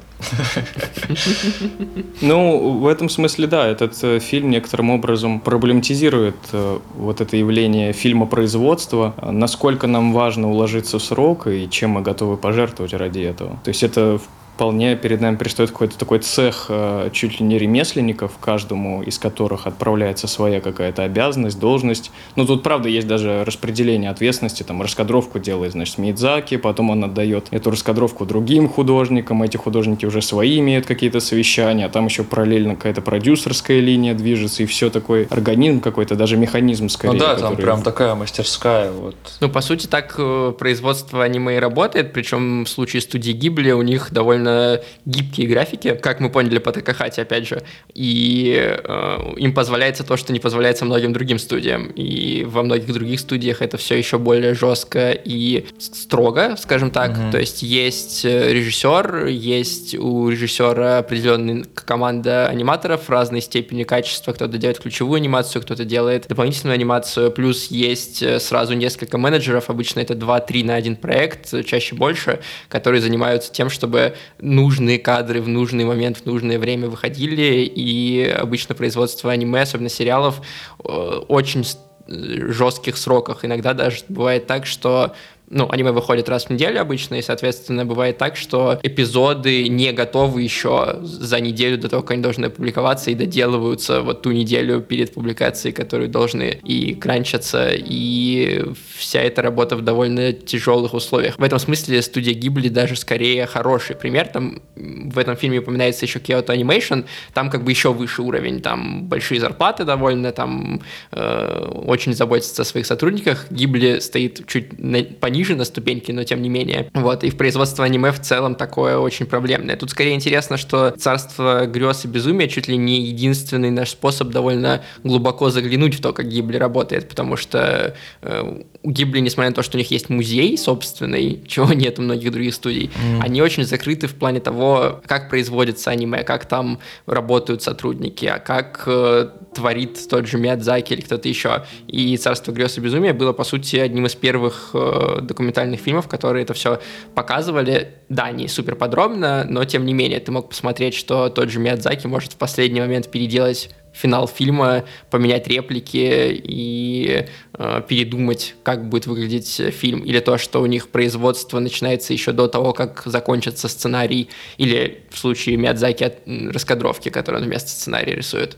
Ну, 2.22 2.80
в 2.80 2.88
этом 2.88 3.10
смысле, 3.10 3.48
да, 3.48 3.68
этот 3.68 3.94
э, 4.04 4.20
фильм 4.20 4.50
некоторым 4.50 4.90
образом 4.90 5.40
проблематизирует 5.40 6.36
э, 6.52 6.80
вот 6.96 7.22
это 7.22 7.38
явление 7.38 7.94
фильмопроизводства, 7.94 9.14
насколько 9.22 9.88
нам 9.88 10.14
важно 10.14 10.50
уложиться 10.50 11.00
в 11.00 11.04
срок 11.04 11.48
и 11.48 11.70
чем 11.70 11.92
мы 11.92 12.02
готовы 12.02 12.38
пожертвовать 12.38 12.94
ради 12.94 13.20
этого. 13.20 13.60
То 13.64 13.70
есть 13.70 13.84
это 13.84 14.20
вполне 14.58 14.96
перед 14.96 15.22
нами 15.22 15.36
предстоит 15.36 15.70
какой-то 15.70 16.00
такой 16.00 16.18
цех 16.18 16.66
э, 16.70 17.12
чуть 17.14 17.40
ли 17.40 17.46
не 17.46 17.60
ремесленников, 17.60 18.40
каждому 18.42 19.04
из 19.04 19.20
которых 19.20 19.68
отправляется 19.68 20.26
своя 20.28 20.62
какая-то 20.62 21.04
обязанность, 21.04 21.60
должность. 21.60 22.10
Ну, 22.36 22.44
тут, 22.48 22.64
правда, 22.64 22.90
есть 22.90 23.06
даже 23.06 23.44
распределение 23.46 24.10
ответственности, 24.10 24.64
там, 24.64 24.82
раскадровку 24.82 25.38
делает, 25.38 25.74
значит, 25.74 26.00
Мидзаки, 26.00 26.58
потом 26.58 26.90
он 26.90 27.04
отдает 27.04 27.50
эту 27.52 27.70
раскадровку 27.70 28.26
другим 28.26 28.68
художникам, 28.68 29.44
эти 29.44 29.58
художники 29.58 30.08
уже 30.08 30.24
свои 30.24 30.58
имеют 30.58 30.88
какие-то 30.88 31.20
совещания, 31.20 31.86
а 31.86 31.90
там 31.90 32.08
еще 32.08 32.24
параллельно 32.24 32.76
какая-то 32.76 33.02
продюсерская 33.02 33.80
линия 33.80 34.16
движется, 34.16 34.64
и 34.64 34.66
все 34.66 34.90
такой 34.90 35.26
организм 35.26 35.82
какой-то, 35.82 36.16
даже 36.16 36.36
механизм 36.36 36.90
скорее. 36.90 37.14
Ну 37.14 37.20
да, 37.20 37.36
который... 37.36 37.50
там 37.50 37.56
прям 37.58 37.84
такая 37.84 38.16
мастерская. 38.16 38.92
Вот. 38.92 39.16
Ну, 39.40 39.50
по 39.50 39.62
сути, 39.62 39.86
так 39.86 40.16
э, 40.18 40.54
производство 40.58 41.24
аниме 41.24 41.58
и 41.58 41.60
работает, 41.60 42.12
причем 42.12 42.66
в 42.66 42.70
случае 42.70 43.04
студии 43.04 43.34
Гибли 43.34 43.70
у 43.70 43.84
них 43.84 44.12
довольно 44.12 44.47
довольно 44.48 44.82
гибкие 45.06 45.48
графики, 45.48 45.96
как 46.02 46.20
мы 46.20 46.30
поняли 46.30 46.60
по 46.60 46.72
Такахате, 46.72 47.22
опять 47.22 47.48
же, 47.48 47.62
и 47.94 48.56
э, 48.84 49.34
им 49.38 49.54
позволяется 49.54 50.04
то, 50.04 50.18
что 50.18 50.34
не 50.34 50.40
позволяется 50.40 50.86
многим 50.86 51.14
другим 51.14 51.40
студиям, 51.40 51.88
и 51.88 52.44
во 52.46 52.64
многих 52.64 52.94
других 52.94 53.20
студиях 53.20 53.62
это 53.62 53.78
все 53.78 53.96
еще 53.96 54.18
более 54.18 54.54
жестко 54.54 55.12
и 55.12 55.66
строго, 55.80 56.56
скажем 56.58 56.92
так, 56.92 57.12
mm-hmm. 57.12 57.32
то 57.32 57.40
есть 57.40 57.64
есть 57.64 58.26
э, 58.26 58.54
режиссер, 58.54 59.28
есть 59.28 59.96
у 59.96 60.30
режиссера 60.30 61.00
определенная 61.00 61.66
команда 61.74 62.48
аниматоров 62.48 63.10
разной 63.10 63.42
степени 63.42 63.84
качества, 63.84 64.34
кто-то 64.34 64.58
делает 64.58 64.80
ключевую 64.80 65.18
анимацию, 65.18 65.62
кто-то 65.62 65.86
делает 65.86 66.28
дополнительную 66.28 66.76
анимацию, 66.76 67.32
плюс 67.32 67.68
есть 67.68 68.22
э, 68.22 68.40
сразу 68.40 68.74
несколько 68.74 69.18
менеджеров, 69.18 69.70
обычно 69.70 70.00
это 70.00 70.14
2-3 70.14 70.66
на 70.66 70.76
один 70.76 70.96
проект, 70.96 71.66
чаще 71.66 71.96
больше, 71.96 72.40
которые 72.70 73.02
занимаются 73.02 73.52
тем, 73.52 73.70
чтобы 73.70 74.16
нужные 74.40 75.00
кадры 75.00 75.42
в 75.42 75.48
нужный 75.48 75.86
момент, 75.86 76.18
в 76.18 76.26
нужное 76.26 76.60
время 76.60 76.88
выходили, 76.90 77.64
и 77.64 78.28
обычно 78.28 78.76
производство 78.76 79.32
аниме, 79.32 79.62
особенно 79.62 79.90
сериалов, 79.90 80.42
э, 80.84 80.88
очень 81.28 81.66
жестких 82.08 82.98
сроках. 82.98 83.44
Иногда 83.44 83.74
даже 83.74 84.04
бывает 84.08 84.48
так, 84.48 84.66
что 84.66 85.14
ну, 85.50 85.70
аниме 85.72 85.92
выходит 85.92 86.28
раз 86.30 86.46
в 86.46 86.50
неделю 86.50 86.82
обычно, 86.82 87.16
и, 87.16 87.22
соответственно, 87.22 87.86
бывает 87.86 88.18
так, 88.18 88.36
что 88.36 88.80
эпизоды 88.84 89.70
не 89.70 89.94
готовы 89.94 90.42
еще 90.42 91.00
за 91.02 91.40
неделю 91.40 91.78
до 91.78 91.90
того, 91.90 92.02
как 92.02 92.12
они 92.12 92.22
должны 92.22 92.46
опубликоваться, 92.46 93.12
и 93.12 93.16
доделываются 93.16 94.02
вот 94.02 94.22
ту 94.22 94.32
неделю 94.32 94.82
перед 94.82 95.14
публикацией, 95.14 95.74
которую 95.74 96.10
должны 96.10 96.60
и 96.64 96.94
кранчатся, 96.96 97.70
и 97.74 98.66
вся 98.98 99.22
эта 99.22 99.42
работа 99.42 99.78
в 99.78 99.82
довольно 99.82 100.34
тяжелых 100.34 100.94
условиях. 100.94 101.38
В 101.38 101.44
этом 101.44 101.60
смысле 101.60 102.02
студия 102.02 102.34
Гибли 102.34 102.68
даже 102.68 102.96
скорее 102.96 103.46
хороший 103.46 103.96
пример. 103.96 104.28
Там 104.28 104.62
в 104.76 105.18
этом 105.18 105.38
фильме 105.38 105.60
упоминается 105.60 106.06
еще 106.06 106.20
Kyoto 106.20 106.48
Animation, 106.48 107.06
там 107.34 107.50
как 107.50 107.64
бы 107.64 107.72
еще 107.72 107.94
выше 107.94 108.22
уровень, 108.22 108.62
там 108.62 109.06
большие 109.06 109.40
зарплаты 109.40 109.86
довольно, 109.86 110.32
там 110.32 110.82
э, 111.12 111.70
очень 111.86 112.14
заботятся 112.14 112.64
о 112.64 112.66
своих 112.66 112.86
сотрудниках. 112.86 113.48
Гибли 113.50 114.00
стоит 114.00 114.46
чуть 114.48 114.78
на, 114.78 115.04
пониже 115.38 115.48
ниже 115.48 115.56
на 115.56 115.66
ступеньке, 115.66 116.14
но 116.14 116.24
тем 116.24 116.42
не 116.42 116.50
менее. 116.50 116.90
Вот, 116.94 117.24
и 117.24 117.30
в 117.30 117.38
производство 117.38 117.86
аниме 117.86 118.12
в 118.12 118.20
целом 118.20 118.56
такое 118.56 118.98
очень 118.98 119.26
проблемное. 119.26 119.76
Тут 119.76 119.92
скорее 119.92 120.16
интересно, 120.16 120.58
что 120.58 120.92
царство 120.98 121.66
грез 121.68 122.06
и 122.06 122.08
безумия 122.08 122.48
чуть 122.48 122.68
ли 122.68 122.78
не 122.78 123.02
единственный 123.02 123.72
наш 123.72 123.92
способ 123.92 124.30
довольно 124.30 124.82
глубоко 125.04 125.50
заглянуть 125.50 125.96
в 125.96 126.02
то, 126.02 126.14
как 126.14 126.28
Гибли 126.28 126.58
работает, 126.58 127.08
потому 127.08 127.38
что 127.38 127.94
э, 128.22 128.64
у 128.84 128.92
Гибли, 128.92 129.20
несмотря 129.20 129.50
на 129.50 129.56
то, 129.56 129.64
что 129.64 129.78
у 129.78 129.80
них 129.80 129.92
есть 129.92 130.10
музей 130.10 130.58
собственный, 130.58 131.44
чего 131.48 131.74
нет 131.74 132.00
у 132.00 132.02
многих 132.02 132.32
других 132.32 132.54
студий, 132.54 132.90
mm. 132.90 133.22
они 133.22 133.42
очень 133.42 133.64
закрыты 133.64 134.08
в 134.08 134.16
плане 134.16 134.40
того, 134.40 135.02
как 135.06 135.30
производится 135.30 135.92
аниме, 135.92 136.24
как 136.24 136.46
там 136.46 136.80
работают 137.06 137.62
сотрудники, 137.62 138.26
а 138.26 138.40
как 138.40 138.84
э, 138.88 139.30
творит 139.54 140.08
тот 140.10 140.28
же 140.28 140.38
Миядзаки 140.38 140.94
или 140.94 141.02
кто-то 141.02 141.28
еще. 141.28 141.66
И 141.88 142.16
«Царство 142.18 142.52
грез 142.52 142.78
и 142.78 142.82
безумия» 142.82 143.14
было, 143.14 143.34
по 143.34 143.44
сути, 143.44 143.78
одним 143.78 144.06
из 144.06 144.16
первых 144.16 144.72
э, 144.74 145.20
документальных 145.22 145.80
фильмов, 145.80 146.08
которые 146.08 146.44
это 146.44 146.54
все 146.54 146.80
показывали. 147.16 147.96
Да, 148.10 148.32
не 148.32 148.48
супер 148.48 148.76
подробно, 148.76 149.46
но 149.50 149.66
тем 149.66 149.86
не 149.86 149.94
менее 149.94 150.20
ты 150.20 150.32
мог 150.32 150.50
посмотреть, 150.50 150.94
что 150.94 151.30
тот 151.30 151.50
же 151.50 151.60
Миядзаки 151.60 152.08
может 152.08 152.34
в 152.34 152.38
последний 152.38 152.80
момент 152.80 153.10
переделать 153.10 153.70
финал 153.94 154.28
фильма, 154.28 154.86
поменять 155.10 155.48
реплики 155.48 156.42
и 156.44 157.26
э, 157.54 157.82
передумать, 157.88 158.56
как 158.64 158.90
будет 158.90 159.08
выглядеть 159.08 159.62
фильм, 159.72 160.02
или 160.02 160.20
то, 160.20 160.38
что 160.38 160.62
у 160.62 160.66
них 160.66 160.90
производство 160.90 161.60
начинается 161.60 162.14
еще 162.14 162.32
до 162.32 162.48
того, 162.48 162.74
как 162.74 163.04
закончится 163.06 163.68
сценарий, 163.68 164.30
или 164.58 165.04
в 165.10 165.18
случае 165.18 165.58
Миядзаки 165.58 166.04
от 166.04 166.18
раскадровки, 166.54 167.10
которую 167.10 167.42
он 167.42 167.48
вместо 167.50 167.70
сценария 167.70 168.16
рисует. 168.16 168.58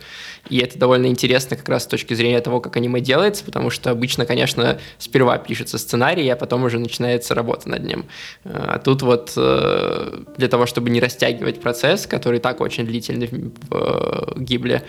И 0.49 0.57
это 0.57 0.77
довольно 0.77 1.07
интересно 1.07 1.55
как 1.55 1.69
раз 1.69 1.83
с 1.83 1.87
точки 1.87 2.13
зрения 2.13 2.41
того, 2.41 2.59
как 2.59 2.75
аниме 2.75 2.99
делается, 2.99 3.45
потому 3.45 3.69
что 3.69 3.91
обычно, 3.91 4.25
конечно, 4.25 4.79
сперва 4.97 5.37
пишется 5.37 5.77
сценарий, 5.77 6.27
а 6.29 6.35
потом 6.35 6.63
уже 6.63 6.79
начинается 6.79 7.35
работа 7.35 7.69
над 7.69 7.83
ним. 7.83 8.05
А 8.43 8.79
тут 8.79 9.01
вот 9.03 9.33
э, 9.37 10.23
для 10.37 10.47
того, 10.47 10.65
чтобы 10.65 10.89
не 10.89 10.99
растягивать 10.99 11.61
процесс, 11.61 12.07
который 12.07 12.39
так 12.39 12.61
очень 12.61 12.85
длительный 12.85 13.27
в 13.27 14.33
э, 14.35 14.39
Гибле, 14.39 14.79
а, 14.79 14.83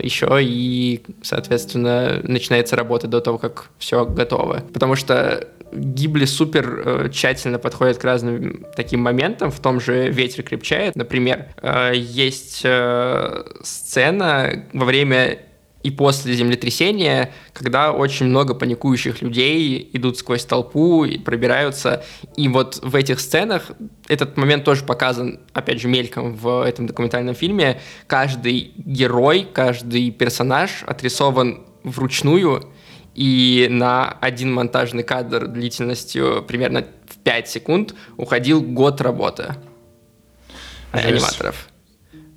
еще 0.00 0.38
и, 0.40 1.02
соответственно, 1.22 2.20
начинается 2.22 2.76
работа 2.76 3.06
до 3.06 3.20
того, 3.20 3.38
как 3.38 3.70
все 3.78 4.04
готово. 4.04 4.62
Потому 4.72 4.96
что 4.96 5.48
Гибли 5.74 6.24
супер 6.24 6.82
э, 6.84 7.08
тщательно 7.10 7.58
подходит 7.58 7.98
к 7.98 8.04
разным 8.04 8.64
таким 8.76 9.00
моментам. 9.00 9.50
В 9.50 9.58
том 9.58 9.80
же 9.80 10.08
«Ветер 10.08 10.44
крепчает», 10.44 10.94
например, 10.94 11.46
э, 11.60 11.92
есть 11.96 12.62
э, 12.64 13.44
сцена 13.62 14.66
во 14.72 14.84
время 14.84 15.38
и 15.84 15.90
после 15.90 16.32
землетрясения, 16.32 17.30
когда 17.52 17.92
очень 17.92 18.26
много 18.26 18.54
паникующих 18.54 19.20
людей 19.20 19.90
идут 19.92 20.16
сквозь 20.16 20.44
толпу 20.44 21.04
и 21.04 21.18
пробираются. 21.18 22.02
И 22.36 22.48
вот 22.48 22.80
в 22.82 22.96
этих 22.96 23.20
сценах 23.20 23.70
этот 24.08 24.38
момент 24.38 24.64
тоже 24.64 24.82
показан, 24.84 25.40
опять 25.52 25.82
же, 25.82 25.88
мельком 25.88 26.34
в 26.34 26.66
этом 26.66 26.86
документальном 26.86 27.34
фильме. 27.34 27.82
Каждый 28.06 28.72
герой, 28.78 29.46
каждый 29.52 30.10
персонаж 30.10 30.84
отрисован 30.86 31.64
вручную, 31.82 32.72
и 33.14 33.68
на 33.70 34.08
один 34.08 34.52
монтажный 34.54 35.02
кадр 35.02 35.46
длительностью 35.46 36.42
примерно 36.48 36.86
в 37.06 37.18
5 37.18 37.48
секунд 37.48 37.94
уходил 38.16 38.62
год 38.62 39.02
работы 39.02 39.54
Жесть. 40.94 41.06
аниматоров. 41.06 41.68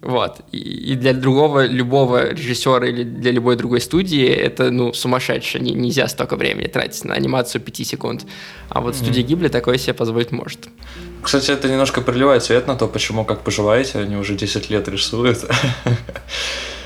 Вот. 0.02 0.42
И 0.52 0.96
для 0.96 1.14
другого, 1.14 1.66
любого 1.66 2.32
режиссера 2.32 2.88
или 2.88 3.04
для 3.04 3.32
любой 3.32 3.56
другой 3.56 3.82
студии 3.82 4.28
это, 4.28 4.70
ну, 4.72 4.94
сумасшедше. 4.94 5.60
Не, 5.60 5.74
нельзя 5.74 6.08
столько 6.08 6.36
времени 6.36 6.68
тратить 6.68 7.04
на 7.06 7.16
анимацию 7.16 7.62
5 7.62 7.88
секунд. 7.88 8.26
А 8.70 8.82
вот 8.82 8.94
mm-hmm. 8.94 9.04
студия 9.04 9.24
Гибли 9.24 9.48
такое 9.48 9.78
себе 9.78 9.94
позволить 9.94 10.32
может. 10.32 10.70
Кстати, 11.24 11.52
это 11.52 11.68
немножко 11.68 12.02
проливает 12.02 12.44
свет 12.44 12.68
на 12.68 12.76
то, 12.76 12.88
почему, 12.88 13.26
как 13.26 13.42
поживаете, 13.42 14.00
они 14.00 14.16
уже 14.16 14.36
10 14.36 14.70
лет 14.70 14.88
рисуют. 14.88 15.40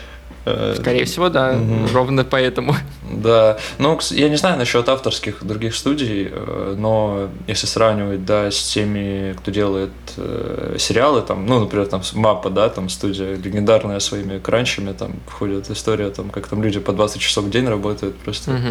Э, 0.46 0.76
Скорее 0.78 1.06
всего, 1.06 1.30
да, 1.30 1.54
угу. 1.54 1.94
ровно 1.94 2.24
поэтому. 2.24 2.76
Да, 3.12 3.58
ну, 3.78 4.00
я 4.12 4.30
не 4.30 4.38
знаю 4.38 4.58
насчет 4.58 4.88
авторских 4.90 5.44
других 5.44 5.76
студий, 5.76 6.30
э, 6.32 6.76
но 6.78 7.30
если 7.48 7.68
сравнивать, 7.68 8.26
да, 8.26 8.50
с 8.50 8.74
теми, 8.74 9.36
кто 9.38 9.52
делает 9.52 9.92
э, 10.18 10.78
сериалы, 10.80 11.22
там, 11.22 11.46
ну, 11.46 11.60
например, 11.60 11.88
там, 11.88 12.02
Мапа, 12.14 12.50
да, 12.50 12.70
там, 12.70 12.90
студия 12.90 13.36
легендарная 13.36 14.00
своими 14.00 14.40
кранчами, 14.40 14.94
там, 14.94 15.14
входит 15.28 15.70
история, 15.70 16.10
там, 16.10 16.30
как 16.30 16.48
там 16.48 16.64
люди 16.64 16.80
по 16.80 16.94
20 16.94 17.22
часов 17.22 17.46
в 17.46 17.50
день 17.50 17.68
работают, 17.68 18.18
просто 18.18 18.52
угу. 18.52 18.70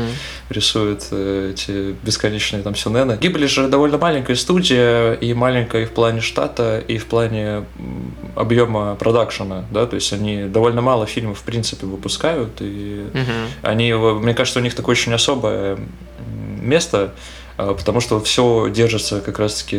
рисуют 0.49 1.07
э, 1.11 1.53
эти 1.53 1.95
бесконечные 2.03 2.63
там 2.63 2.75
сюнены. 2.75 3.19
Гибли 3.21 3.47
же 3.47 3.69
довольно 3.69 3.99
маленькая 3.99 4.37
студия, 4.37 5.13
и 5.13 5.35
маленькая 5.35 5.83
и 5.83 5.85
в 5.85 5.93
плане 5.93 6.21
штата, 6.21 6.83
и 6.89 6.99
в 6.99 7.07
плане 7.07 7.65
объема 8.35 8.97
продакшена, 8.97 9.65
да, 9.71 9.87
то 9.87 9.95
есть 9.97 10.13
они 10.13 10.45
довольно 10.45 10.81
мало 10.81 11.07
фильмов, 11.07 11.39
в 11.39 11.43
принципе, 11.43 11.60
принципе, 11.61 11.87
выпускают, 11.87 12.53
и 12.61 13.05
угу. 13.12 13.33
они, 13.62 13.92
мне 13.92 14.35
кажется, 14.35 14.61
у 14.61 14.62
них 14.62 14.75
такое 14.75 14.94
очень 14.94 15.12
особое 15.12 15.79
место, 16.62 17.12
а, 17.59 17.75
потому 17.75 18.01
что 18.01 18.18
все 18.20 18.70
держится 18.70 19.20
как 19.20 19.38
раз-таки 19.38 19.79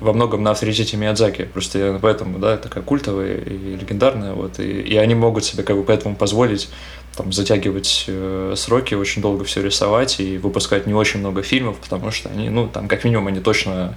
во 0.00 0.12
многом 0.12 0.42
на 0.42 0.50
авторитете 0.50 0.96
Миядзаки. 0.96 1.44
Просто 1.52 1.98
поэтому, 2.02 2.38
да, 2.40 2.56
такая 2.56 2.82
культовая 2.82 3.36
и 3.36 3.76
легендарная, 3.76 4.32
вот, 4.32 4.58
и, 4.58 4.80
и 4.80 4.96
они 4.96 5.14
могут 5.14 5.44
себе 5.44 5.62
как 5.62 5.76
бы 5.76 5.84
поэтому 5.84 6.16
позволить 6.16 6.68
там 7.16 7.32
затягивать 7.32 8.04
э, 8.08 8.54
сроки, 8.56 8.94
очень 8.94 9.22
долго 9.22 9.44
все 9.44 9.62
рисовать 9.62 10.18
и 10.18 10.38
выпускать 10.38 10.86
не 10.86 10.94
очень 10.94 11.20
много 11.20 11.42
фильмов, 11.42 11.76
потому 11.76 12.10
что 12.10 12.28
они, 12.28 12.50
ну, 12.50 12.68
там, 12.68 12.88
как 12.88 13.04
минимум, 13.04 13.28
они 13.28 13.40
точно 13.40 13.96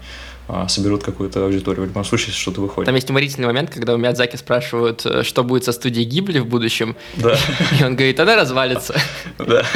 соберут 0.67 1.03
какую-то 1.03 1.45
аудиторию. 1.45 1.83
В 1.83 1.87
любом 1.87 2.03
случае, 2.03 2.33
что-то 2.33 2.61
выходит. 2.61 2.85
Там 2.85 2.95
есть 2.95 3.09
уморительный 3.09 3.47
момент, 3.47 3.69
когда 3.69 3.93
у 3.93 3.97
Миядзаки 3.97 4.35
спрашивают, 4.35 5.05
э, 5.05 5.23
что 5.23 5.43
будет 5.43 5.63
со 5.63 5.71
студией 5.71 6.05
Гибли 6.05 6.39
в 6.39 6.45
будущем. 6.45 6.95
Да. 7.15 7.37
И 7.79 7.83
он 7.83 7.95
говорит, 7.95 8.19
она 8.19 8.35
развалится. 8.35 8.95
Да. 9.37 9.63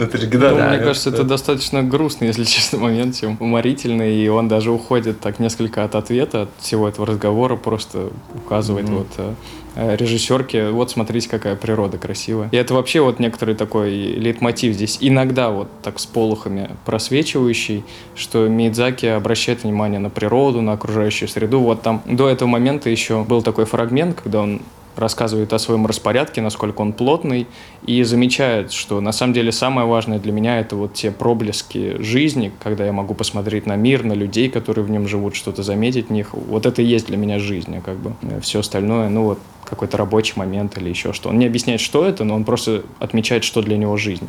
Это 0.00 0.16
легендарно. 0.16 0.64
Ну, 0.64 0.68
мне 0.70 0.78
кажется, 0.78 1.10
это 1.10 1.24
достаточно 1.24 1.82
грустный, 1.82 2.28
если 2.28 2.44
честно, 2.44 2.78
момент, 2.78 3.16
чем 3.18 3.36
уморительный, 3.38 4.16
и 4.16 4.28
он 4.28 4.48
даже 4.48 4.70
уходит 4.70 5.20
так 5.20 5.38
несколько 5.38 5.84
от 5.84 5.94
ответа, 5.94 6.42
от 6.42 6.50
всего 6.58 6.88
этого 6.88 7.06
разговора, 7.06 7.56
просто 7.56 8.10
указывает 8.34 8.86
mm-hmm. 8.86 8.96
вот 8.96 9.08
э, 9.18 9.34
э, 9.74 9.96
режиссерке, 9.96 10.70
вот 10.70 10.90
смотрите, 10.90 11.28
какая 11.28 11.54
природа 11.54 11.98
красивая. 11.98 12.48
И 12.50 12.56
это 12.56 12.74
вообще 12.74 13.00
вот 13.00 13.18
некоторый 13.18 13.54
такой 13.54 13.90
лейтмотив 13.92 14.74
здесь, 14.74 14.98
иногда 15.00 15.50
вот 15.50 15.68
так 15.82 15.98
с 15.98 16.06
полухами 16.06 16.70
просвечивающий, 16.86 17.84
что 18.14 18.48
Мидзаки 18.48 19.06
обращает 19.06 19.64
внимание 19.64 20.00
на 20.00 20.10
природу, 20.10 20.62
на 20.62 20.72
окружающую 20.72 21.28
среду. 21.28 21.60
Вот 21.60 21.82
там 21.82 22.02
до 22.06 22.28
этого 22.28 22.48
момента 22.48 22.88
еще 22.88 23.22
был 23.24 23.42
такой 23.42 23.66
фрагмент, 23.66 24.18
когда 24.20 24.40
он 24.40 24.62
рассказывает 25.00 25.52
о 25.52 25.58
своем 25.58 25.86
распорядке, 25.86 26.40
насколько 26.40 26.80
он 26.80 26.92
плотный, 26.92 27.46
и 27.86 28.02
замечает, 28.02 28.72
что 28.72 29.00
на 29.00 29.12
самом 29.12 29.32
деле 29.32 29.50
самое 29.50 29.86
важное 29.86 30.18
для 30.18 30.32
меня 30.32 30.60
это 30.60 30.76
вот 30.76 30.94
те 30.94 31.10
проблески 31.10 32.00
жизни, 32.00 32.52
когда 32.62 32.84
я 32.84 32.92
могу 32.92 33.14
посмотреть 33.14 33.66
на 33.66 33.76
мир, 33.76 34.04
на 34.04 34.12
людей, 34.12 34.48
которые 34.48 34.84
в 34.84 34.90
нем 34.90 35.08
живут, 35.08 35.34
что-то 35.34 35.62
заметить 35.62 36.08
в 36.08 36.12
них. 36.12 36.34
Вот 36.34 36.66
это 36.66 36.82
и 36.82 36.84
есть 36.84 37.06
для 37.06 37.16
меня 37.16 37.38
жизнь, 37.38 37.80
как 37.82 37.96
бы 37.96 38.12
все 38.40 38.60
остальное, 38.60 39.08
ну 39.08 39.24
вот 39.24 39.38
какой-то 39.64 39.96
рабочий 39.96 40.34
момент 40.36 40.76
или 40.78 40.88
еще 40.88 41.12
что. 41.12 41.28
Он 41.28 41.38
не 41.38 41.46
объясняет, 41.46 41.80
что 41.80 42.04
это, 42.04 42.24
но 42.24 42.34
он 42.34 42.44
просто 42.44 42.82
отмечает, 42.98 43.44
что 43.44 43.62
для 43.62 43.76
него 43.76 43.96
жизнь. 43.96 44.28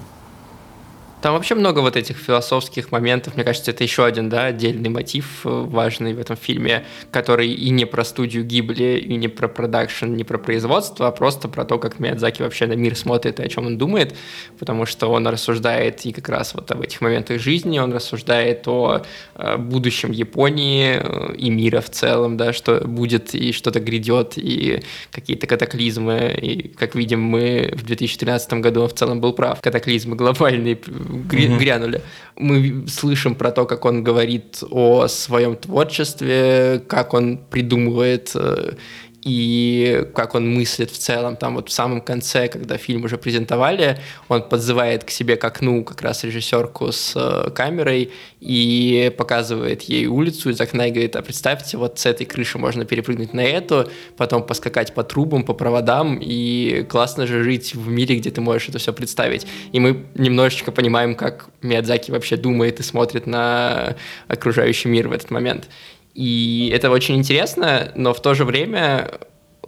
Там 1.21 1.35
вообще 1.35 1.53
много 1.53 1.79
вот 1.79 1.95
этих 1.95 2.17
философских 2.17 2.91
моментов. 2.91 3.35
Мне 3.35 3.43
кажется, 3.43 3.69
это 3.69 3.83
еще 3.83 4.05
один 4.05 4.27
да, 4.29 4.45
отдельный 4.45 4.89
мотив 4.89 5.41
э, 5.45 5.49
важный 5.49 6.13
в 6.15 6.19
этом 6.19 6.35
фильме, 6.35 6.83
который 7.11 7.49
и 7.49 7.69
не 7.69 7.85
про 7.85 8.03
студию 8.03 8.43
Гибли, 8.43 8.97
и 8.97 9.15
не 9.15 9.27
про 9.27 9.47
продакшн, 9.47 10.07
не 10.07 10.23
про 10.23 10.39
производство, 10.39 11.07
а 11.07 11.11
просто 11.11 11.47
про 11.47 11.63
то, 11.63 11.77
как 11.77 11.99
Миядзаки 11.99 12.41
вообще 12.41 12.65
на 12.65 12.73
мир 12.73 12.95
смотрит 12.95 13.39
и 13.39 13.43
о 13.43 13.47
чем 13.49 13.67
он 13.67 13.77
думает, 13.77 14.15
потому 14.57 14.87
что 14.87 15.11
он 15.11 15.27
рассуждает 15.27 16.03
и 16.05 16.11
как 16.11 16.27
раз 16.27 16.55
вот 16.55 16.71
об 16.71 16.81
этих 16.81 17.01
моментах 17.01 17.39
жизни, 17.39 17.77
он 17.77 17.93
рассуждает 17.93 18.67
о 18.67 19.03
э, 19.35 19.57
будущем 19.57 20.11
Японии 20.11 20.99
э, 20.99 21.35
и 21.35 21.51
мира 21.51 21.81
в 21.81 21.91
целом, 21.91 22.35
да, 22.35 22.51
что 22.51 22.81
будет 22.87 23.35
и 23.35 23.51
что-то 23.51 23.79
грядет, 23.79 24.33
и 24.37 24.81
какие-то 25.11 25.45
катаклизмы, 25.45 26.35
и, 26.41 26.67
как 26.69 26.95
видим, 26.95 27.21
мы 27.21 27.73
в 27.75 27.83
2013 27.83 28.53
году 28.53 28.87
в 28.87 28.93
целом 28.93 29.21
был 29.21 29.33
прав, 29.33 29.61
катаклизмы 29.61 30.15
глобальные 30.15 30.79
гря- 31.11 31.57
грянули. 31.57 32.01
Мы 32.37 32.85
слышим 32.87 33.35
про 33.35 33.51
то, 33.51 33.65
как 33.65 33.85
он 33.85 34.03
говорит 34.03 34.63
о 34.71 35.07
своем 35.07 35.55
творчестве, 35.55 36.81
как 36.87 37.13
он 37.13 37.37
придумывает 37.49 38.31
э, 38.35 38.73
и 39.23 40.07
как 40.15 40.35
он 40.35 40.53
мыслит 40.53 40.89
в 40.91 40.97
целом. 40.97 41.35
Там 41.35 41.55
вот 41.55 41.69
в 41.69 41.71
самом 41.71 42.01
конце, 42.01 42.47
когда 42.47 42.77
фильм 42.77 43.03
уже 43.03 43.17
презентовали, 43.17 43.99
он 44.27 44.47
подзывает 44.47 45.03
к 45.03 45.09
себе 45.11 45.35
к 45.35 45.43
окну 45.45 45.83
как 45.83 46.01
раз 46.01 46.23
режиссерку 46.23 46.91
с 46.91 47.13
э, 47.15 47.51
камерой 47.51 48.11
и 48.39 49.13
показывает 49.17 49.83
ей 49.83 50.07
улицу 50.07 50.49
из 50.49 50.59
окна 50.59 50.87
и 50.87 50.91
говорит, 50.91 51.15
а 51.15 51.21
представьте, 51.21 51.77
вот 51.77 51.99
с 51.99 52.05
этой 52.05 52.25
крыши 52.25 52.57
можно 52.57 52.85
перепрыгнуть 52.85 53.33
на 53.33 53.41
эту, 53.41 53.89
потом 54.17 54.43
поскакать 54.43 54.93
по 54.93 55.03
трубам, 55.03 55.43
по 55.43 55.53
проводам, 55.53 56.17
и 56.21 56.83
классно 56.89 57.27
же 57.27 57.43
жить 57.43 57.75
в 57.75 57.87
мире, 57.87 58.15
где 58.17 58.31
ты 58.31 58.41
можешь 58.41 58.69
это 58.69 58.79
все 58.79 58.91
представить. 58.91 59.45
И 59.71 59.79
мы 59.79 60.05
немножечко 60.15 60.71
понимаем, 60.71 61.15
как 61.15 61.49
Миядзаки 61.61 62.09
вообще 62.09 62.37
думает 62.37 62.79
и 62.79 62.83
смотрит 62.83 63.27
на 63.27 63.95
окружающий 64.27 64.89
мир 64.89 65.07
в 65.07 65.11
этот 65.11 65.29
момент. 65.29 65.69
И 66.13 66.71
это 66.73 66.89
очень 66.89 67.15
интересно, 67.15 67.91
но 67.95 68.13
в 68.13 68.21
то 68.21 68.33
же 68.33 68.45
время 68.45 69.11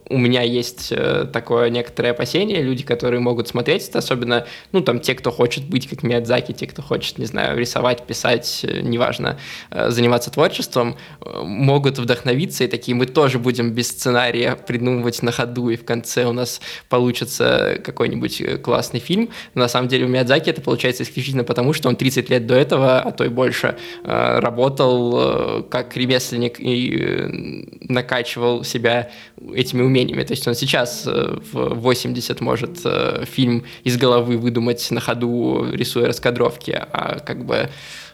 у 0.10 0.18
меня 0.18 0.42
есть 0.42 0.92
э, 0.92 1.26
такое 1.32 1.70
некоторое 1.70 2.12
опасение, 2.12 2.62
люди, 2.62 2.84
которые 2.84 3.20
могут 3.20 3.48
смотреть 3.48 3.88
это, 3.88 4.00
особенно, 4.00 4.46
ну, 4.72 4.82
там, 4.82 5.00
те, 5.00 5.16
кто 5.16 5.32
хочет 5.32 5.64
быть 5.66 5.88
как 5.88 6.04
Миядзаки, 6.04 6.52
те, 6.52 6.68
кто 6.68 6.82
хочет, 6.82 7.18
не 7.18 7.26
знаю, 7.26 7.58
рисовать, 7.58 8.06
писать, 8.06 8.62
э, 8.64 8.82
неважно, 8.82 9.40
э, 9.72 9.90
заниматься 9.90 10.30
творчеством, 10.32 10.98
могут 11.22 12.00
вдохновиться. 12.00 12.64
И 12.64 12.68
такие, 12.68 12.96
мы 12.96 13.06
тоже 13.06 13.40
будем 13.40 13.72
без 13.72 13.90
сценария 13.90 14.56
придумывать 14.56 15.22
на 15.24 15.32
ходу, 15.32 15.70
и 15.70 15.78
в 15.78 15.86
конце 15.86 16.26
у 16.26 16.34
нас 16.34 16.60
получится 16.90 17.80
какой-нибудь 17.84 18.62
классный 18.62 19.00
фильм. 19.00 19.30
Но 19.54 19.62
на 19.62 19.68
самом 19.68 19.88
деле 19.88 20.06
у 20.06 20.10
Миядзаки 20.10 20.50
это 20.50 20.62
получается 20.62 21.04
исключительно 21.04 21.44
потому, 21.44 21.74
что 21.74 21.90
он 21.90 21.96
30 21.96 22.30
лет 22.30 22.46
до 22.46 22.56
этого, 22.56 23.00
а 23.00 23.12
то 23.12 23.24
и 23.24 23.30
больше, 23.30 23.78
работал 24.04 25.64
как 25.70 25.96
ремесленник 25.96 26.60
и 26.60 27.80
накачивал 27.82 28.64
себя 28.64 29.12
этими 29.54 29.82
умениями 29.82 29.93
умениями. 29.94 30.24
То 30.24 30.34
есть 30.34 30.48
он 30.48 30.56
сейчас 30.56 31.04
э, 31.08 31.38
в 31.52 31.76
80 31.76 32.42
может 32.42 32.80
э, 32.86 33.26
фильм 33.26 33.64
из 33.86 33.98
головы 33.98 34.38
выдумать 34.38 34.92
на 34.92 35.00
ходу, 35.00 35.66
рисуя 35.72 36.08
раскадровки, 36.08 36.72
а 36.72 37.20
как 37.20 37.46
бы 37.46 37.70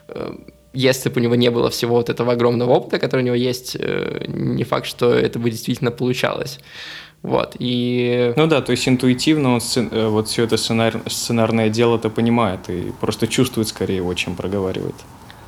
э, 0.10 0.34
если 0.74 1.10
бы 1.10 1.22
у 1.22 1.24
него 1.24 1.36
не 1.36 1.50
было 1.50 1.70
всего 1.70 1.96
вот 1.96 2.10
этого 2.10 2.34
огромного 2.34 2.72
опыта, 2.72 3.00
который 3.00 3.22
у 3.22 3.26
него 3.26 3.36
есть, 3.36 3.78
не 4.28 4.64
факт, 4.64 4.86
что 4.86 5.14
это 5.14 5.40
бы 5.40 5.50
действительно 5.50 5.92
получалось. 5.92 6.60
Вот, 7.24 7.56
и... 7.60 8.34
Ну 8.38 8.48
да, 8.48 8.62
то 8.62 8.72
есть 8.72 8.88
интуитивно 8.88 9.54
он 9.54 9.62
сцен... 9.62 9.90
вот 9.92 10.28
все 10.28 10.44
это 10.44 10.58
сценар... 10.58 11.02
сценарное 11.08 11.70
дело-то 11.70 12.10
понимает 12.10 12.70
и 12.70 12.92
просто 13.02 13.28
чувствует 13.28 13.68
скорее 13.68 13.98
его, 13.98 14.14
чем 14.14 14.36
проговаривает. 14.36 14.96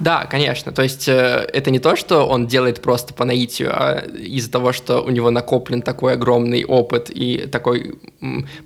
Да, 0.01 0.25
конечно. 0.25 0.71
То 0.71 0.81
есть 0.81 1.07
э, 1.07 1.47
это 1.53 1.69
не 1.69 1.77
то, 1.77 1.95
что 1.95 2.27
он 2.27 2.47
делает 2.47 2.81
просто 2.81 3.13
по 3.13 3.23
наитию, 3.23 3.69
а 3.71 3.99
из-за 3.99 4.51
того, 4.51 4.73
что 4.73 5.01
у 5.01 5.11
него 5.11 5.29
накоплен 5.29 5.83
такой 5.83 6.13
огромный 6.13 6.65
опыт 6.65 7.11
и 7.11 7.47
такой 7.51 7.99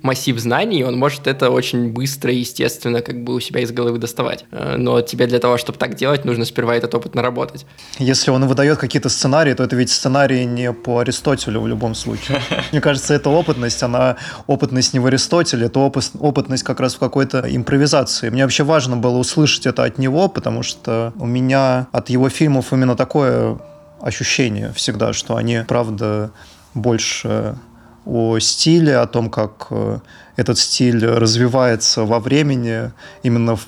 массив 0.02 0.38
знаний, 0.38 0.82
он 0.82 0.96
может 0.96 1.26
это 1.26 1.50
очень 1.50 1.92
быстро 1.92 2.32
и 2.32 2.38
естественно 2.38 3.02
как 3.02 3.22
бы 3.22 3.34
у 3.34 3.40
себя 3.40 3.60
из 3.60 3.70
головы 3.70 3.98
доставать. 3.98 4.46
Э, 4.50 4.76
но 4.78 5.02
тебе 5.02 5.26
для 5.26 5.38
того, 5.38 5.58
чтобы 5.58 5.78
так 5.78 5.94
делать, 5.94 6.24
нужно 6.24 6.46
сперва 6.46 6.74
этот 6.74 6.94
опыт 6.94 7.14
наработать. 7.14 7.66
Если 7.98 8.30
он 8.30 8.46
выдает 8.46 8.78
какие-то 8.78 9.10
сценарии, 9.10 9.52
то 9.52 9.62
это 9.62 9.76
ведь 9.76 9.90
сценарии 9.90 10.44
не 10.44 10.72
по 10.72 11.00
Аристотелю 11.00 11.60
в 11.60 11.68
любом 11.68 11.94
случае. 11.94 12.40
Мне 12.72 12.80
кажется, 12.80 13.12
эта 13.12 13.28
опытность, 13.28 13.82
она 13.82 14.16
опытность 14.46 14.94
не 14.94 15.00
в 15.00 15.06
Аристотеле, 15.06 15.66
это 15.66 15.80
опытность 15.80 16.62
как 16.62 16.80
раз 16.80 16.94
в 16.94 16.98
какой-то 16.98 17.44
импровизации. 17.46 18.30
Мне 18.30 18.44
вообще 18.44 18.64
важно 18.64 18.96
было 18.96 19.18
услышать 19.18 19.66
это 19.66 19.84
от 19.84 19.98
него, 19.98 20.28
потому 20.28 20.62
что 20.62 21.12
у 21.26 21.28
меня 21.28 21.88
от 21.90 22.08
его 22.08 22.28
фильмов 22.28 22.72
именно 22.72 22.94
такое 22.94 23.58
ощущение 24.00 24.72
всегда, 24.72 25.12
что 25.12 25.34
они, 25.34 25.64
правда, 25.66 26.30
больше 26.74 27.56
о 28.04 28.38
стиле, 28.38 28.98
о 28.98 29.06
том, 29.06 29.28
как 29.28 29.66
э, 29.70 29.98
этот 30.36 30.58
стиль 30.58 31.04
развивается 31.04 32.04
во 32.04 32.20
времени, 32.20 32.92
именно 33.24 33.56
в, 33.56 33.66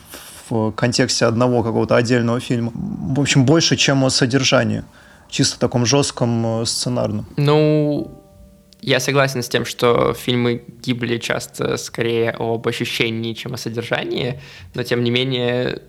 в 0.48 0.70
контексте 0.70 1.26
одного 1.26 1.64
какого-то 1.64 1.96
отдельного 1.96 2.38
фильма. 2.38 2.70
В 2.74 3.20
общем, 3.20 3.44
больше, 3.44 3.76
чем 3.76 4.04
о 4.04 4.10
содержании, 4.10 4.84
чисто 5.28 5.58
таком 5.58 5.84
жестком 5.84 6.62
э, 6.62 6.66
сценарном. 6.66 7.26
Ну, 7.36 8.22
я 8.80 9.00
согласен 9.00 9.42
с 9.42 9.48
тем, 9.48 9.64
что 9.64 10.14
фильмы 10.14 10.62
Гибли 10.80 11.18
часто 11.18 11.76
скорее 11.76 12.30
об 12.30 12.68
ощущении, 12.68 13.32
чем 13.34 13.54
о 13.54 13.56
содержании, 13.56 14.40
но 14.74 14.84
тем 14.84 15.02
не 15.02 15.10
менее 15.10 15.82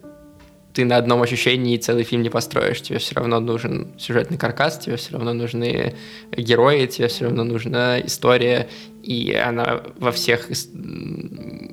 ты 0.80 0.86
на 0.86 0.96
одном 0.96 1.22
ощущении 1.22 1.76
целый 1.76 2.06
фильм 2.06 2.22
не 2.22 2.30
построишь. 2.30 2.82
Тебе 2.82 3.00
все 3.00 3.14
равно 3.16 3.42
нужен 3.42 3.90
сюжетный 3.98 4.38
каркас, 4.38 4.80
тебе 4.80 4.96
все 4.96 5.12
равно 5.12 5.34
нужны 5.34 5.94
герои, 6.32 6.86
тебе 6.86 7.10
все 7.10 7.26
равно 7.26 7.44
нужна 7.44 8.00
история, 8.00 8.70
и 9.04 9.34
она 9.34 9.82
во 9.98 10.14
всех 10.14 10.48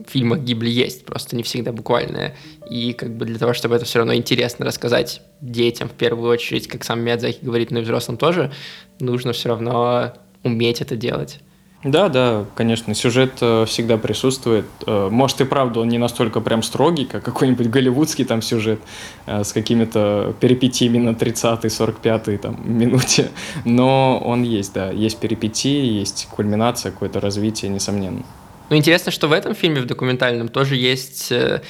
фильмах 0.09 0.40
Гибли 0.40 0.71
есть, 0.71 1.05
просто 1.05 1.37
не 1.37 1.45
всегда 1.45 1.71
буквальная. 1.71 2.35
И 2.69 2.95
как 2.95 3.16
бы 3.16 3.27
для 3.27 3.38
того, 3.38 3.55
чтобы 3.55 3.77
это 3.77 3.85
все 3.85 4.01
равно 4.01 4.12
интересно 4.12 4.66
рассказать 4.66 5.23
детям 5.40 5.88
в 5.88 5.92
первую 5.92 6.29
очередь, 6.29 6.66
как 6.66 6.83
сам 6.83 7.01
Миядзаки 7.01 7.38
говорит, 7.45 7.71
но 7.71 7.79
и 7.79 7.83
взрослым 7.83 8.16
тоже, 8.16 8.51
нужно 8.99 9.33
все 9.35 9.51
равно 9.51 10.14
уметь 10.42 10.81
это 10.81 10.97
делать. 10.97 11.38
Да, 11.85 12.09
да, 12.09 12.47
конечно, 12.55 12.95
сюжет 12.95 13.35
э, 13.41 13.65
всегда 13.67 13.97
присутствует. 13.99 14.65
Э, 14.87 15.09
может 15.11 15.41
и 15.41 15.45
правда 15.45 15.81
он 15.81 15.89
не 15.89 15.99
настолько 15.99 16.41
прям 16.41 16.62
строгий, 16.62 17.05
как 17.05 17.23
какой-нибудь 17.23 17.69
голливудский 17.69 18.25
там 18.25 18.43
сюжет 18.43 18.81
э, 19.27 19.45
с 19.45 19.53
какими-то 19.53 20.35
перипетиями 20.41 20.99
на 20.99 21.11
30-й, 21.11 21.69
45-й 21.69 22.39
там 22.39 22.59
минуте, 22.65 23.31
но 23.65 24.19
он 24.19 24.43
есть, 24.43 24.73
да, 24.73 24.91
есть 24.91 25.19
перипетии, 25.19 25.85
есть 25.85 26.29
кульминация, 26.31 26.93
какое-то 26.93 27.21
развитие, 27.21 27.71
несомненно. 27.71 28.23
Ну, 28.68 28.76
интересно, 28.76 29.12
что 29.12 29.29
в 29.29 29.33
этом 29.33 29.55
фильме, 29.55 29.81
в 29.81 29.87
документальном, 29.87 30.48
тоже 30.48 30.74
есть, 30.74 31.31
э, 31.31 31.61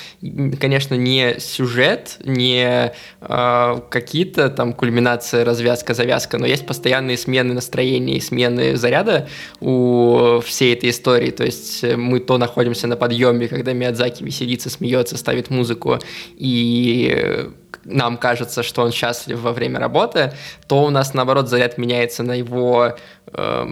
конечно, 0.59 0.95
не 0.95 1.39
сюжет, 1.39 2.17
не 2.25 2.93
э, 3.21 3.81
какие-то 3.91 4.49
там 4.49 4.73
кульминация, 4.73 5.45
развязка, 5.45 5.93
завязка, 5.93 6.39
но 6.39 6.47
есть 6.47 6.67
постоянные 6.67 7.19
смены 7.19 7.53
настроения 7.53 8.17
и 8.17 8.21
смены 8.21 8.77
заряда 8.77 9.29
у 9.61 10.41
всей 10.43 10.73
этой 10.73 10.89
истории. 10.89 11.31
То 11.31 11.45
есть 11.45 11.85
э, 11.85 11.97
мы 11.97 12.19
то 12.19 12.39
находимся 12.39 12.87
на 12.87 12.97
подъеме, 12.97 13.49
когда 13.49 13.75
Миядзаки 13.75 14.25
веселится, 14.25 14.71
смеется, 14.71 15.19
ставит 15.19 15.51
музыку, 15.51 15.99
и 16.37 17.51
нам 17.85 18.17
кажется, 18.17 18.63
что 18.63 18.83
он 18.83 18.91
счастлив 18.91 19.39
во 19.39 19.53
время 19.53 19.79
работы, 19.81 20.33
то 20.67 20.85
у 20.85 20.91
нас, 20.91 21.13
наоборот, 21.13 21.49
заряд 21.49 21.77
меняется 21.77 22.23
на 22.23 22.33
его... 22.33 22.97
Э, 23.35 23.67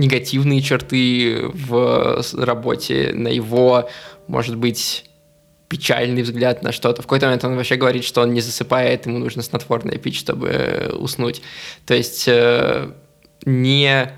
негативные 0.00 0.60
черты 0.62 1.38
в 1.42 2.22
работе, 2.36 3.12
на 3.14 3.28
его, 3.28 3.88
может 4.26 4.56
быть, 4.56 5.04
печальный 5.68 6.22
взгляд 6.22 6.62
на 6.62 6.72
что-то. 6.72 7.02
В 7.02 7.04
какой-то 7.06 7.26
момент 7.26 7.44
он 7.44 7.54
вообще 7.54 7.76
говорит, 7.76 8.04
что 8.04 8.22
он 8.22 8.34
не 8.34 8.40
засыпает, 8.40 9.06
ему 9.06 9.18
нужно 9.18 9.42
снотворное 9.42 9.98
пить, 9.98 10.16
чтобы 10.16 10.90
уснуть. 10.98 11.42
То 11.86 11.94
есть 11.94 12.26
э, 12.26 12.90
не 13.44 14.12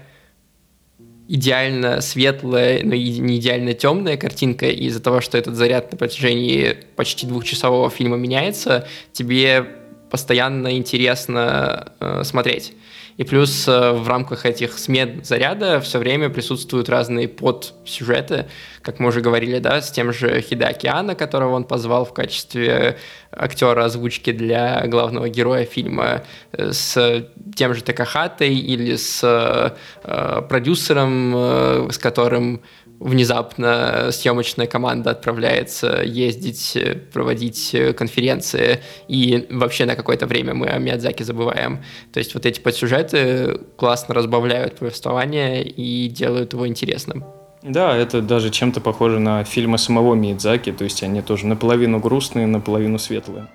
идеально 1.28 2.00
светлая, 2.00 2.80
но 2.82 2.94
и 2.94 3.18
не 3.18 3.36
идеально 3.36 3.74
темная 3.74 4.16
картинка, 4.16 4.68
из-за 4.68 5.00
того, 5.00 5.20
что 5.20 5.36
этот 5.36 5.54
заряд 5.54 5.92
на 5.92 5.98
протяжении 5.98 6.76
почти 6.96 7.26
двухчасового 7.26 7.90
фильма 7.90 8.16
меняется, 8.16 8.88
тебе 9.12 9.66
постоянно 10.10 10.76
интересно 10.76 11.92
э, 12.00 12.22
смотреть. 12.24 12.72
И 13.16 13.24
плюс 13.24 13.68
э, 13.68 13.92
в 13.92 14.08
рамках 14.08 14.46
этих 14.46 14.78
смен 14.78 15.22
заряда 15.24 15.80
все 15.80 15.98
время 15.98 16.30
присутствуют 16.30 16.88
разные 16.88 17.28
подсюжеты, 17.28 18.46
как 18.80 18.98
мы 18.98 19.08
уже 19.08 19.20
говорили, 19.20 19.58
да, 19.58 19.80
с 19.80 19.90
тем 19.90 20.12
же 20.12 20.40
Хидаки 20.40 20.86
Анна, 20.86 21.14
которого 21.14 21.54
он 21.54 21.64
позвал 21.64 22.04
в 22.04 22.14
качестве 22.14 22.98
актера 23.30 23.84
озвучки 23.84 24.32
для 24.32 24.86
главного 24.86 25.28
героя 25.28 25.64
фильма, 25.64 26.24
э, 26.52 26.72
с 26.72 27.26
тем 27.54 27.74
же 27.74 27.82
Такахатой 27.82 28.54
или 28.54 28.96
с 28.96 29.20
э, 29.22 30.42
продюсером, 30.48 31.90
с 31.90 31.98
которым 31.98 32.62
внезапно 33.02 34.10
съемочная 34.12 34.66
команда 34.66 35.10
отправляется 35.10 36.02
ездить, 36.02 36.78
проводить 37.12 37.74
конференции, 37.96 38.80
и 39.08 39.46
вообще 39.50 39.84
на 39.84 39.96
какое-то 39.96 40.26
время 40.26 40.54
мы 40.54 40.68
о 40.68 40.78
Миядзаки 40.78 41.22
забываем. 41.22 41.82
То 42.12 42.18
есть 42.18 42.34
вот 42.34 42.46
эти 42.46 42.60
подсюжеты 42.60 43.60
классно 43.76 44.14
разбавляют 44.14 44.76
повествование 44.76 45.62
и 45.64 46.08
делают 46.08 46.52
его 46.52 46.66
интересным. 46.66 47.24
Да, 47.62 47.96
это 47.96 48.22
даже 48.22 48.50
чем-то 48.50 48.80
похоже 48.80 49.18
на 49.20 49.44
фильмы 49.44 49.78
самого 49.78 50.14
Миядзаки, 50.14 50.72
то 50.72 50.84
есть 50.84 51.02
они 51.02 51.22
тоже 51.22 51.46
наполовину 51.46 52.00
грустные, 52.00 52.46
наполовину 52.46 52.98
светлые. 52.98 53.48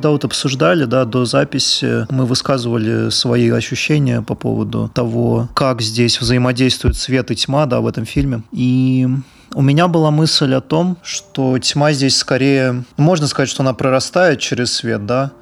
Когда 0.00 0.12
вот 0.12 0.24
обсуждали, 0.24 0.86
да, 0.86 1.04
до 1.04 1.26
записи, 1.26 2.06
мы 2.10 2.24
высказывали 2.24 3.10
свои 3.10 3.50
ощущения 3.50 4.22
по 4.22 4.34
поводу 4.34 4.90
того, 4.94 5.50
как 5.52 5.82
здесь 5.82 6.18
взаимодействуют 6.22 6.96
свет 6.96 7.30
и 7.30 7.36
тьма, 7.36 7.66
да, 7.66 7.82
в 7.82 7.86
этом 7.86 8.06
фильме. 8.06 8.40
И 8.50 9.06
у 9.52 9.60
меня 9.60 9.88
была 9.88 10.10
мысль 10.10 10.54
о 10.54 10.62
том, 10.62 10.96
что 11.02 11.58
тьма 11.58 11.92
здесь 11.92 12.16
скорее, 12.16 12.84
можно 12.96 13.26
сказать, 13.26 13.50
что 13.50 13.62
она 13.62 13.74
прорастает 13.74 14.40
через 14.40 14.72
свет, 14.72 15.04
да, 15.04 15.32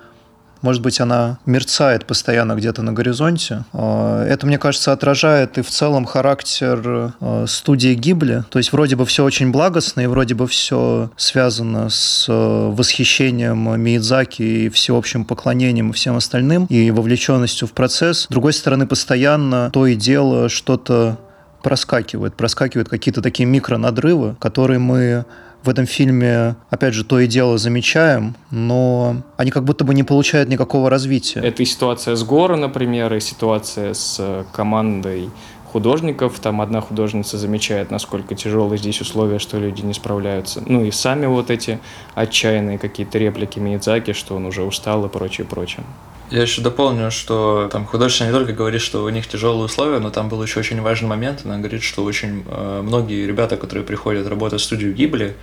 может 0.62 0.82
быть, 0.82 1.00
она 1.00 1.38
мерцает 1.46 2.06
постоянно 2.06 2.54
где-то 2.54 2.82
на 2.82 2.92
горизонте. 2.92 3.64
А, 3.72 4.24
это, 4.24 4.46
мне 4.46 4.58
кажется, 4.58 4.92
отражает 4.92 5.58
и 5.58 5.62
в 5.62 5.70
целом 5.70 6.04
характер 6.04 7.12
а, 7.20 7.44
студии 7.46 7.94
Гибли. 7.94 8.44
То 8.50 8.58
есть 8.58 8.72
вроде 8.72 8.96
бы 8.96 9.06
все 9.06 9.24
очень 9.24 9.50
благостно, 9.50 10.00
и 10.00 10.06
вроде 10.06 10.34
бы 10.34 10.46
все 10.46 11.10
связано 11.16 11.88
с 11.90 12.26
а, 12.28 12.70
восхищением 12.70 13.80
Миядзаки 13.80 14.42
и 14.42 14.68
всеобщим 14.68 15.24
поклонением 15.24 15.90
и 15.90 15.92
всем 15.92 16.16
остальным, 16.16 16.66
и 16.66 16.90
вовлеченностью 16.90 17.68
в 17.68 17.72
процесс. 17.72 18.22
С 18.22 18.26
другой 18.28 18.52
стороны, 18.52 18.86
постоянно 18.86 19.70
то 19.72 19.86
и 19.86 19.94
дело 19.94 20.48
что-то 20.48 21.18
проскакивает, 21.62 22.34
проскакивают 22.34 22.88
какие-то 22.88 23.22
такие 23.22 23.46
микронадрывы, 23.46 24.36
которые 24.38 24.78
мы 24.78 25.24
в 25.68 25.70
этом 25.70 25.85
фильме, 25.85 26.57
опять 26.70 26.94
же, 26.94 27.04
то 27.04 27.20
и 27.20 27.26
дело 27.26 27.59
замечаем, 27.59 28.35
но 28.50 29.16
они 29.37 29.50
как 29.50 29.64
будто 29.64 29.85
бы 29.85 29.92
не 29.92 30.02
получают 30.02 30.48
никакого 30.48 30.88
развития. 30.88 31.40
Это 31.40 31.62
и 31.62 31.66
ситуация 31.66 32.16
с 32.16 32.24
Гора, 32.24 32.57
например, 32.57 33.12
и 33.12 33.20
ситуация 33.20 33.92
с 33.92 34.16
э, 34.18 34.44
командой 34.50 35.28
художников. 35.70 36.40
Там 36.40 36.62
одна 36.62 36.81
художница 36.81 37.37
замечает, 37.37 37.90
насколько 37.90 38.35
тяжелые 38.35 38.78
здесь 38.78 39.02
условия, 39.02 39.38
что 39.38 39.59
люди 39.59 39.83
не 39.83 39.92
справляются. 39.92 40.62
Ну 40.64 40.87
и 40.87 40.90
сами 40.90 41.26
вот 41.26 41.50
эти 41.50 41.81
отчаянные 42.14 42.78
какие-то 42.78 43.18
реплики 43.18 43.59
Миядзаки, 43.59 44.14
что 44.14 44.37
он 44.37 44.46
уже 44.46 44.62
устал 44.62 45.04
и 45.04 45.11
прочее, 45.11 45.46
прочее. 45.46 45.85
Я 46.30 46.42
еще 46.42 46.60
дополню, 46.60 47.10
что 47.10 47.68
там 47.72 47.86
художница 47.86 48.26
не 48.26 48.32
только 48.32 48.52
говорит, 48.52 48.82
что 48.82 49.04
у 49.04 49.08
них 49.08 49.26
тяжелые 49.26 49.64
условия, 49.64 49.98
но 49.98 50.10
там 50.10 50.28
был 50.28 50.42
еще 50.42 50.60
очень 50.60 50.80
важный 50.82 51.08
момент. 51.08 51.42
Она 51.44 51.58
говорит, 51.58 51.82
что 51.82 52.04
очень 52.04 52.44
э, 52.46 52.82
многие 52.82 53.26
ребята, 53.26 53.56
которые 53.56 53.84
приходят 53.84 54.26
работать 54.26 54.60
в 54.60 54.64
студию 54.64 54.92
Гибли, 54.92 55.36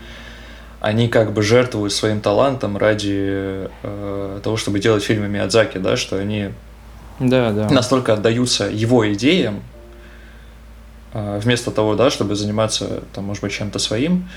они 0.82 1.08
как 1.08 1.34
бы 1.34 1.42
жертвуют 1.42 1.92
своим 1.92 2.22
талантом 2.22 2.78
ради 2.78 3.68
э, 3.82 4.40
того, 4.44 4.58
чтобы 4.58 4.80
делать 4.80 5.04
фильмы 5.04 5.28
Миядзаки, 5.28 5.80
да, 5.80 5.98
что 5.98 6.20
они 6.20 6.50
да, 7.20 7.52
да. 7.52 7.70
настолько 7.70 8.14
отдаются 8.14 8.66
его 8.66 9.12
идеям, 9.14 9.64
э, 11.14 11.40
вместо 11.42 11.72
того, 11.72 11.96
да, 11.96 12.12
чтобы 12.12 12.36
заниматься, 12.36 13.04
там, 13.14 13.24
может 13.24 13.42
быть, 13.42 13.54
чем-то 13.54 13.80
своим, 13.80 14.30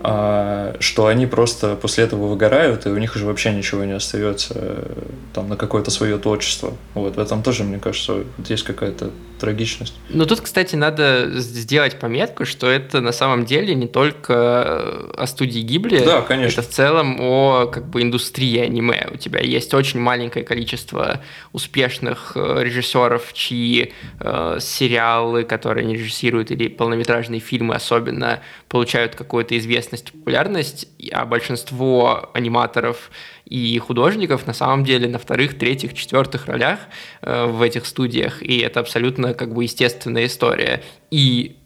что 0.00 1.06
они 1.06 1.26
просто 1.26 1.74
после 1.74 2.04
этого 2.04 2.26
выгорают, 2.26 2.86
и 2.86 2.90
у 2.90 2.98
них 2.98 3.16
уже 3.16 3.24
вообще 3.26 3.52
ничего 3.52 3.84
не 3.84 3.92
остается 3.92 4.54
э, 4.54 5.02
там 5.34 5.48
на 5.48 5.56
какое-то 5.56 5.90
свое 5.90 6.18
творчество. 6.18 6.74
Вот 6.94 7.16
в 7.16 7.18
этом 7.18 7.42
тоже, 7.42 7.64
мне 7.64 7.78
кажется, 7.78 8.24
есть 8.46 8.62
какая-то 8.62 9.10
трагичность. 9.38 9.94
Но 10.08 10.24
тут, 10.24 10.40
кстати, 10.40 10.76
надо 10.76 11.30
сделать 11.40 11.98
пометку, 11.98 12.44
что 12.44 12.66
это 12.68 13.00
на 13.00 13.12
самом 13.12 13.44
деле 13.44 13.74
не 13.74 13.86
только 13.86 14.32
э, 14.32 15.10
о 15.16 15.26
студии 15.26 15.60
Гибли. 15.60 16.02
Да, 16.04 16.22
конечно. 16.22 16.60
Это 16.60 16.68
в 16.68 16.72
целом 16.72 17.20
о 17.20 17.66
как 17.66 17.86
бы 17.86 18.02
индустрии 18.02 18.58
аниме. 18.58 19.08
У 19.12 19.16
тебя 19.16 19.40
есть 19.40 19.72
очень 19.74 20.00
маленькое 20.00 20.44
количество 20.44 21.20
успешных 21.52 22.32
э, 22.34 22.62
режиссеров, 22.62 23.32
чьи 23.32 23.92
э, 24.20 24.58
сериалы, 24.60 25.44
которые 25.44 25.84
они 25.84 25.96
режиссируют, 25.96 26.50
или 26.50 26.68
полнометражные 26.68 27.40
фильмы 27.40 27.74
особенно, 27.74 28.40
получают 28.68 29.14
какую-то 29.14 29.56
известность, 29.86 30.12
популярность, 30.12 30.88
а 31.12 31.24
большинство 31.24 32.30
аниматоров 32.34 33.10
и 33.44 33.78
художников 33.78 34.46
на 34.46 34.52
самом 34.52 34.84
деле 34.84 35.08
на 35.08 35.18
вторых, 35.18 35.58
третьих, 35.58 35.94
четвертых 35.94 36.46
ролях 36.46 36.80
э, 37.22 37.46
в 37.46 37.62
этих 37.62 37.86
студиях, 37.86 38.42
и 38.42 38.58
это 38.58 38.80
абсолютно 38.80 39.34
как 39.34 39.54
бы 39.54 39.62
естественная 39.62 40.26
история. 40.26 40.82
И 41.10 41.56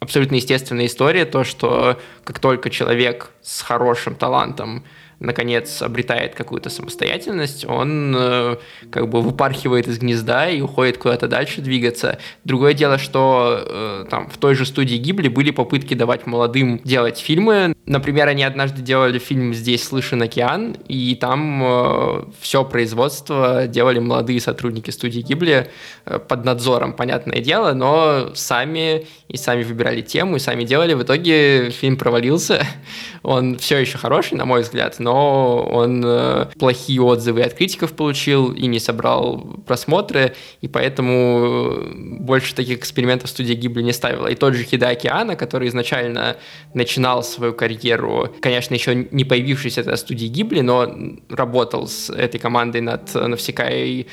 абсолютно 0.00 0.36
естественная 0.36 0.86
история 0.86 1.24
то, 1.24 1.44
что 1.44 1.98
как 2.24 2.38
только 2.38 2.70
человек 2.70 3.30
с 3.42 3.62
хорошим 3.62 4.14
талантом 4.14 4.84
наконец 5.24 5.82
обретает 5.82 6.34
какую-то 6.34 6.70
самостоятельность, 6.70 7.64
он 7.64 8.14
э, 8.16 8.56
как 8.90 9.08
бы 9.08 9.20
выпархивает 9.20 9.88
из 9.88 9.98
гнезда 9.98 10.48
и 10.48 10.60
уходит 10.60 10.98
куда-то 10.98 11.28
дальше 11.28 11.60
двигаться. 11.60 12.18
Другое 12.44 12.74
дело, 12.74 12.98
что 12.98 13.58
э, 13.66 14.06
там 14.10 14.28
в 14.28 14.36
той 14.38 14.54
же 14.54 14.66
студии 14.66 14.96
Гибли 14.96 15.28
были 15.28 15.50
попытки 15.50 15.94
давать 15.94 16.26
молодым 16.26 16.80
делать 16.84 17.18
фильмы. 17.18 17.74
Например, 17.86 18.28
они 18.28 18.44
однажды 18.44 18.82
делали 18.82 19.18
фильм 19.18 19.54
«Здесь 19.54 19.84
слышен 19.84 20.22
океан», 20.22 20.76
и 20.88 21.14
там 21.14 21.62
э, 21.62 22.24
все 22.40 22.64
производство 22.64 23.66
делали 23.66 23.98
молодые 23.98 24.40
сотрудники 24.40 24.90
студии 24.90 25.20
Гибли 25.20 25.68
э, 26.04 26.18
под 26.18 26.44
надзором, 26.44 26.92
понятное 26.92 27.40
дело, 27.40 27.72
но 27.72 28.30
сами 28.34 29.06
и 29.28 29.36
сами 29.36 29.62
выбирали 29.62 30.00
тему, 30.00 30.36
и 30.36 30.38
сами 30.38 30.64
делали. 30.64 30.94
В 30.94 31.02
итоге 31.02 31.70
фильм 31.70 31.96
провалился. 31.96 32.66
Он 33.22 33.58
все 33.58 33.78
еще 33.78 33.98
хороший, 33.98 34.36
на 34.36 34.44
мой 34.44 34.62
взгляд, 34.62 34.96
но 34.98 35.13
он 35.14 36.02
э, 36.04 36.46
плохие 36.58 37.00
отзывы 37.00 37.42
от 37.42 37.54
критиков 37.54 37.92
получил 37.92 38.52
и 38.52 38.66
не 38.66 38.78
собрал 38.78 39.40
просмотры, 39.66 40.34
и 40.60 40.68
поэтому 40.68 41.12
э, 41.12 41.92
больше 42.20 42.54
таких 42.54 42.78
экспериментов 42.78 43.30
студия 43.30 43.54
Гибли 43.54 43.82
не 43.82 43.92
ставила. 43.92 44.26
И 44.26 44.34
тот 44.34 44.54
же 44.54 44.64
Хидаки 44.64 45.06
Ана, 45.06 45.36
который 45.36 45.68
изначально 45.68 46.36
начинал 46.74 47.22
свою 47.22 47.52
карьеру, 47.52 48.28
конечно, 48.40 48.74
еще 48.74 48.94
не 48.94 49.24
появившийся 49.24 49.84
на 49.84 49.96
студии 49.96 50.26
Гибли, 50.26 50.60
но 50.60 50.94
работал 51.28 51.86
с 51.86 52.10
этой 52.10 52.38
командой 52.38 52.80
над 52.80 53.14
Навсекай 53.14 54.06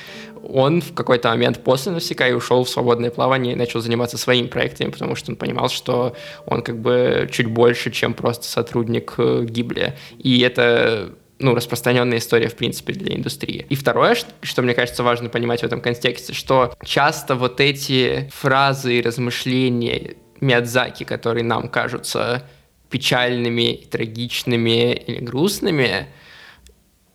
он 0.44 0.82
в 0.82 0.94
какой-то 0.94 1.30
момент 1.30 1.64
после 1.64 1.92
Навсекай 1.92 2.36
ушел 2.36 2.64
в 2.64 2.70
свободное 2.70 3.12
плавание 3.12 3.54
и 3.54 3.56
начал 3.56 3.82
заниматься 3.82 4.18
своими 4.18 4.48
проектами, 4.48 4.90
потому 4.90 5.16
что 5.16 5.32
он 5.32 5.38
понимал, 5.38 5.70
что 5.70 6.16
он 6.46 6.62
как 6.62 6.80
бы 6.80 7.30
чуть 7.32 7.48
больше, 7.48 7.92
чем 7.92 8.14
просто 8.14 8.46
сотрудник 8.46 9.14
э, 9.18 9.46
Гибли. 9.46 9.96
И 10.18 10.40
это 10.42 11.14
ну, 11.40 11.56
распространенная 11.56 12.20
история, 12.20 12.48
в 12.48 12.56
принципе, 12.56 12.94
для 12.94 13.16
индустрии. 13.16 13.66
И 13.70 13.76
второе, 13.76 14.16
что 14.42 14.62
мне 14.62 14.74
кажется 14.74 15.04
важно 15.04 15.30
понимать 15.30 15.62
в 15.62 15.64
этом 15.64 15.82
контексте, 15.82 16.34
что 16.34 16.74
часто 16.84 17.36
вот 17.36 17.60
эти 17.60 18.30
фразы 18.34 19.00
и 19.00 19.02
размышления 19.02 20.16
Миядзаки, 20.40 21.04
которые 21.04 21.44
нам 21.44 21.70
кажутся 21.70 22.48
печальными, 22.90 23.88
трагичными 23.90 24.94
или 24.94 25.20
грустными, 25.20 26.08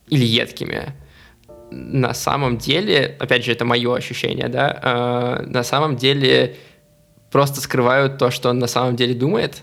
или 0.08 0.24
едкими, 0.24 0.94
на 1.70 2.14
самом 2.14 2.58
деле, 2.58 3.16
опять 3.18 3.44
же, 3.44 3.52
это 3.52 3.64
мое 3.64 3.94
ощущение, 3.94 4.48
да, 4.48 5.38
э, 5.40 5.46
на 5.46 5.62
самом 5.62 5.96
деле 5.96 6.56
просто 7.30 7.60
скрывают 7.60 8.18
то, 8.18 8.30
что 8.30 8.50
он 8.50 8.58
на 8.58 8.66
самом 8.66 8.96
деле 8.96 9.14
думает, 9.14 9.62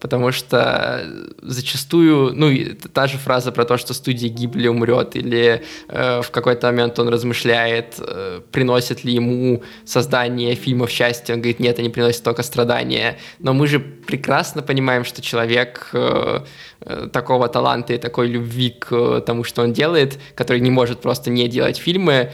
потому 0.00 0.32
что 0.32 1.04
зачастую, 1.42 2.32
ну, 2.34 2.52
та 2.92 3.06
же 3.06 3.18
фраза 3.18 3.52
про 3.52 3.64
то, 3.64 3.76
что 3.78 3.94
студия 3.94 4.28
Гибли 4.28 4.68
умрет, 4.68 5.16
или 5.16 5.62
э, 5.88 6.22
в 6.22 6.30
какой-то 6.30 6.68
момент 6.68 6.98
он 6.98 7.08
размышляет, 7.08 7.94
э, 7.98 8.40
приносит 8.52 9.04
ли 9.04 9.12
ему 9.12 9.62
создание 9.84 10.54
фильмов 10.54 10.90
счастье, 10.90 11.34
он 11.34 11.40
говорит, 11.40 11.60
нет, 11.60 11.78
они 11.78 11.88
приносят 11.88 12.22
только 12.22 12.42
страдания, 12.42 13.18
но 13.38 13.52
мы 13.52 13.66
же 13.66 13.80
прекрасно 13.80 14.62
понимаем, 14.62 15.04
что 15.04 15.22
человек 15.22 15.90
э, 15.92 16.40
э 16.80 17.08
такого 17.12 17.48
таланта 17.48 17.94
и 17.94 17.98
такой 17.98 18.28
любви 18.28 18.70
к 18.70 19.20
тому, 19.20 19.44
что 19.44 19.62
он 19.62 19.72
делает, 19.72 20.18
который 20.34 20.60
не 20.60 20.70
может 20.70 21.00
просто 21.00 21.30
не 21.30 21.48
делать 21.48 21.78
фильмы, 21.78 22.30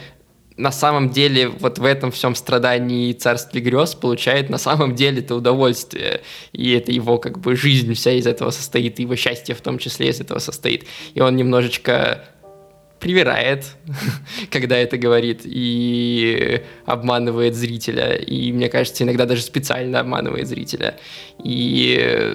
на 0.56 0.70
самом 0.70 1.10
деле 1.10 1.48
вот 1.48 1.78
в 1.78 1.84
этом 1.84 2.12
всем 2.12 2.34
страдании 2.34 3.12
царстве 3.12 3.60
грез 3.60 3.94
получает 3.94 4.50
на 4.50 4.58
самом 4.58 4.94
деле 4.94 5.20
это 5.20 5.34
удовольствие. 5.34 6.20
И 6.52 6.72
это 6.72 6.92
его 6.92 7.18
как 7.18 7.40
бы 7.40 7.56
жизнь 7.56 7.92
вся 7.94 8.12
из 8.12 8.26
этого 8.26 8.50
состоит, 8.50 9.00
и 9.00 9.02
его 9.02 9.16
счастье 9.16 9.54
в 9.54 9.60
том 9.60 9.78
числе 9.78 10.08
из 10.08 10.20
этого 10.20 10.38
состоит. 10.38 10.84
И 11.14 11.20
он 11.20 11.34
немножечко 11.34 12.24
привирает, 13.00 13.64
когда 14.50 14.76
это 14.76 14.96
говорит, 14.96 15.40
и 15.44 16.62
обманывает 16.86 17.56
зрителя. 17.56 18.14
И 18.14 18.52
мне 18.52 18.68
кажется, 18.68 19.02
иногда 19.02 19.26
даже 19.26 19.42
специально 19.42 19.98
обманывает 20.00 20.46
зрителя. 20.46 20.98
И 21.42 22.32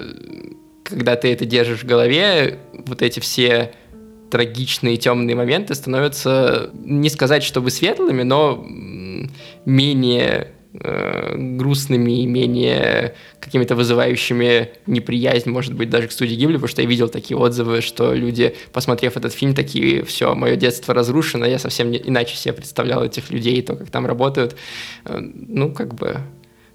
когда 0.84 1.16
ты 1.16 1.32
это 1.32 1.46
держишь 1.46 1.80
в 1.80 1.86
голове, 1.86 2.58
вот 2.72 3.00
эти 3.00 3.20
все 3.20 3.72
трагичные 4.30 4.96
темные 4.96 5.36
моменты 5.36 5.74
становятся, 5.74 6.70
не 6.72 7.10
сказать, 7.10 7.42
чтобы 7.42 7.70
светлыми, 7.70 8.22
но 8.22 8.64
менее 9.64 10.52
э, 10.72 11.34
грустными 11.36 12.22
и 12.22 12.26
менее 12.26 13.14
какими-то 13.40 13.74
вызывающими 13.74 14.70
неприязнь, 14.86 15.50
может 15.50 15.74
быть, 15.74 15.90
даже 15.90 16.08
к 16.08 16.12
студии 16.12 16.34
Гибли, 16.34 16.54
потому 16.54 16.68
что 16.68 16.82
я 16.82 16.88
видел 16.88 17.08
такие 17.08 17.36
отзывы, 17.36 17.80
что 17.80 18.14
люди, 18.14 18.54
посмотрев 18.72 19.16
этот 19.16 19.32
фильм, 19.32 19.54
такие, 19.54 20.04
все, 20.04 20.34
мое 20.34 20.56
детство 20.56 20.94
разрушено, 20.94 21.46
я 21.46 21.58
совсем 21.58 21.90
не, 21.90 21.98
иначе 21.98 22.36
себе 22.36 22.54
представлял 22.54 23.04
этих 23.04 23.30
людей 23.30 23.56
и 23.56 23.62
то, 23.62 23.74
как 23.74 23.90
там 23.90 24.06
работают. 24.06 24.56
Э, 25.04 25.18
ну, 25.20 25.72
как 25.72 25.94
бы, 25.94 26.18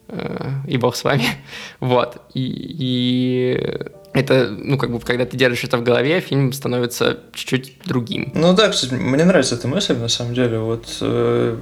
э, 0.09 0.51
и 0.67 0.77
бог 0.77 0.95
с 0.95 1.03
вами. 1.03 1.25
Вот. 1.79 2.21
И, 2.33 2.41
и 2.79 3.95
это, 4.15 4.47
ну, 4.49 4.77
как 4.77 4.91
бы, 4.91 4.99
когда 4.99 5.25
ты 5.25 5.35
держишь 5.35 5.65
это 5.65 5.77
в 5.77 5.83
голове, 5.83 6.21
фильм 6.21 6.53
становится 6.53 7.19
чуть-чуть 7.33 7.79
другим. 7.85 8.31
Ну 8.33 8.53
да, 8.53 8.69
кстати, 8.69 8.93
мне 8.93 9.25
нравится 9.25 9.55
эта 9.55 9.67
мысль, 9.67 9.95
на 9.97 10.07
самом 10.07 10.33
деле, 10.33 10.59
вот, 10.59 10.87
э, 11.01 11.57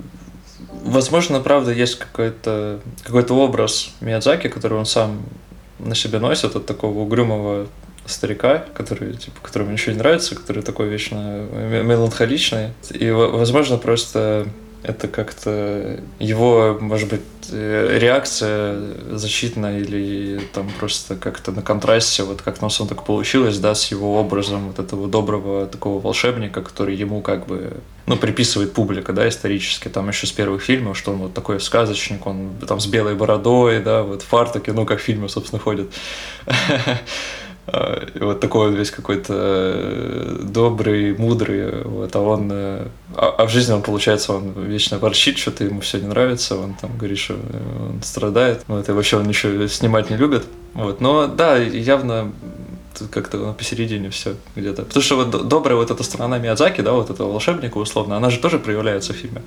возможно, 0.83 1.39
правда, 1.39 1.71
есть 1.71 1.97
какой-то 1.97 2.79
какой 3.03 3.23
образ 3.23 3.91
Миядзаки, 4.01 4.49
который 4.49 4.77
он 4.77 4.85
сам 4.85 5.23
на 5.79 5.95
себе 5.95 6.19
носит, 6.19 6.55
от 6.55 6.65
такого 6.67 6.99
угрюмого 6.99 7.67
старика, 8.05 8.65
который, 8.73 9.17
типа, 9.17 9.37
которому 9.41 9.71
ничего 9.71 9.93
не 9.93 9.97
нравится, 9.97 10.35
который 10.35 10.61
такой 10.61 10.89
вечно 10.89 11.47
меланхоличный. 11.83 12.69
И, 12.91 13.09
возможно, 13.09 13.77
просто 13.77 14.45
это 14.83 15.07
как-то 15.07 15.99
его, 16.19 16.77
может 16.79 17.09
быть, 17.09 17.21
э, 17.51 17.97
реакция 17.99 18.77
защитная 19.11 19.79
или 19.79 20.41
там 20.53 20.69
просто 20.79 21.15
как-то 21.15 21.51
на 21.51 21.61
контрасте, 21.61 22.23
вот 22.23 22.41
как 22.41 22.61
на 22.61 22.69
самом 22.69 22.89
так 22.89 23.05
получилось, 23.05 23.57
да, 23.59 23.75
с 23.75 23.91
его 23.91 24.19
образом 24.19 24.67
вот 24.67 24.79
этого 24.79 25.07
доброго 25.07 25.67
такого 25.67 26.01
волшебника, 26.01 26.61
который 26.61 26.95
ему 26.95 27.21
как 27.21 27.47
бы, 27.47 27.77
ну, 28.07 28.17
приписывает 28.17 28.73
публика, 28.73 29.13
да, 29.13 29.27
исторически, 29.27 29.87
там 29.87 30.09
еще 30.09 30.27
с 30.27 30.31
первых 30.31 30.61
фильмов, 30.61 30.97
что 30.97 31.11
он 31.11 31.17
вот 31.17 31.33
такой 31.33 31.61
сказочник, 31.61 32.27
он 32.27 32.51
там 32.67 32.79
с 32.79 32.85
белой 32.85 33.15
бородой, 33.15 33.81
да, 33.81 34.03
вот 34.03 34.21
в 34.21 34.25
фартуке, 34.25 34.73
ну, 34.73 34.85
как 34.85 34.99
в 34.99 35.03
фильме, 35.03 35.29
собственно, 35.29 35.61
ходит. 35.61 35.91
А, 37.65 38.05
и 38.13 38.19
вот 38.19 38.41
такой 38.41 38.67
он 38.67 38.75
весь 38.75 38.91
какой-то 38.91 39.33
э, 39.35 40.37
добрый, 40.43 41.17
мудрый, 41.17 41.83
вот, 41.83 42.13
а 42.13 42.19
он, 42.19 42.49
э, 42.51 42.87
а, 43.15 43.35
а 43.37 43.45
в 43.45 43.49
жизни 43.49 43.71
он, 43.71 43.81
получается, 43.81 44.33
он 44.33 44.51
вечно 44.51 44.99
ворчит, 44.99 45.37
что-то 45.37 45.63
ему 45.63 45.79
все 45.79 45.99
не 45.99 46.07
нравится, 46.07 46.57
он 46.57 46.73
там 46.73 46.97
говорит, 46.97 47.19
что 47.19 47.35
э, 47.35 47.89
он 47.89 48.03
страдает, 48.03 48.63
вот, 48.67 48.89
и 48.89 48.91
вообще 48.91 49.17
он 49.17 49.27
ничего 49.27 49.65
снимать 49.67 50.09
не 50.09 50.17
любит, 50.17 50.45
вот, 50.73 50.99
но 50.99 51.27
да, 51.27 51.55
явно 51.55 52.33
тут 52.99 53.09
как-то 53.09 53.53
посередине 53.53 54.09
все 54.09 54.35
где-то. 54.57 54.83
Потому 54.83 55.01
что 55.01 55.15
вот 55.15 55.47
добрая 55.47 55.77
вот 55.77 55.89
эта 55.89 56.03
сторона 56.03 56.39
Миядзаки, 56.39 56.81
да, 56.81 56.91
вот 56.91 57.09
этого 57.09 57.31
волшебника 57.31 57.77
условно, 57.77 58.17
она 58.17 58.29
же 58.29 58.39
тоже 58.39 58.59
проявляется 58.59 59.13
в 59.13 59.15
фильме. 59.15 59.41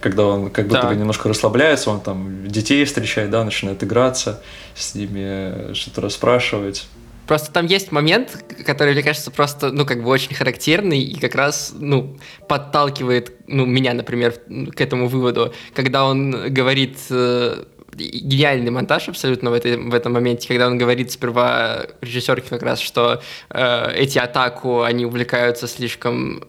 Когда 0.00 0.26
он 0.26 0.50
как 0.50 0.66
будто 0.66 0.82
да. 0.82 0.88
бы 0.88 0.96
немножко 0.96 1.28
расслабляется, 1.28 1.90
он 1.90 2.00
там 2.00 2.46
детей 2.48 2.84
встречает, 2.84 3.30
да, 3.30 3.42
начинает 3.42 3.82
играться, 3.82 4.42
с 4.74 4.94
ними 4.94 5.72
что-то 5.74 6.02
расспрашивать. 6.02 6.86
Просто 7.26 7.52
там 7.52 7.66
есть 7.66 7.92
момент, 7.92 8.44
который, 8.66 8.94
мне 8.94 9.02
кажется, 9.02 9.30
просто, 9.30 9.70
ну, 9.70 9.86
как 9.86 10.02
бы 10.02 10.10
очень 10.10 10.34
характерный 10.34 11.00
и 11.00 11.18
как 11.18 11.34
раз, 11.34 11.72
ну, 11.78 12.18
подталкивает, 12.48 13.32
ну, 13.46 13.64
меня, 13.64 13.94
например, 13.94 14.34
к 14.74 14.80
этому 14.80 15.08
выводу, 15.08 15.54
когда 15.74 16.04
он 16.04 16.52
говорит 16.52 16.98
э, 17.10 17.64
гениальный 17.94 18.70
монтаж 18.70 19.08
абсолютно 19.08 19.50
в, 19.50 19.54
этой, 19.54 19.76
в 19.76 19.94
этом 19.94 20.12
моменте, 20.12 20.48
когда 20.48 20.66
он 20.66 20.78
говорит 20.78 21.12
сперва 21.12 21.86
режиссерке 22.00 22.48
как 22.48 22.62
раз, 22.62 22.80
что 22.80 23.22
э, 23.50 23.92
эти 23.94 24.18
атаку, 24.18 24.82
они 24.82 25.04
увлекаются 25.04 25.68
слишком 25.68 26.42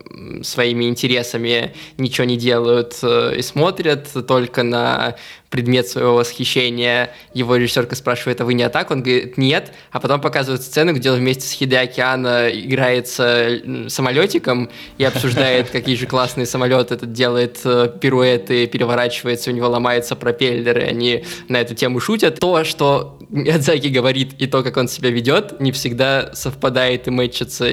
своими 0.44 0.86
интересами, 0.86 1.74
ничего 1.98 2.26
не 2.26 2.38
делают 2.38 2.98
э, 3.02 3.36
и 3.38 3.42
смотрят 3.42 4.08
только 4.28 4.64
на 4.64 5.16
предмет 5.54 5.88
своего 5.88 6.16
восхищения. 6.16 7.12
Его 7.36 7.58
режиссерка 7.58 7.96
спрашивает, 7.96 8.42
а 8.42 8.46
вы 8.46 8.56
не 8.56 8.64
атак? 8.64 8.90
Он 8.90 9.04
говорит, 9.04 9.38
нет. 9.38 9.72
А 9.92 10.00
потом 10.00 10.20
показывает 10.20 10.64
сцену, 10.64 10.94
где 10.94 11.12
он 11.12 11.20
вместе 11.20 11.48
с 11.48 11.52
Хидеокеана 11.52 12.50
играется 12.50 13.62
самолетиком 13.88 14.72
и 14.98 15.04
обсуждает, 15.04 15.70
какие 15.70 15.96
же 15.96 16.08
классные 16.08 16.48
самолеты 16.48 16.96
этот 16.96 17.14
делает 17.14 17.60
э, 17.66 17.88
пируэты, 18.02 18.66
переворачивается, 18.66 19.52
у 19.52 19.54
него 19.54 19.70
ломаются 19.70 20.16
пропеллеры. 20.16 20.82
Они 20.82 21.24
на 21.50 21.62
эту 21.62 21.76
тему 21.76 22.00
шутят. 22.00 22.40
То, 22.40 22.64
что 22.64 23.20
Миядзаки 23.30 23.90
говорит, 23.90 24.34
и 24.40 24.48
то, 24.48 24.64
как 24.64 24.76
он 24.78 24.88
себя 24.88 25.12
ведет, 25.12 25.60
не 25.60 25.72
всегда 25.72 26.32
совпадает 26.34 27.08
и 27.08 27.12
мэтчится. 27.12 27.72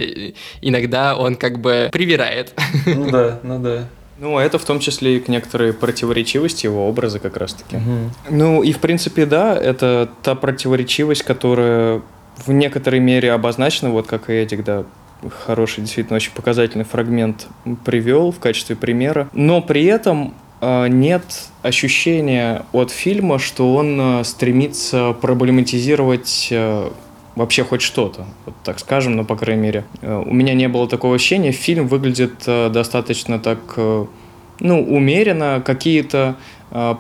Иногда 0.60 1.16
он 1.16 1.36
как 1.36 1.60
бы 1.60 1.88
привирает. 1.90 2.52
Ну 2.84 3.10
да, 3.10 3.40
ну 3.42 3.58
да. 3.58 3.88
Ну, 4.20 4.38
это 4.38 4.59
в 4.59 4.64
том 4.64 4.80
числе 4.80 5.16
и 5.16 5.20
к 5.20 5.28
некоторой 5.28 5.72
противоречивости 5.72 6.66
его 6.66 6.87
образа 6.87 7.18
как 7.18 7.38
раз-таки. 7.38 7.76
Угу. 7.76 8.11
Ну, 8.30 8.62
и 8.62 8.72
в 8.72 8.78
принципе, 8.78 9.24
да, 9.24 9.56
это 9.56 10.11
та 10.22 10.35
противоречивость, 10.35 11.22
которая 11.22 12.02
в 12.37 12.52
некоторой 12.52 13.00
мере 13.00 13.33
обозначена, 13.33 13.90
вот 13.90 14.06
как 14.06 14.28
и 14.28 14.35
Эдик, 14.35 14.62
да, 14.62 14.85
хороший, 15.46 15.80
действительно 15.80 16.16
очень 16.16 16.33
показательный 16.33 16.85
фрагмент 16.85 17.46
привел 17.85 18.30
в 18.30 18.38
качестве 18.38 18.76
примера. 18.76 19.28
Но 19.33 19.62
при 19.62 19.85
этом 19.85 20.35
э, 20.61 20.88
нет 20.88 21.22
ощущения 21.62 22.64
от 22.72 22.90
фильма, 22.90 23.38
что 23.38 23.74
он 23.74 24.20
э, 24.20 24.24
стремится 24.24 25.12
проблематизировать 25.12 26.48
э, 26.50 26.90
вообще 27.36 27.64
хоть 27.64 27.82
что-то, 27.82 28.26
вот 28.46 28.54
так 28.64 28.78
скажем, 28.78 29.16
но 29.16 29.24
по 29.24 29.36
крайней 29.36 29.62
мере. 29.62 29.84
Э, 30.02 30.22
у 30.24 30.32
меня 30.32 30.54
не 30.54 30.68
было 30.68 30.88
такого 30.88 31.14
ощущения. 31.14 31.52
Фильм 31.52 31.88
выглядит 31.88 32.42
э, 32.46 32.70
достаточно 32.70 33.38
так, 33.38 33.58
э, 33.76 34.06
ну, 34.60 34.82
умеренно. 34.82 35.62
Какие-то 35.64 36.36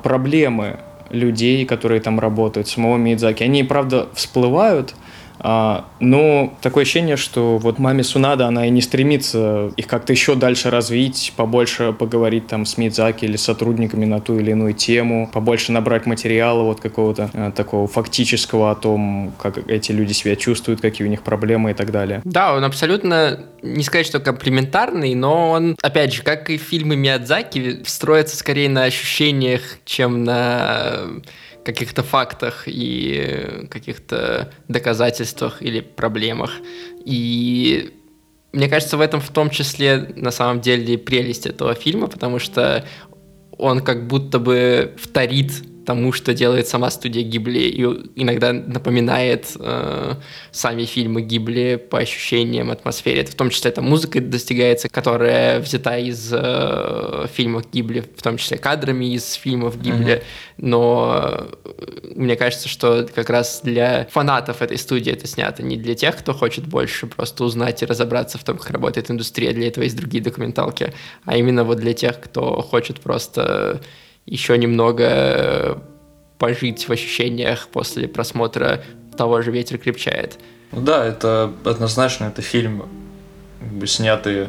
проблемы 0.02 0.80
людей, 1.10 1.64
которые 1.64 2.00
там 2.00 2.18
работают, 2.18 2.66
самого 2.66 2.96
Мидзаки, 2.96 3.44
они, 3.44 3.62
правда, 3.62 4.08
всплывают, 4.14 4.96
а, 5.42 5.86
но 6.00 6.54
такое 6.60 6.82
ощущение, 6.82 7.16
что 7.16 7.58
вот 7.58 7.78
маме 7.78 8.04
Сунада, 8.04 8.46
она 8.46 8.66
и 8.66 8.70
не 8.70 8.82
стремится 8.82 9.72
их 9.76 9.86
как-то 9.86 10.12
еще 10.12 10.34
дальше 10.34 10.70
развить, 10.70 11.32
побольше 11.36 11.92
поговорить 11.92 12.46
там 12.46 12.66
с 12.66 12.76
Мидзаки 12.76 13.24
или 13.24 13.36
сотрудниками 13.36 14.04
на 14.04 14.20
ту 14.20 14.38
или 14.38 14.50
иную 14.50 14.74
тему, 14.74 15.30
побольше 15.32 15.72
набрать 15.72 16.06
материала 16.06 16.62
вот 16.62 16.80
какого-то 16.80 17.30
а, 17.32 17.50
такого 17.52 17.86
фактического 17.86 18.70
о 18.70 18.74
том, 18.74 19.32
как 19.38 19.58
эти 19.68 19.92
люди 19.92 20.12
себя 20.12 20.36
чувствуют, 20.36 20.80
какие 20.80 21.06
у 21.06 21.10
них 21.10 21.22
проблемы 21.22 21.70
и 21.70 21.74
так 21.74 21.90
далее. 21.90 22.20
Да, 22.24 22.54
он 22.54 22.64
абсолютно, 22.64 23.40
не 23.62 23.82
сказать, 23.82 24.06
что 24.06 24.20
комплементарный, 24.20 25.14
но 25.14 25.50
он, 25.50 25.76
опять 25.80 26.12
же, 26.12 26.22
как 26.22 26.50
и 26.50 26.58
фильмы 26.58 26.96
Миядзаки, 26.96 27.82
строится 27.86 28.36
скорее 28.36 28.68
на 28.68 28.84
ощущениях, 28.84 29.62
чем 29.84 30.24
на 30.24 31.00
каких-то 31.64 32.02
фактах 32.02 32.64
и 32.66 33.66
каких-то 33.70 34.52
доказательствах 34.68 35.62
или 35.62 35.80
проблемах. 35.80 36.52
И 37.04 37.94
мне 38.52 38.68
кажется, 38.68 38.96
в 38.96 39.00
этом 39.00 39.20
в 39.20 39.30
том 39.30 39.50
числе 39.50 40.12
на 40.16 40.30
самом 40.30 40.60
деле 40.60 40.98
прелесть 40.98 41.46
этого 41.46 41.74
фильма, 41.74 42.08
потому 42.08 42.38
что 42.38 42.84
он 43.56 43.80
как 43.80 44.06
будто 44.06 44.38
бы 44.38 44.94
вторит 44.98 45.52
тому, 45.84 46.12
что 46.12 46.34
делает 46.34 46.68
сама 46.68 46.90
студия 46.90 47.22
Гибли, 47.22 47.60
и 47.60 47.82
иногда 48.16 48.52
напоминает 48.52 49.46
э, 49.58 50.14
сами 50.50 50.84
фильмы 50.84 51.22
Гибли 51.22 51.76
по 51.76 51.98
ощущениям, 51.98 52.70
атмосфере. 52.70 53.22
Это 53.22 53.32
в 53.32 53.34
том 53.34 53.50
числе 53.50 53.70
это 53.70 53.82
музыка 53.82 54.20
достигается, 54.20 54.88
которая 54.88 55.60
взята 55.60 55.98
из 55.98 56.30
э, 56.32 57.26
фильмов 57.32 57.70
Гибли, 57.72 58.00
в 58.16 58.22
том 58.22 58.36
числе 58.36 58.58
кадрами 58.58 59.14
из 59.14 59.32
фильмов 59.32 59.80
Гибли, 59.80 60.14
mm-hmm. 60.14 60.22
но 60.58 61.48
э, 61.64 62.12
мне 62.14 62.36
кажется, 62.36 62.68
что 62.68 63.08
как 63.14 63.30
раз 63.30 63.60
для 63.62 64.06
фанатов 64.10 64.62
этой 64.62 64.78
студии 64.78 65.12
это 65.12 65.26
снято, 65.26 65.62
не 65.62 65.76
для 65.76 65.94
тех, 65.94 66.16
кто 66.16 66.32
хочет 66.34 66.66
больше 66.66 67.06
просто 67.06 67.44
узнать 67.44 67.82
и 67.82 67.86
разобраться 67.86 68.38
в 68.38 68.44
том, 68.44 68.58
как 68.58 68.70
работает 68.70 69.10
индустрия, 69.10 69.52
для 69.52 69.68
этого 69.68 69.84
есть 69.84 69.96
другие 69.96 70.22
документалки, 70.22 70.92
а 71.24 71.36
именно 71.36 71.64
вот 71.64 71.78
для 71.78 71.94
тех, 71.94 72.20
кто 72.20 72.62
хочет 72.62 73.00
просто 73.00 73.80
еще 74.30 74.56
немного 74.56 75.04
э, 75.06 75.76
пожить 76.38 76.88
в 76.88 76.92
ощущениях 76.92 77.68
после 77.68 78.08
просмотра 78.08 78.82
того 79.18 79.42
же 79.42 79.50
«Ветер 79.50 79.76
крепчает». 79.76 80.38
Ну 80.72 80.80
да, 80.80 81.04
это 81.04 81.52
однозначно, 81.64 82.26
это 82.26 82.40
фильм, 82.40 82.88
как 83.60 83.72
бы, 83.72 83.86
снятый 83.86 84.46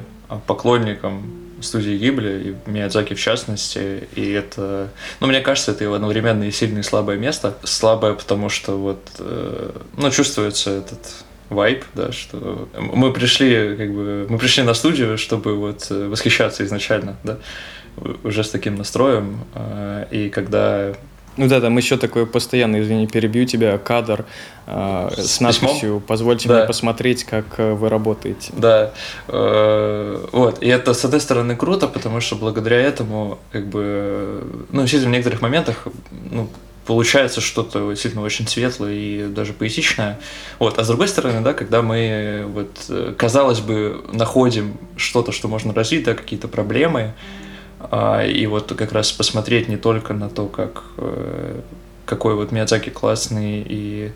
поклонником 0.48 1.42
студии 1.62 1.98
Гибли, 1.98 2.56
и 2.68 2.70
Миядзаки 2.70 3.14
в 3.14 3.20
частности, 3.20 4.08
и 4.16 4.32
это, 4.32 4.90
ну, 5.20 5.28
мне 5.28 5.42
кажется, 5.42 5.72
это 5.72 5.84
его 5.84 5.96
одновременно 5.96 6.44
и 6.44 6.52
сильное, 6.52 6.82
и 6.82 6.84
слабое 6.84 7.18
место. 7.18 7.58
Слабое, 7.64 8.14
потому 8.14 8.50
что 8.50 8.78
вот, 8.78 9.02
э, 9.20 9.72
ну, 9.98 10.12
чувствуется 10.12 10.72
этот 10.72 11.24
вайп, 11.50 11.84
да, 11.94 12.12
что 12.12 12.70
мы 12.78 13.12
пришли, 13.12 13.76
как 13.76 13.94
бы, 13.94 14.26
мы 14.30 14.38
пришли 14.38 14.64
на 14.64 14.74
студию, 14.74 15.18
чтобы 15.18 15.56
вот 15.56 15.88
э, 15.90 16.08
восхищаться 16.08 16.64
изначально, 16.64 17.18
да, 17.24 17.38
уже 18.24 18.44
с 18.44 18.50
таким 18.50 18.76
настроем, 18.76 19.40
э, 19.56 20.06
и 20.12 20.30
когда 20.30 20.94
ну 21.38 21.48
да, 21.48 21.62
там 21.62 21.78
еще 21.78 21.98
такой 21.98 22.26
постоянно, 22.26 22.82
извини, 22.82 23.08
перебью 23.08 23.46
тебя, 23.46 23.78
кадр 23.78 24.26
э, 24.68 25.10
с, 25.16 25.36
с 25.36 25.40
надписью 25.40 25.70
письмом? 25.72 26.02
«Позвольте 26.02 26.50
да. 26.50 26.58
мне 26.58 26.68
посмотреть, 26.68 27.24
как 27.24 27.46
э, 27.58 27.72
вы 27.74 27.88
работаете». 27.88 28.52
Да, 28.58 28.92
э, 29.30 30.26
вот, 30.34 30.62
и 30.62 30.68
это, 30.68 30.94
с 30.94 31.06
одной 31.06 31.22
стороны, 31.22 31.56
круто, 31.56 31.88
потому 31.88 32.20
что 32.20 32.36
благодаря 32.36 32.78
этому, 32.82 33.40
как 33.52 33.68
бы, 33.68 34.44
ну, 34.72 34.82
действительно, 34.82 35.12
в 35.12 35.14
некоторых 35.14 35.42
моментах, 35.42 35.88
ну, 36.30 36.50
получается 36.86 37.40
что-то 37.40 37.90
действительно 37.92 38.24
очень 38.24 38.46
светлое 38.48 38.94
и 38.94 39.28
даже 39.28 39.54
поэтичное. 39.54 40.20
Вот. 40.60 40.80
А 40.80 40.84
с 40.84 40.88
другой 40.88 41.08
стороны, 41.08 41.40
да, 41.42 41.54
когда 41.54 41.82
мы, 41.82 42.44
вот, 42.48 42.72
э, 42.90 43.14
казалось 43.18 43.62
бы, 43.62 44.04
находим 44.12 44.76
что-то, 44.98 45.32
что 45.32 45.48
можно 45.48 45.74
развить, 45.74 46.04
да, 46.04 46.14
какие-то 46.14 46.50
проблемы, 46.50 47.02
а, 47.02 47.41
и 48.28 48.48
вот 48.48 48.74
как 48.74 48.92
раз 48.92 49.12
посмотреть 49.12 49.68
не 49.68 49.78
только 49.78 50.14
на 50.14 50.30
то, 50.30 50.48
как, 50.48 50.84
э, 50.98 51.62
какой 52.06 52.36
вот 52.36 52.52
Миядзаки 52.52 52.90
классный 52.90 53.66
и 53.68 54.12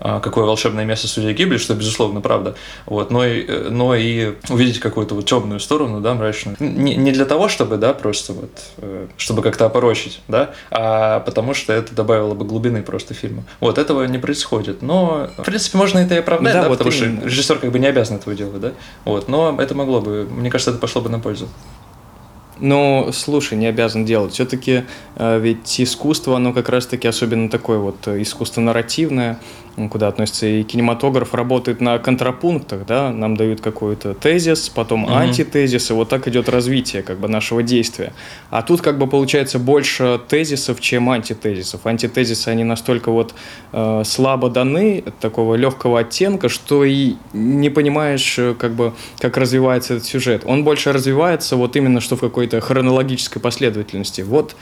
а, 0.00 0.20
какое 0.20 0.44
волшебное 0.44 0.84
место 0.84 1.08
студии 1.08 1.32
Гибли, 1.32 1.56
что 1.56 1.74
безусловно 1.74 2.20
правда, 2.20 2.54
вот, 2.84 3.10
но 3.10 3.24
и, 3.24 3.70
но 3.70 3.94
и 3.94 4.34
увидеть 4.50 4.78
какую-то 4.78 5.14
вот 5.14 5.24
темную 5.24 5.58
сторону, 5.60 6.00
да, 6.00 6.14
мрачную. 6.14 6.56
Не, 6.60 6.96
не 6.96 7.12
для 7.12 7.24
того, 7.24 7.48
чтобы, 7.48 7.76
да, 7.76 7.94
просто 7.94 8.32
вот, 8.34 8.50
э, 8.78 9.06
чтобы 9.16 9.42
как-то 9.42 9.66
опорочить, 9.66 10.20
да, 10.28 10.50
а 10.70 11.20
потому 11.20 11.54
что 11.54 11.72
это 11.72 11.94
добавило 11.94 12.34
бы 12.34 12.44
глубины 12.44 12.82
просто 12.82 13.14
фильму. 13.14 13.44
Вот, 13.60 13.78
этого 13.78 14.04
не 14.04 14.18
происходит, 14.18 14.82
но, 14.82 15.30
в 15.38 15.44
принципе, 15.44 15.78
можно 15.78 15.98
это 15.98 16.14
и 16.14 16.18
оправдать, 16.18 16.52
да, 16.52 16.62
да 16.62 16.68
вот 16.68 16.78
потому 16.78 16.94
именно. 16.94 17.20
что 17.20 17.28
режиссер 17.28 17.58
как 17.58 17.72
бы 17.72 17.78
не 17.78 17.86
обязан 17.86 18.16
этого 18.16 18.36
делать, 18.36 18.60
да, 18.60 18.72
вот, 19.04 19.28
но 19.28 19.56
это 19.58 19.74
могло 19.74 20.00
бы, 20.00 20.28
мне 20.30 20.50
кажется, 20.50 20.72
это 20.72 20.80
пошло 20.80 21.00
бы 21.00 21.08
на 21.08 21.20
пользу. 21.20 21.48
Ну, 22.58 23.10
слушай, 23.12 23.56
не 23.58 23.66
обязан 23.66 24.04
делать. 24.04 24.32
Все-таки 24.32 24.84
э, 25.16 25.38
ведь 25.38 25.80
искусство, 25.80 26.36
оно 26.36 26.52
как 26.52 26.68
раз-таки 26.68 27.06
особенно 27.06 27.48
такое 27.48 27.78
вот 27.78 27.96
э, 28.06 28.22
искусство 28.22 28.60
нарративное, 28.60 29.38
куда 29.90 30.08
относится 30.08 30.46
и 30.46 30.62
кинематограф, 30.62 31.34
работает 31.34 31.80
на 31.80 31.98
контрапунктах, 31.98 32.86
да, 32.86 33.12
нам 33.12 33.36
дают 33.36 33.60
какой-то 33.60 34.14
тезис, 34.14 34.68
потом 34.70 35.04
угу. 35.04 35.12
антитезис, 35.12 35.90
и 35.90 35.92
вот 35.92 36.08
так 36.08 36.26
идет 36.28 36.48
развитие 36.48 37.02
как 37.02 37.18
бы 37.18 37.28
нашего 37.28 37.62
действия. 37.62 38.12
А 38.50 38.62
тут 38.62 38.80
как 38.80 38.98
бы 38.98 39.06
получается 39.06 39.58
больше 39.58 40.18
тезисов, 40.28 40.80
чем 40.80 41.10
антитезисов. 41.10 41.86
Антитезисы, 41.86 42.48
они 42.48 42.64
настолько 42.64 43.10
вот 43.10 43.34
э, 43.72 44.02
слабо 44.04 44.48
даны, 44.48 45.04
такого 45.20 45.56
легкого 45.56 46.00
оттенка, 46.00 46.48
что 46.48 46.84
и 46.84 47.14
не 47.34 47.68
понимаешь 47.68 48.38
э, 48.38 48.54
как 48.58 48.72
бы, 48.72 48.94
как 49.18 49.36
развивается 49.36 49.94
этот 49.94 50.06
сюжет. 50.06 50.42
Он 50.46 50.64
больше 50.64 50.92
развивается 50.92 51.56
вот 51.56 51.76
именно 51.76 52.00
что 52.00 52.16
в 52.16 52.24
какой-то 52.46 52.64
хронологической 52.64 53.42
последовательности. 53.42 54.20
Вот 54.20 54.54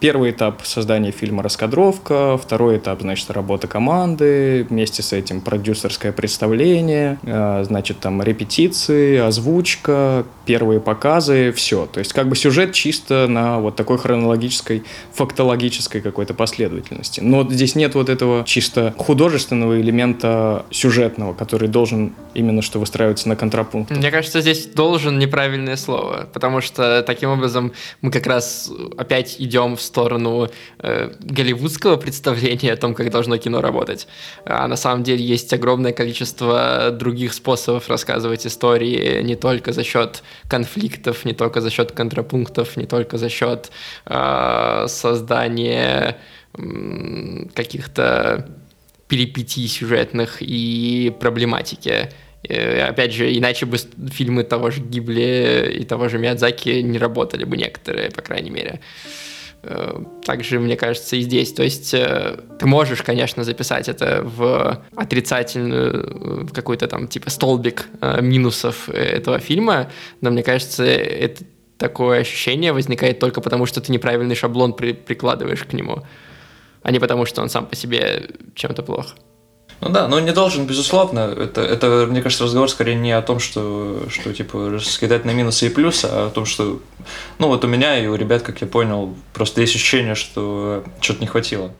первый 0.00 0.30
этап 0.30 0.64
создания 0.64 1.10
фильма 1.10 1.42
«Раскадровка», 1.42 2.38
второй 2.38 2.78
этап, 2.78 3.00
значит, 3.00 3.30
работа 3.30 3.66
команды, 3.66 4.66
вместе 4.70 5.02
с 5.02 5.12
этим 5.12 5.40
продюсерское 5.40 6.12
представление, 6.12 7.18
э, 7.24 7.64
значит, 7.66 7.98
там 7.98 8.22
репетиции, 8.22 9.18
озвучка, 9.18 10.24
первые 10.46 10.80
показы, 10.80 11.52
все. 11.52 11.86
То 11.86 11.98
есть 11.98 12.12
как 12.12 12.28
бы 12.28 12.36
сюжет 12.36 12.72
чисто 12.72 13.26
на 13.28 13.58
вот 13.58 13.76
такой 13.76 13.98
хронологической, 13.98 14.84
фактологической 15.12 16.00
какой-то 16.00 16.34
последовательности. 16.34 17.20
Но 17.20 17.48
здесь 17.50 17.74
нет 17.74 17.94
вот 17.94 18.08
этого 18.08 18.44
чисто 18.44 18.94
художественного 18.96 19.80
элемента 19.80 20.66
сюжетного, 20.70 21.34
который 21.34 21.68
должен 21.68 22.12
именно 22.34 22.62
что 22.62 22.78
выстраиваться 22.78 23.28
на 23.28 23.36
контрапункт. 23.36 23.90
Мне 23.90 24.10
кажется, 24.10 24.40
здесь 24.40 24.66
должен 24.66 25.18
неправильное 25.18 25.76
слово, 25.76 26.28
потому 26.32 26.60
что 26.60 27.02
таким 27.02 27.23
образом 27.26 27.72
мы 28.00 28.10
как 28.10 28.26
раз 28.26 28.70
опять 28.96 29.36
идем 29.38 29.76
в 29.76 29.82
сторону 29.82 30.48
э, 30.78 31.10
голливудского 31.20 31.96
представления 31.96 32.72
о 32.72 32.76
том, 32.76 32.94
как 32.94 33.10
должно 33.10 33.36
кино 33.36 33.60
работать. 33.60 34.06
А 34.44 34.66
на 34.68 34.76
самом 34.76 35.02
деле 35.02 35.24
есть 35.24 35.52
огромное 35.52 35.92
количество 35.92 36.90
других 36.92 37.32
способов 37.34 37.88
рассказывать 37.88 38.46
истории 38.46 39.22
не 39.22 39.36
только 39.36 39.72
за 39.72 39.84
счет 39.84 40.22
конфликтов, 40.48 41.24
не 41.24 41.32
только 41.32 41.60
за 41.60 41.70
счет 41.70 41.92
контрапунктов, 41.92 42.76
не 42.76 42.86
только 42.86 43.18
за 43.18 43.28
счет 43.28 43.70
э, 44.06 44.86
создания 44.88 46.18
э, 46.56 47.46
каких-то 47.54 48.48
перипетий 49.08 49.68
сюжетных 49.68 50.38
и 50.40 51.14
проблематики. 51.20 52.10
И, 52.44 52.54
опять 52.54 53.12
же, 53.12 53.36
иначе 53.36 53.66
бы 53.66 53.78
фильмы 54.10 54.44
того 54.44 54.70
же 54.70 54.82
Гибли 54.82 55.76
и 55.80 55.84
того 55.84 56.08
же 56.08 56.18
Миядзаки 56.18 56.80
не 56.82 56.98
работали 56.98 57.44
бы 57.44 57.56
некоторые, 57.56 58.10
по 58.10 58.22
крайней 58.22 58.50
мере. 58.50 58.80
Э, 59.66 59.98
также, 60.24 60.58
мне 60.58 60.76
кажется, 60.76 61.16
и 61.16 61.22
здесь. 61.22 61.52
То 61.52 61.62
есть 61.62 61.94
э, 61.94 62.38
ты 62.58 62.66
можешь, 62.66 63.02
конечно, 63.02 63.44
записать 63.44 63.88
это 63.88 64.20
в 64.22 64.84
отрицательную, 64.94 66.46
в 66.46 66.52
какой-то 66.52 66.86
там 66.86 67.08
типа 67.08 67.30
столбик 67.30 67.86
э, 68.00 68.20
минусов 68.20 68.90
этого 68.90 69.38
фильма, 69.38 69.90
но 70.20 70.30
мне 70.30 70.42
кажется, 70.42 70.84
это 70.84 71.44
такое 71.78 72.20
ощущение 72.20 72.72
возникает 72.72 73.18
только 73.18 73.40
потому, 73.40 73.64
что 73.64 73.80
ты 73.80 73.90
неправильный 73.90 74.34
шаблон 74.34 74.74
при 74.74 74.92
прикладываешь 74.92 75.64
к 75.64 75.72
нему, 75.72 76.02
а 76.82 76.92
не 76.92 76.98
потому, 76.98 77.24
что 77.24 77.40
он 77.40 77.48
сам 77.48 77.66
по 77.66 77.74
себе 77.74 78.28
чем-то 78.54 78.82
плох. 78.82 79.14
Ну 79.80 79.90
да, 79.90 80.08
но 80.08 80.18
не 80.18 80.32
должен, 80.32 80.66
безусловно. 80.66 81.34
Это, 81.36 81.60
это, 81.60 82.06
мне 82.08 82.22
кажется, 82.22 82.44
разговор 82.44 82.70
скорее 82.70 82.94
не 82.94 83.12
о 83.12 83.20
том, 83.20 83.38
что, 83.38 84.04
что 84.08 84.32
типа, 84.32 84.70
раскидать 84.70 85.24
на 85.24 85.32
минусы 85.32 85.66
и 85.66 85.68
плюсы, 85.68 86.06
а 86.06 86.28
о 86.28 86.30
том, 86.30 86.46
что, 86.46 86.80
ну 87.38 87.48
вот 87.48 87.64
у 87.64 87.68
меня 87.68 87.98
и 87.98 88.06
у 88.06 88.14
ребят, 88.14 88.42
как 88.42 88.60
я 88.62 88.66
понял, 88.66 89.14
просто 89.34 89.60
есть 89.60 89.74
ощущение, 89.74 90.14
что 90.14 90.84
что-то 91.00 91.20
не 91.20 91.26
хватило. 91.26 91.72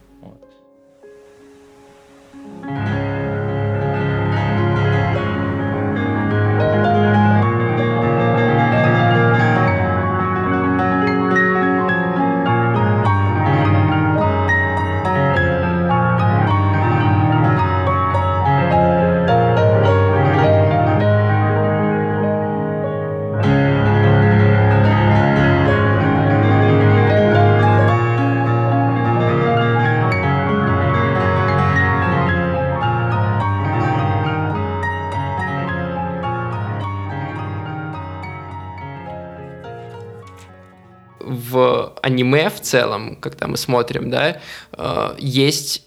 Аниме 42.15 42.49
в 42.49 42.61
целом, 42.61 43.17
когда 43.17 43.47
мы 43.47 43.57
смотрим, 43.57 44.11
да, 44.11 44.41
э, 44.73 45.17
есть 45.19 45.85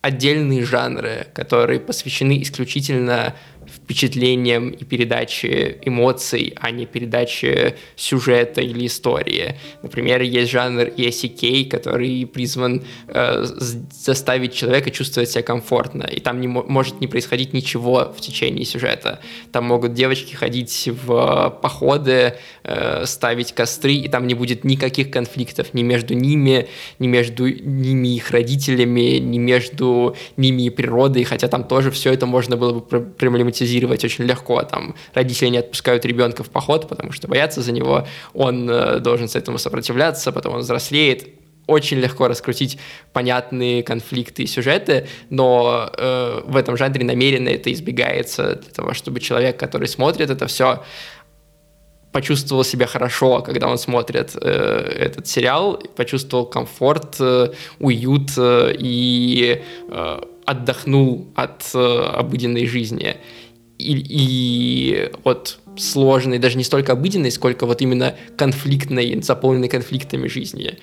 отдельные 0.00 0.64
жанры, 0.64 1.26
которые 1.34 1.80
посвящены 1.80 2.40
исключительно 2.40 3.34
впечатлением 3.74 4.70
и 4.70 4.84
передачи 4.84 5.78
эмоций, 5.82 6.54
а 6.56 6.70
не 6.70 6.86
передачи 6.86 7.74
сюжета 7.96 8.60
или 8.60 8.86
истории. 8.86 9.56
Например, 9.82 10.22
есть 10.22 10.50
жанр 10.50 10.88
ESK, 10.96 11.68
который 11.68 12.26
призван 12.26 12.82
э, 13.08 13.44
заставить 13.44 14.54
человека 14.54 14.90
чувствовать 14.90 15.30
себя 15.30 15.42
комфортно, 15.42 16.04
и 16.04 16.20
там 16.20 16.40
не 16.40 16.48
может 16.48 17.00
не 17.00 17.06
происходить 17.06 17.52
ничего 17.52 18.12
в 18.16 18.20
течение 18.20 18.64
сюжета. 18.64 19.20
Там 19.52 19.64
могут 19.64 19.94
девочки 19.94 20.34
ходить 20.34 20.88
в 21.04 21.58
походы, 21.62 22.34
э, 22.64 23.04
ставить 23.06 23.52
костры, 23.52 23.94
и 23.94 24.08
там 24.08 24.26
не 24.26 24.34
будет 24.34 24.64
никаких 24.64 25.10
конфликтов 25.10 25.74
ни 25.74 25.82
между 25.82 26.14
ними, 26.14 26.68
ни 26.98 27.06
между 27.06 27.46
ними 27.46 28.16
их 28.16 28.30
родителями, 28.30 29.18
ни 29.18 29.38
между 29.38 30.16
ними 30.36 30.62
и 30.62 30.70
природой, 30.70 31.24
хотя 31.24 31.48
там 31.48 31.64
тоже 31.64 31.90
все 31.90 32.12
это 32.12 32.26
можно 32.26 32.56
было 32.56 32.80
бы 32.80 32.80
проблематизировать 32.80 33.57
очень 33.64 34.24
легко. 34.24 34.62
Там 34.62 34.94
родители 35.14 35.48
не 35.48 35.58
отпускают 35.58 36.04
ребенка 36.04 36.42
в 36.42 36.50
поход, 36.50 36.88
потому 36.88 37.12
что 37.12 37.28
боятся 37.28 37.62
за 37.62 37.72
него, 37.72 38.06
он 38.34 38.68
э, 38.68 39.00
должен 39.00 39.28
с 39.28 39.36
этому 39.36 39.58
сопротивляться, 39.58 40.32
потом 40.32 40.54
он 40.54 40.60
взрослеет, 40.60 41.28
очень 41.68 41.98
легко 41.98 42.28
раскрутить 42.28 42.78
понятные 43.12 43.82
конфликты 43.82 44.42
и 44.42 44.46
сюжеты, 44.46 45.06
но 45.30 45.90
э, 45.96 46.40
в 46.44 46.56
этом 46.56 46.76
жанре 46.76 47.04
намеренно 47.04 47.50
это 47.50 47.70
избегается 47.72 48.56
для 48.56 48.70
того, 48.70 48.94
чтобы 48.94 49.20
человек, 49.20 49.58
который 49.58 49.86
смотрит 49.86 50.30
это 50.30 50.46
все, 50.46 50.82
почувствовал 52.10 52.64
себя 52.64 52.86
хорошо, 52.86 53.42
когда 53.42 53.68
он 53.68 53.78
смотрит 53.78 54.34
э, 54.34 54.48
этот 54.98 55.26
сериал, 55.26 55.80
почувствовал 55.94 56.46
комфорт, 56.46 57.16
э, 57.20 57.52
уют 57.78 58.30
э, 58.38 58.74
и 58.78 59.62
э, 59.90 60.20
отдохнул 60.46 61.28
от 61.34 61.70
э, 61.74 61.78
обыденной 61.78 62.66
жизни. 62.66 63.16
И, 63.78 63.92
и 64.08 65.10
от 65.24 65.58
сложной, 65.76 66.38
даже 66.38 66.56
не 66.56 66.64
столько 66.64 66.92
обыденной, 66.92 67.30
сколько 67.30 67.66
вот 67.66 67.82
именно 67.82 68.14
конфликтной, 68.36 69.20
заполненной 69.22 69.68
конфликтами 69.68 70.28
жизни. 70.28 70.78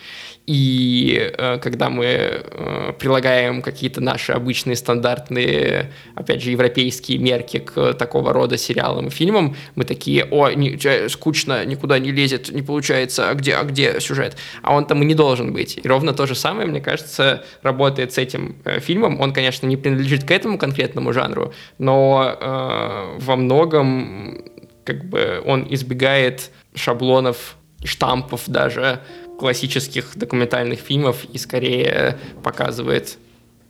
И 0.46 1.32
э, 1.38 1.58
когда 1.58 1.90
мы 1.90 2.06
э, 2.06 2.94
прилагаем 3.00 3.64
какие-то 3.64 4.00
наши 4.00 4.32
обычные 4.32 4.76
стандартные, 4.76 5.92
опять 6.14 6.44
же, 6.44 6.52
европейские 6.52 7.18
мерки 7.18 7.58
к 7.58 7.94
такого 7.94 8.32
рода 8.32 8.56
сериалам 8.58 9.08
и 9.08 9.10
фильмам, 9.10 9.56
мы 9.74 9.86
такие, 9.86 10.24
о, 10.26 10.52
не, 10.52 10.78
скучно, 11.10 11.66
никуда 11.66 11.98
не 11.98 12.12
лезет, 12.12 12.52
не 12.52 12.62
получается, 12.62 13.30
а 13.30 13.34
где, 13.34 13.56
а 13.56 13.64
где 13.64 14.00
сюжет? 14.00 14.38
А 14.62 14.76
он 14.76 14.86
там 14.86 15.02
и 15.02 15.06
не 15.06 15.16
должен 15.16 15.52
быть. 15.52 15.80
И 15.84 15.88
ровно 15.88 16.14
то 16.14 16.28
же 16.28 16.36
самое, 16.36 16.68
мне 16.68 16.80
кажется, 16.80 17.44
работает 17.64 18.14
с 18.14 18.20
этим 18.20 18.58
э, 18.66 18.80
фильмом. 18.80 19.22
Он, 19.22 19.34
конечно, 19.34 19.66
не 19.66 19.78
принадлежит 19.78 20.26
к 20.26 20.32
этому 20.32 20.60
конкретному 20.60 21.12
жанру, 21.12 21.54
но 21.80 22.38
э, 22.40 23.18
во 23.18 23.36
многом 23.36 24.44
как 24.86 25.04
бы 25.06 25.42
он 25.46 25.68
избегает 25.70 26.52
шаблонов, 26.74 27.58
штампов 27.84 28.44
даже, 28.48 29.02
классических 29.38 30.16
документальных 30.16 30.80
фильмов 30.80 31.26
и 31.34 31.38
скорее 31.38 32.18
показывает 32.44 33.18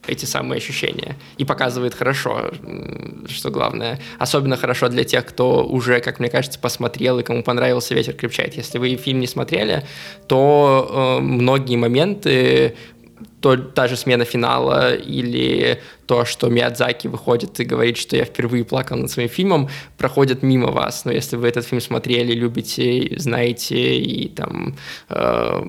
эти 0.08 0.26
самые 0.26 0.58
ощущения. 0.58 1.16
И 1.38 1.46
показывает 1.46 1.96
хорошо, 1.96 2.52
что 3.28 3.50
главное. 3.50 4.00
Особенно 4.20 4.58
хорошо 4.58 4.88
для 4.90 5.04
тех, 5.04 5.26
кто 5.26 5.66
уже, 5.66 6.00
как 6.00 6.20
мне 6.20 6.30
кажется, 6.30 6.60
посмотрел 6.60 7.20
и 7.20 7.24
кому 7.24 7.44
понравился 7.44 7.96
«Ветер 7.96 8.14
крепчает». 8.14 8.56
Если 8.56 8.78
вы 8.78 8.96
фильм 8.96 9.20
не 9.20 9.28
смотрели, 9.28 9.84
то 10.28 11.18
э, 11.20 11.24
многие 11.24 11.76
моменты 11.76 12.76
то, 13.42 13.58
та 13.58 13.88
же 13.88 13.96
смена 13.96 14.26
финала 14.26 14.94
или 14.96 15.80
то, 16.06 16.26
что 16.26 16.50
Миядзаки 16.50 17.08
выходит 17.08 17.60
и 17.60 17.64
говорит, 17.64 17.98
что 17.98 18.18
я 18.18 18.26
впервые 18.26 18.64
плакал 18.64 18.98
над 18.98 19.12
своим 19.12 19.30
фильмом, 19.30 19.70
проходят 19.98 20.44
мимо 20.44 20.72
вас. 20.72 21.06
Но 21.06 21.12
если 21.12 21.38
вы 21.38 21.48
этот 21.48 21.66
фильм 21.66 21.82
смотрели, 21.82 22.34
любите, 22.34 23.16
знаете 23.18 23.98
и 23.98 24.28
там 24.30 24.76
э, 25.10 25.64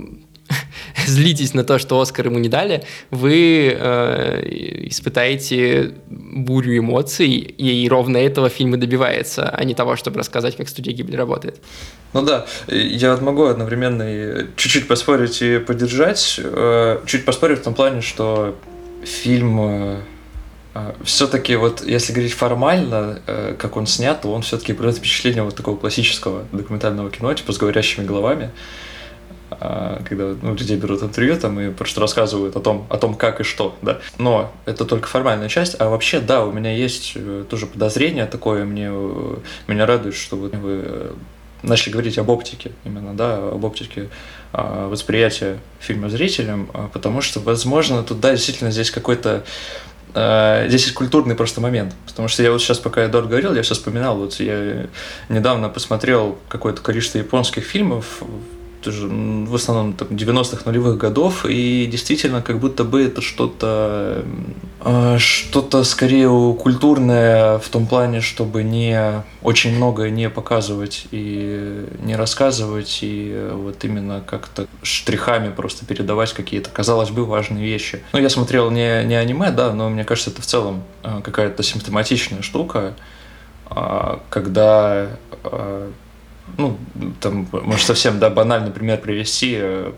злитесь 1.06 1.54
на 1.54 1.64
то, 1.64 1.78
что 1.78 2.00
Оскар 2.00 2.26
ему 2.26 2.38
не 2.38 2.48
дали, 2.48 2.82
вы 3.10 3.76
э, 3.78 4.42
испытаете 4.88 5.94
бурю 6.08 6.78
эмоций, 6.78 7.28
и 7.28 7.88
ровно 7.88 8.16
этого 8.16 8.48
фильм 8.48 8.74
и 8.74 8.78
добивается, 8.78 9.48
а 9.48 9.64
не 9.64 9.74
того, 9.74 9.96
чтобы 9.96 10.18
рассказать, 10.18 10.56
как 10.56 10.68
студия 10.68 10.92
Гибли 10.92 11.16
работает. 11.16 11.60
Ну 12.16 12.22
да, 12.22 12.46
я 12.68 13.14
могу 13.18 13.44
одновременно 13.44 14.46
чуть-чуть 14.56 14.88
поспорить 14.88 15.42
и 15.42 15.58
поддержать. 15.58 16.40
Э, 16.42 17.00
чуть 17.04 17.26
поспорить 17.26 17.58
в 17.58 17.62
том 17.62 17.74
плане, 17.74 18.00
что 18.00 18.56
фильм 19.04 19.60
э, 19.60 19.96
э, 20.74 20.92
все-таки 21.04 21.56
вот, 21.56 21.84
если 21.84 22.14
говорить 22.14 22.32
формально, 22.32 23.20
как 23.58 23.76
он 23.76 23.86
снят, 23.86 24.18
то 24.22 24.32
он 24.32 24.40
все-таки 24.40 24.72
производит 24.72 25.00
впечатление 25.00 25.42
вот 25.42 25.56
такого 25.56 25.76
классического 25.76 26.44
документального 26.52 27.10
кино, 27.10 27.34
типа 27.34 27.52
с 27.52 27.58
говорящими 27.58 28.06
головами. 28.06 28.50
Когда 29.50 30.34
ну, 30.42 30.54
людей 30.54 30.76
берут 30.76 31.02
интервью 31.02 31.36
там 31.38 31.60
и 31.60 31.70
просто 31.70 32.00
рассказывают 32.00 32.56
о 32.56 32.60
том, 32.60 32.86
о 32.90 32.96
том, 32.96 33.14
как 33.14 33.40
и 33.40 33.44
что, 33.44 33.76
да. 33.82 34.00
Но 34.18 34.52
это 34.64 34.86
только 34.86 35.06
формальная 35.06 35.48
часть, 35.48 35.76
а 35.78 35.88
вообще, 35.88 36.18
да, 36.20 36.44
у 36.44 36.50
меня 36.50 36.74
есть 36.74 37.16
тоже 37.48 37.66
подозрение 37.66 38.26
такое, 38.26 38.64
мне, 38.64 38.90
меня 39.68 39.86
радует, 39.86 40.16
что 40.16 40.36
вот 40.36 40.54
вы 40.56 41.12
начали 41.66 41.92
говорить 41.92 42.18
об 42.18 42.28
оптике, 42.28 42.72
именно, 42.84 43.14
да, 43.14 43.36
об 43.36 43.64
оптике 43.64 44.08
а, 44.52 44.88
восприятия 44.88 45.58
фильма 45.80 46.08
зрителям, 46.08 46.70
а, 46.72 46.88
потому 46.92 47.20
что, 47.20 47.40
возможно, 47.40 48.02
тут, 48.02 48.20
да, 48.20 48.32
действительно 48.32 48.70
здесь 48.70 48.90
какой-то 48.90 49.44
Здесь 50.14 50.84
есть 50.84 50.94
культурный 50.94 51.34
просто 51.34 51.60
момент. 51.60 51.94
Потому 52.06 52.28
что 52.28 52.42
я 52.42 52.50
вот 52.50 52.62
сейчас, 52.62 52.78
пока 52.78 53.04
Эдуард 53.04 53.28
говорил, 53.28 53.54
я 53.54 53.62
сейчас 53.62 53.76
вспоминал, 53.76 54.16
вот 54.16 54.40
я 54.40 54.86
недавно 55.28 55.68
посмотрел 55.68 56.38
какое-то 56.48 56.80
количество 56.80 57.18
японских 57.18 57.64
фильмов 57.64 58.22
в 58.84 59.54
основном 59.54 59.94
там, 59.94 60.08
90-х 60.08 60.62
нулевых 60.66 60.98
годов, 60.98 61.46
и 61.46 61.86
действительно 61.86 62.42
как 62.42 62.58
будто 62.58 62.84
бы 62.84 63.02
это 63.02 63.20
что-то 63.20 64.24
э, 64.80 65.18
что-то 65.18 65.84
скорее 65.84 66.28
культурное 66.54 67.58
в 67.58 67.68
том 67.68 67.86
плане, 67.86 68.20
чтобы 68.20 68.62
не 68.62 69.24
очень 69.42 69.74
многое 69.76 70.10
не 70.10 70.28
показывать 70.28 71.06
и 71.10 71.86
не 72.02 72.16
рассказывать, 72.16 72.98
и 73.02 73.50
вот 73.52 73.84
именно 73.84 74.22
как-то 74.26 74.66
штрихами 74.82 75.50
просто 75.50 75.86
передавать 75.86 76.32
какие-то, 76.32 76.70
казалось 76.70 77.10
бы, 77.10 77.24
важные 77.24 77.64
вещи. 77.64 78.02
Ну, 78.12 78.18
я 78.18 78.28
смотрел 78.28 78.70
не, 78.70 79.04
не 79.04 79.14
аниме, 79.14 79.50
да, 79.50 79.72
но 79.72 79.88
мне 79.88 80.04
кажется, 80.04 80.30
это 80.30 80.42
в 80.42 80.46
целом 80.46 80.82
э, 81.02 81.20
какая-то 81.24 81.62
симптоматичная 81.62 82.42
штука, 82.42 82.94
э, 83.70 84.18
когда 84.30 85.08
ну, 86.56 86.78
там, 87.20 87.48
может, 87.52 87.86
совсем, 87.86 88.18
да, 88.18 88.30
банальный 88.30 88.70
пример 88.70 88.98
привести, 88.98 89.54
э, 89.58 89.92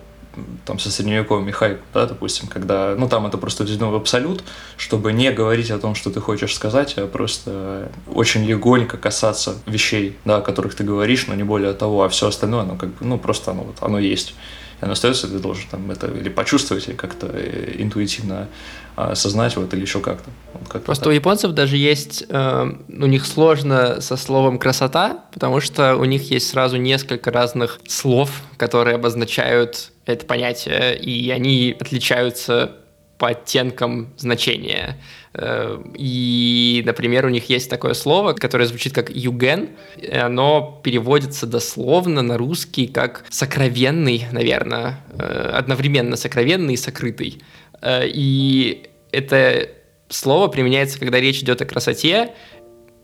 там, 0.64 0.78
со 0.78 0.90
средневековым 0.90 1.46
Михай, 1.46 1.78
да, 1.92 2.06
допустим, 2.06 2.48
когда, 2.48 2.94
ну, 2.96 3.08
там 3.08 3.26
это 3.26 3.38
просто 3.38 3.64
введено 3.64 3.90
в 3.90 3.94
абсолют, 3.94 4.44
чтобы 4.76 5.12
не 5.12 5.30
говорить 5.32 5.70
о 5.70 5.78
том, 5.78 5.94
что 5.94 6.10
ты 6.10 6.20
хочешь 6.20 6.54
сказать, 6.54 6.94
а 6.96 7.06
просто 7.06 7.90
очень 8.06 8.44
легонько 8.44 8.96
касаться 8.96 9.56
вещей, 9.66 10.16
да, 10.24 10.38
о 10.38 10.40
которых 10.40 10.74
ты 10.74 10.84
говоришь, 10.84 11.26
но 11.26 11.34
не 11.34 11.44
более 11.44 11.72
того, 11.72 12.04
а 12.04 12.08
все 12.08 12.28
остальное, 12.28 12.62
оно 12.62 12.76
как 12.76 12.90
бы, 12.90 13.06
ну, 13.06 13.18
просто 13.18 13.50
оно, 13.50 13.64
вот, 13.64 13.76
оно 13.80 13.98
есть. 13.98 14.34
И 14.80 14.84
оно 14.84 14.92
остается, 14.92 15.28
ты 15.28 15.38
должен 15.38 15.64
там 15.70 15.90
это 15.90 16.06
или 16.06 16.28
почувствовать, 16.28 16.88
или 16.88 16.94
как-то 16.94 17.28
э, 17.32 17.74
интуитивно 17.78 18.48
осознать 18.96 19.56
вот 19.56 19.72
или 19.74 19.82
еще 19.82 20.00
как-то. 20.00 20.30
Вот 20.54 20.68
как 20.68 20.84
Просто 20.84 21.04
так. 21.04 21.12
у 21.12 21.14
японцев 21.14 21.52
даже 21.52 21.76
есть, 21.76 22.24
э, 22.28 22.72
у 22.88 23.06
них 23.06 23.26
сложно 23.26 24.00
со 24.00 24.16
словом 24.16 24.58
красота, 24.58 25.24
потому 25.32 25.60
что 25.60 25.96
у 25.96 26.04
них 26.04 26.30
есть 26.30 26.48
сразу 26.48 26.76
несколько 26.76 27.30
разных 27.30 27.80
слов, 27.86 28.30
которые 28.56 28.96
обозначают 28.96 29.92
это 30.04 30.24
понятие, 30.24 30.98
и 30.98 31.30
они 31.30 31.76
отличаются 31.78 32.77
по 33.18 33.28
оттенкам 33.28 34.14
значения. 34.16 34.96
Э, 35.34 35.78
и, 35.94 36.82
например, 36.86 37.26
у 37.26 37.28
них 37.28 37.50
есть 37.50 37.68
такое 37.68 37.94
слово, 37.94 38.32
которое 38.32 38.66
звучит 38.66 38.94
как 38.94 39.10
«юген», 39.10 39.70
оно 40.12 40.80
переводится 40.82 41.46
дословно 41.46 42.22
на 42.22 42.38
русский 42.38 42.86
как 42.86 43.24
«сокровенный», 43.28 44.26
наверное, 44.32 45.04
э, 45.10 45.50
одновременно 45.54 46.16
«сокровенный» 46.16 46.74
и 46.74 46.76
«сокрытый». 46.76 47.42
Э, 47.82 48.02
и 48.06 48.86
это 49.10 49.68
слово 50.08 50.48
применяется, 50.48 50.98
когда 50.98 51.20
речь 51.20 51.40
идет 51.42 51.60
о 51.60 51.64
красоте 51.66 52.34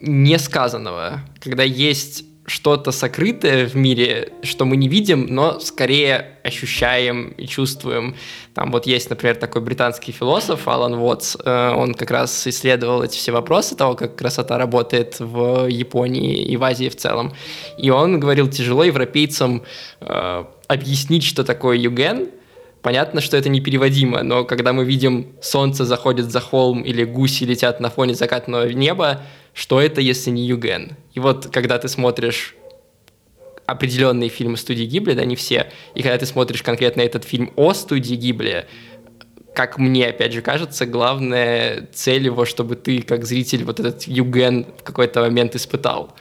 несказанного, 0.01 1.21
когда 1.41 1.63
есть 1.63 2.25
что-то 2.47 2.93
сокрытое 2.93 3.67
в 3.67 3.75
мире, 3.75 4.33
что 4.43 4.65
мы 4.65 4.77
не 4.77 4.89
видим, 4.89 5.27
но 5.27 5.61
скорее 5.61 6.39
ощущаем 6.45 7.29
и 7.39 7.47
чувствуем. 7.47 8.17
Там 8.55 8.71
вот 8.71 8.87
есть, 8.87 9.09
например, 9.09 9.37
такой 9.37 9.63
британский 9.63 10.13
философ 10.13 10.69
Алан 10.69 10.95
Уотс, 10.95 11.37
э, 11.43 11.71
он 11.75 11.95
как 11.95 12.11
раз 12.11 12.47
исследовал 12.47 13.03
эти 13.03 13.17
все 13.17 13.33
вопросы 13.33 13.77
того, 13.77 13.95
как 13.95 14.17
красота 14.17 14.59
работает 14.59 15.17
в 15.21 15.67
Японии 15.69 16.43
и 16.43 16.57
в 16.57 16.65
Азии 16.65 16.89
в 16.91 16.97
целом. 16.97 17.33
И 17.79 17.89
он 17.91 18.21
говорил, 18.21 18.49
тяжело 18.49 18.85
европейцам 18.85 19.63
э, 20.01 20.45
объяснить, 20.69 21.25
что 21.25 21.45
такое 21.45 21.79
юген, 21.79 22.29
Понятно, 22.85 23.23
что 23.23 23.39
это 23.39 23.49
непереводимо, 23.49 24.23
но 24.23 24.45
когда 24.45 24.75
мы 24.75 24.85
видим 24.85 25.33
солнце 25.41 25.87
заходит 25.87 26.31
за 26.31 26.41
холм 26.41 26.83
или 26.83 27.05
гуси 27.05 27.45
летят 27.45 27.81
на 27.81 27.89
фоне 27.89 28.13
закатного 28.13 28.69
неба, 28.69 29.23
что 29.55 29.81
это, 29.81 30.03
если 30.03 30.29
не 30.29 30.45
Юген? 30.45 30.99
И 31.15 31.19
вот 31.19 31.49
когда 31.51 31.79
ты 31.79 31.89
смотришь 31.89 32.55
определенные 33.65 34.29
фильмы 34.29 34.59
студии 34.59 34.85
Гибли, 34.85 35.15
да, 35.15 35.25
не 35.25 35.35
все, 35.35 35.73
и 35.95 36.03
когда 36.03 36.19
ты 36.19 36.27
смотришь 36.27 36.63
конкретно 36.63 37.01
этот 37.01 37.25
фильм 37.25 37.55
о 37.57 37.73
студии 37.73 38.17
Гибли, 38.17 38.67
как 39.55 39.79
мне, 39.79 40.09
опять 40.09 40.35
же, 40.35 40.43
кажется, 40.43 40.85
главная 40.85 41.89
цель 41.95 42.27
его, 42.27 42.45
чтобы 42.45 42.77
ты, 42.77 43.01
как 43.01 43.25
зритель, 43.25 43.65
вот 43.65 43.81
этот 43.81 44.03
Юген 44.03 44.67
в 44.79 44.83
какой-то 44.83 45.23
момент 45.23 45.55
испытал 45.57 46.15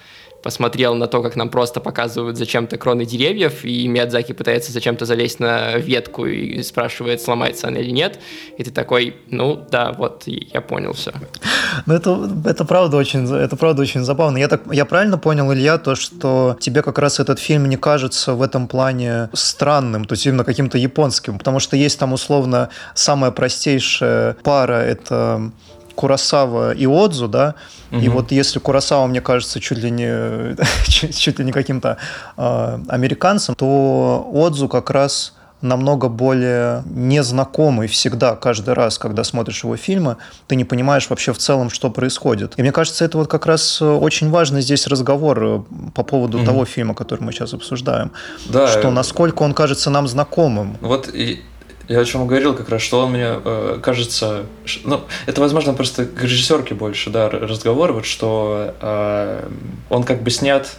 посмотрел 0.44 0.94
на 0.94 1.08
то, 1.08 1.24
как 1.24 1.36
нам 1.36 1.50
просто 1.50 1.80
показывают 1.80 2.38
зачем-то 2.38 2.78
кроны 2.78 3.06
деревьев, 3.06 3.64
и 3.64 3.88
Миядзаки 3.88 4.34
пытается 4.34 4.72
зачем-то 4.72 5.06
залезть 5.06 5.40
на 5.40 5.78
ветку 5.78 6.26
и 6.26 6.62
спрашивает, 6.62 7.22
сломается 7.22 7.68
она 7.68 7.80
или 7.80 7.92
нет, 7.92 8.20
и 8.58 8.64
ты 8.64 8.72
такой, 8.72 9.16
ну 9.30 9.66
да, 9.72 9.94
вот, 9.94 10.24
я 10.28 10.62
понял 10.62 10.94
все. 10.94 11.12
Ну 11.86 11.94
это, 11.94 12.30
это 12.46 12.66
правда 12.66 12.98
очень, 12.98 13.34
это 13.34 13.56
правда 13.56 13.82
очень 13.82 14.04
забавно. 14.04 14.38
Я, 14.38 14.48
так, 14.48 14.62
я 14.72 14.86
правильно 14.86 15.18
понял, 15.18 15.52
Илья, 15.54 15.78
то, 15.78 15.96
что 15.96 16.58
тебе 16.60 16.82
как 16.82 17.00
раз 17.00 17.20
этот 17.20 17.40
фильм 17.40 17.70
не 17.70 17.78
кажется 17.78 18.34
в 18.34 18.42
этом 18.42 18.68
плане 18.68 19.30
странным, 19.34 20.06
то 20.06 20.14
есть 20.14 20.26
именно 20.26 20.44
каким-то 20.44 20.78
японским, 20.78 21.38
потому 21.38 21.60
что 21.60 21.78
есть 21.78 21.98
там 21.98 22.12
условно 22.12 22.70
самая 22.94 23.32
простейшая 23.32 24.36
пара, 24.44 24.82
это 24.82 25.52
Курасава 25.96 26.74
и 26.74 26.86
Отзу, 26.86 27.28
да, 27.28 27.56
угу. 27.92 28.02
и 28.02 28.10
вот 28.10 28.32
если 28.32 28.60
Курасава, 28.60 29.08
мне 29.08 29.22
кажется, 29.22 29.60
чуть 29.60 29.78
ли 29.78 29.92
не, 29.92 30.56
чуть, 30.88 31.18
чуть 31.18 31.40
ли 31.40 31.46
не 31.46 31.52
каким-то 31.52 31.98
э, 32.38 32.80
американцем, 32.88 33.56
то 33.56 34.30
Отзу 34.34 34.68
как 34.68 34.90
раз 34.90 35.34
намного 35.64 36.10
более 36.10 36.84
незнакомый 36.94 37.88
всегда, 37.88 38.36
каждый 38.36 38.74
раз, 38.74 39.00
когда 39.00 39.24
смотришь 39.24 39.64
его 39.64 39.78
фильмы, 39.78 40.18
ты 40.48 40.56
не 40.56 40.66
понимаешь 40.66 41.10
вообще 41.10 41.32
в 41.32 41.38
целом, 41.38 41.70
что 41.70 41.90
происходит. 41.90 42.54
И 42.58 42.62
мне 42.62 42.72
кажется, 42.72 43.06
это 43.06 43.18
вот 43.18 43.30
как 43.30 43.46
раз 43.46 43.82
очень 43.82 44.30
важный 44.30 44.62
здесь 44.62 44.86
разговор 44.88 45.44
э, 45.44 45.62
по 45.96 46.04
поводу 46.04 46.40
угу. 46.40 46.46
того 46.46 46.66
фильма, 46.66 46.94
который 46.94 47.22
мы 47.22 47.32
сейчас 47.32 47.54
обсуждаем. 47.54 48.12
Да, 48.46 48.68
что 48.68 48.92
насколько 48.92 49.44
он 49.44 49.54
кажется 49.54 49.90
нам 49.90 50.08
знакомым. 50.08 50.78
Вот 50.82 51.08
и 51.08 51.42
я 51.88 52.00
о 52.00 52.06
чем 52.06 52.28
говорил 52.28 52.54
как 52.54 52.70
раз, 52.70 52.82
что 52.82 53.02
он 53.02 53.12
мне 53.12 53.40
э, 53.44 53.80
кажется, 53.82 54.46
ну, 54.84 55.02
это, 55.26 55.42
возможно, 55.42 55.74
просто 55.74 56.06
к 56.06 56.24
режиссерке 56.24 56.76
больше, 56.76 57.10
да, 57.10 57.30
разговор, 57.30 57.92
вот 57.92 58.06
что 58.06 58.74
э, 58.80 59.50
он 59.90 60.04
как 60.04 60.24
бы 60.24 60.30
снят 60.32 60.78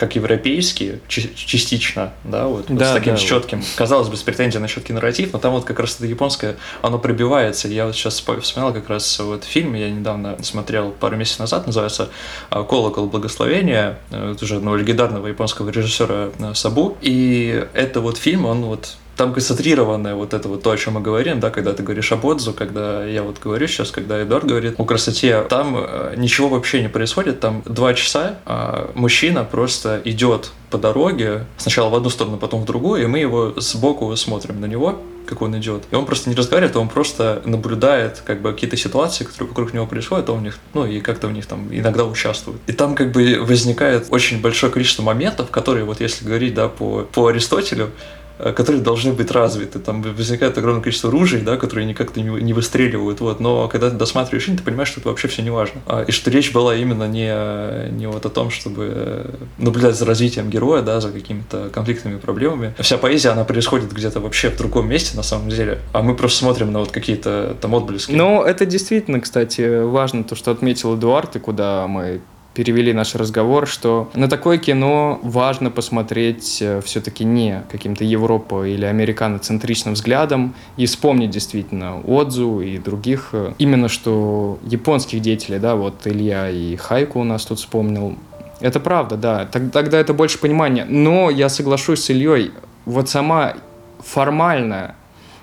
как 0.00 0.16
европейский, 0.16 1.00
частично, 1.08 2.14
да, 2.24 2.46
вот, 2.46 2.64
да, 2.68 2.74
вот 2.74 2.84
с 2.84 2.92
таким 2.94 3.16
да, 3.16 3.20
четким, 3.20 3.58
вот. 3.58 3.68
казалось 3.76 4.08
бы, 4.08 4.16
с 4.16 4.22
претензией 4.22 4.62
на 4.62 4.66
четкий 4.66 4.94
нарратив, 4.94 5.34
но 5.34 5.38
там 5.38 5.52
вот 5.52 5.66
как 5.66 5.78
раз 5.78 5.96
это 5.96 6.06
японское, 6.06 6.56
оно 6.80 6.98
пробивается. 6.98 7.68
Я 7.68 7.84
вот 7.84 7.94
сейчас 7.94 8.14
вспоминал 8.14 8.72
как 8.72 8.88
раз 8.88 9.18
вот 9.18 9.44
фильм, 9.44 9.74
я 9.74 9.90
недавно 9.90 10.42
смотрел 10.42 10.92
пару 10.92 11.16
месяцев 11.16 11.40
назад, 11.40 11.66
называется 11.66 12.08
э, 12.50 12.64
«Колокол 12.66 13.08
благословения», 13.08 13.98
это 14.10 14.42
уже 14.42 14.56
одного 14.56 14.76
легендарного 14.76 15.26
японского 15.26 15.68
режиссера 15.68 16.30
э, 16.38 16.54
Сабу, 16.54 16.96
и 17.02 17.66
это 17.74 18.00
вот 18.00 18.16
фильм, 18.16 18.46
он 18.46 18.62
вот 18.62 18.96
там 19.20 19.34
концентрированное 19.34 20.14
вот 20.14 20.32
это 20.32 20.48
вот 20.48 20.62
то, 20.62 20.70
о 20.70 20.78
чем 20.78 20.94
мы 20.94 21.02
говорим, 21.02 21.40
да, 21.40 21.50
когда 21.50 21.74
ты 21.74 21.82
говоришь 21.82 22.10
об 22.10 22.24
отзыве, 22.24 22.56
когда 22.56 23.04
я 23.04 23.22
вот 23.22 23.38
говорю 23.38 23.66
сейчас, 23.66 23.90
когда 23.90 24.22
Эдуард 24.22 24.46
говорит 24.46 24.76
о 24.78 24.84
красоте, 24.86 25.42
там 25.42 25.76
э, 25.76 26.14
ничего 26.16 26.48
вообще 26.48 26.80
не 26.80 26.88
происходит, 26.88 27.38
там 27.38 27.62
два 27.66 27.92
часа 27.92 28.38
а 28.46 28.90
мужчина 28.94 29.44
просто 29.44 30.00
идет 30.06 30.52
по 30.70 30.78
дороге, 30.78 31.44
сначала 31.58 31.90
в 31.90 31.94
одну 31.96 32.08
сторону, 32.08 32.38
потом 32.38 32.62
в 32.62 32.64
другую, 32.64 33.02
и 33.02 33.06
мы 33.06 33.18
его 33.18 33.52
сбоку 33.58 34.16
смотрим 34.16 34.58
на 34.58 34.64
него, 34.64 34.98
как 35.26 35.42
он 35.42 35.54
идет. 35.58 35.82
И 35.90 35.94
он 35.94 36.06
просто 36.06 36.30
не 36.30 36.34
разговаривает, 36.34 36.76
он 36.76 36.88
просто 36.88 37.42
наблюдает 37.44 38.22
как 38.24 38.40
бы 38.40 38.52
какие-то 38.52 38.78
ситуации, 38.78 39.24
которые 39.24 39.50
вокруг 39.50 39.74
него 39.74 39.86
происходят, 39.86 40.30
а 40.30 40.32
он 40.32 40.44
них, 40.44 40.58
ну 40.72 40.86
и 40.86 41.00
как-то 41.00 41.28
в 41.28 41.32
них 41.32 41.44
там 41.44 41.68
иногда 41.70 42.06
участвует. 42.06 42.58
И 42.68 42.72
там 42.72 42.94
как 42.94 43.12
бы 43.12 43.38
возникает 43.42 44.06
очень 44.08 44.40
большое 44.40 44.72
количество 44.72 45.02
моментов, 45.02 45.50
которые 45.50 45.84
вот 45.84 46.00
если 46.00 46.24
говорить, 46.24 46.54
да, 46.54 46.68
по, 46.68 47.02
по 47.12 47.26
Аристотелю, 47.26 47.90
Э, 47.90 48.19
которые 48.54 48.82
должны 48.82 49.12
быть 49.12 49.30
развиты. 49.30 49.78
Там 49.78 50.02
возникает 50.02 50.56
огромное 50.58 50.82
количество 50.82 51.10
ружей, 51.10 51.40
да, 51.40 51.56
которые 51.56 51.86
никак 51.86 52.16
не, 52.16 52.22
не 52.22 52.52
выстреливают. 52.52 53.20
Вот. 53.20 53.40
Но 53.40 53.68
когда 53.68 53.90
ты 53.90 53.96
досматриваешь 53.96 54.44
фильм, 54.44 54.56
ты 54.56 54.62
понимаешь, 54.62 54.88
что 54.88 55.00
это 55.00 55.08
вообще 55.08 55.28
все 55.28 55.42
не 55.42 55.50
важно. 55.50 55.80
А, 55.86 56.02
и 56.02 56.10
что 56.10 56.30
речь 56.30 56.52
была 56.52 56.74
именно 56.74 57.04
не, 57.04 57.90
не 57.90 58.06
вот 58.06 58.24
о 58.26 58.28
том, 58.28 58.50
чтобы 58.50 58.92
э, 58.94 59.30
наблюдать 59.58 59.96
за 59.96 60.04
развитием 60.04 60.50
героя, 60.50 60.82
да, 60.82 61.00
за 61.00 61.10
какими-то 61.10 61.70
конфликтными 61.72 62.18
проблемами. 62.18 62.74
Вся 62.78 62.98
поэзия, 62.98 63.30
она 63.30 63.44
происходит 63.44 63.92
где-то 63.92 64.20
вообще 64.20 64.50
в 64.50 64.56
другом 64.56 64.88
месте, 64.88 65.16
на 65.16 65.22
самом 65.22 65.48
деле. 65.50 65.78
А 65.92 66.02
мы 66.02 66.14
просто 66.14 66.38
смотрим 66.38 66.72
на 66.72 66.80
вот 66.80 66.90
какие-то 66.90 67.56
там 67.60 67.74
отблески. 67.74 68.12
Ну, 68.12 68.42
это 68.42 68.66
действительно, 68.66 69.20
кстати, 69.20 69.82
важно, 69.84 70.24
то, 70.24 70.34
что 70.34 70.50
отметил 70.50 70.96
Эдуард, 70.96 71.36
и 71.36 71.38
куда 71.38 71.86
мы 71.86 72.20
перевели 72.54 72.92
наш 72.92 73.14
разговор, 73.14 73.66
что 73.66 74.10
на 74.14 74.28
такое 74.28 74.58
кино 74.58 75.20
важно 75.22 75.70
посмотреть 75.70 76.58
э, 76.60 76.80
все-таки 76.84 77.24
не 77.24 77.62
каким-то 77.70 78.04
Европа 78.04 78.64
или 78.68 78.84
американоцентричным 78.84 79.94
взглядом 79.94 80.54
и 80.76 80.86
вспомнить 80.86 81.30
действительно 81.30 82.00
Отзу 82.00 82.60
и 82.60 82.78
других, 82.78 83.30
э, 83.32 83.52
именно 83.58 83.88
что 83.88 84.58
японских 84.64 85.20
деятелей, 85.20 85.58
да, 85.58 85.76
вот 85.76 86.06
Илья 86.06 86.50
и 86.50 86.76
Хайку 86.76 87.20
у 87.20 87.24
нас 87.24 87.44
тут 87.46 87.58
вспомнил, 87.58 88.16
это 88.60 88.78
правда, 88.80 89.16
да. 89.16 89.46
Тогда 89.46 89.98
это 89.98 90.12
больше 90.12 90.38
понимания. 90.38 90.84
Но 90.84 91.30
я 91.30 91.48
соглашусь 91.48 92.04
с 92.04 92.10
Ильей, 92.10 92.52
вот 92.84 93.08
сама 93.08 93.54
формальная 94.00 94.96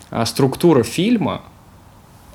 а, 0.10 0.26
структура 0.26 0.84
фильма, 0.84 1.42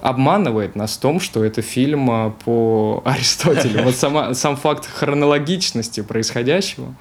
обманывает 0.03 0.75
нас 0.75 0.97
в 0.97 1.01
том, 1.01 1.21
что 1.21 1.45
это 1.45 1.63
фильм 1.63 2.11
а, 2.11 2.31
по 2.45 3.03
Аристотелю. 3.07 3.85
Вот 3.85 3.95
сама, 3.95 4.35
сам 4.35 4.57
факт 4.57 4.87
хронологичности 4.87 6.03
происходящего, 6.03 6.95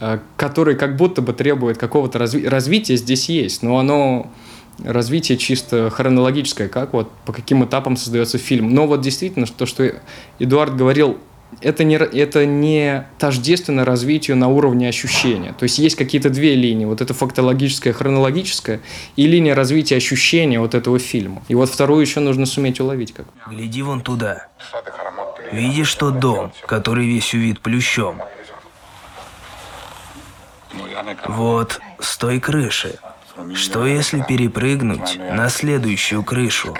а, 0.00 0.20
который 0.36 0.74
как 0.74 0.96
будто 0.96 1.22
бы 1.22 1.34
требует 1.34 1.76
какого-то 1.78 2.18
разви- 2.18 2.48
развития, 2.48 2.96
здесь 2.96 3.28
есть, 3.28 3.62
но 3.62 3.78
оно 3.78 4.32
развитие 4.82 5.38
чисто 5.38 5.90
хронологическое, 5.90 6.68
как 6.68 6.94
вот 6.94 7.10
по 7.26 7.32
каким 7.32 7.64
этапам 7.64 7.96
создается 7.96 8.38
фильм. 8.38 8.74
Но 8.74 8.86
вот 8.86 9.02
действительно, 9.02 9.46
то, 9.46 9.66
что 9.66 9.92
Эдуард 10.38 10.76
говорил 10.76 11.18
это 11.60 11.84
не, 11.84 11.96
это 11.96 12.44
не 12.44 13.06
тождественно 13.18 13.84
развитию 13.84 14.36
на 14.36 14.48
уровне 14.48 14.88
ощущения. 14.88 15.54
То 15.58 15.64
есть 15.64 15.78
есть 15.78 15.96
какие-то 15.96 16.30
две 16.30 16.54
линии. 16.54 16.84
Вот 16.84 17.00
это 17.00 17.14
фактологическая, 17.14 17.92
хронологическая, 17.92 18.80
и 19.16 19.26
линия 19.26 19.54
развития 19.54 19.96
ощущения 19.96 20.60
вот 20.60 20.74
этого 20.74 20.98
фильма. 20.98 21.42
И 21.48 21.54
вот 21.54 21.70
вторую 21.70 22.00
еще 22.00 22.20
нужно 22.20 22.46
суметь 22.46 22.80
уловить 22.80 23.12
как. 23.12 23.26
Гляди 23.48 23.82
вон 23.82 24.00
туда. 24.00 24.48
Видишь 25.52 25.94
тот 25.94 26.18
дом, 26.18 26.52
который 26.66 27.06
весь 27.06 27.32
увид 27.32 27.60
плющом? 27.60 28.20
Вот 31.26 31.80
с 32.00 32.16
той 32.16 32.40
крыши. 32.40 32.98
Что 33.54 33.86
если 33.86 34.22
перепрыгнуть 34.26 35.18
на 35.18 35.50
следующую 35.50 36.22
крышу, 36.22 36.74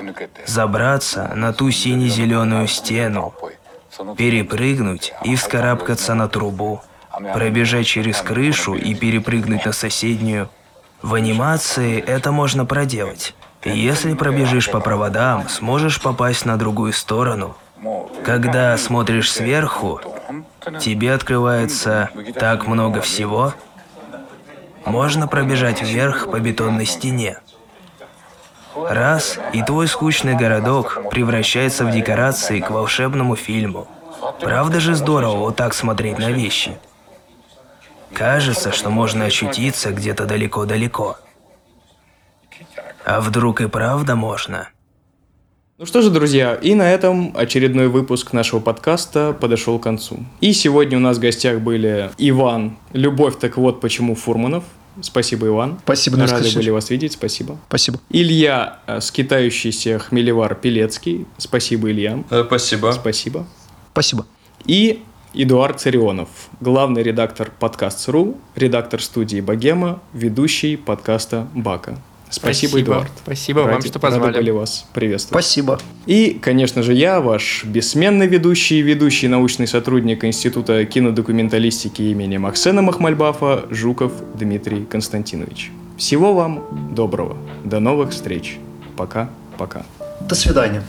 забраться 0.47 1.33
на 1.35 1.53
ту 1.53 1.71
сине-зеленую 1.71 2.67
стену, 2.67 3.35
перепрыгнуть 4.17 5.15
и 5.25 5.37
вскарабкаться 5.37 6.15
на 6.15 6.29
трубу, 6.29 6.81
пробежать 7.33 7.87
через 7.87 8.21
крышу 8.21 8.75
и 8.75 8.95
перепрыгнуть 8.95 9.65
на 9.65 9.73
соседнюю. 9.73 10.49
В 11.03 11.15
анимации 11.15 12.01
это 12.01 12.33
можно 12.33 12.65
проделать. 12.65 13.35
Если 13.65 14.15
пробежишь 14.15 14.71
по 14.71 14.81
проводам, 14.81 15.49
сможешь 15.49 16.01
попасть 16.01 16.45
на 16.45 16.57
другую 16.57 16.93
сторону. 16.93 17.57
Когда 18.25 18.77
смотришь 18.79 19.33
сверху, 19.33 20.01
тебе 20.81 21.13
открывается 21.13 22.11
так 22.35 22.67
много 22.67 23.01
всего. 23.01 23.55
Можно 24.85 25.27
пробежать 25.27 25.83
вверх 25.83 26.31
по 26.31 26.39
бетонной 26.39 26.87
стене. 26.87 27.39
Раз, 28.77 29.39
и 29.55 29.63
твой 29.63 29.89
скучный 29.89 30.37
городок 30.37 31.01
превращается 31.11 31.87
в 31.87 31.91
декорации 31.91 32.61
к 32.61 32.71
волшебному 32.71 33.35
фильму. 33.35 33.89
Правда 34.41 34.81
же 34.81 34.95
здорово 34.95 35.37
вот 35.37 35.57
так 35.57 35.73
смотреть 35.73 36.19
на 36.19 36.31
вещи? 36.31 36.77
Кажется, 38.13 38.73
что 38.73 38.91
можно 38.91 39.25
ощутиться 39.25 39.93
где-то 39.93 40.27
далеко-далеко. 40.27 41.17
А 43.05 43.21
вдруг 43.21 43.63
и 43.63 43.69
правда 43.69 44.15
можно? 44.15 44.69
Ну 45.79 45.87
что 45.87 46.03
же, 46.03 46.11
друзья, 46.11 46.55
и 46.55 46.75
на 46.75 46.91
этом 46.91 47.33
очередной 47.37 47.89
выпуск 47.89 48.33
нашего 48.33 48.61
подкаста 48.61 49.35
подошел 49.39 49.79
к 49.79 49.83
концу. 49.83 50.19
И 50.41 50.53
сегодня 50.53 50.99
у 50.99 51.01
нас 51.01 51.17
в 51.17 51.21
гостях 51.21 51.61
были 51.61 52.11
Иван, 52.19 52.79
Любовь, 52.93 53.39
так 53.39 53.57
вот 53.57 53.81
почему 53.81 54.15
Фурманов, 54.15 54.65
Спасибо, 55.01 55.47
Иван. 55.47 55.79
Спасибо, 55.85 56.19
Рады 56.19 56.29
скачать. 56.29 56.57
были 56.57 56.71
вас 56.71 56.91
видеть, 56.91 57.13
спасибо. 57.13 57.59
Спасибо. 57.69 58.01
Илья, 58.11 58.81
э, 58.87 59.01
скитающийся 59.01 59.99
хмелевар 59.99 60.55
Пелецкий. 60.55 61.27
Спасибо, 61.39 61.91
Илья. 61.91 62.25
Э, 62.31 62.45
спасибо. 62.47 62.93
Спасибо. 62.93 63.47
Спасибо. 63.93 64.27
И 64.65 65.03
Эдуард 65.35 65.81
Царионов, 65.81 66.29
главный 66.61 67.03
редактор 67.03 67.53
подкаст.ру, 67.59 68.39
редактор 68.55 69.03
студии 69.03 69.41
«Богема», 69.41 70.01
ведущий 70.15 70.77
подкаста 70.77 71.47
«Бака». 71.55 71.99
Спасибо, 72.37 72.81
Эдуард. 72.81 73.11
Спасибо 73.25 73.61
вам, 73.61 73.69
Ради- 73.69 73.89
что 73.89 73.99
рады 74.01 74.17
позвали. 74.17 74.37
были 74.37 74.51
вас 74.51 74.87
приветствовать. 74.93 75.45
Спасибо. 75.45 75.79
И, 76.07 76.39
конечно 76.41 76.83
же, 76.83 76.93
я, 76.95 77.21
ваш 77.21 77.65
бессменный 77.65 78.27
ведущий, 78.27 78.81
ведущий 78.83 79.29
научный 79.29 79.67
сотрудник 79.67 80.25
Института 80.25 80.85
кинодокументалистики 80.85 82.03
имени 82.03 82.37
Максена 82.37 82.83
Махмальбафа 82.83 83.65
Жуков 83.71 84.13
Дмитрий 84.35 84.85
Константинович. 84.85 85.71
Всего 85.97 86.35
вам 86.35 86.63
доброго. 86.95 87.37
До 87.65 87.81
новых 87.81 88.11
встреч. 88.11 88.59
Пока-пока. 88.97 89.85
До 90.21 90.35
свидания. 90.35 90.83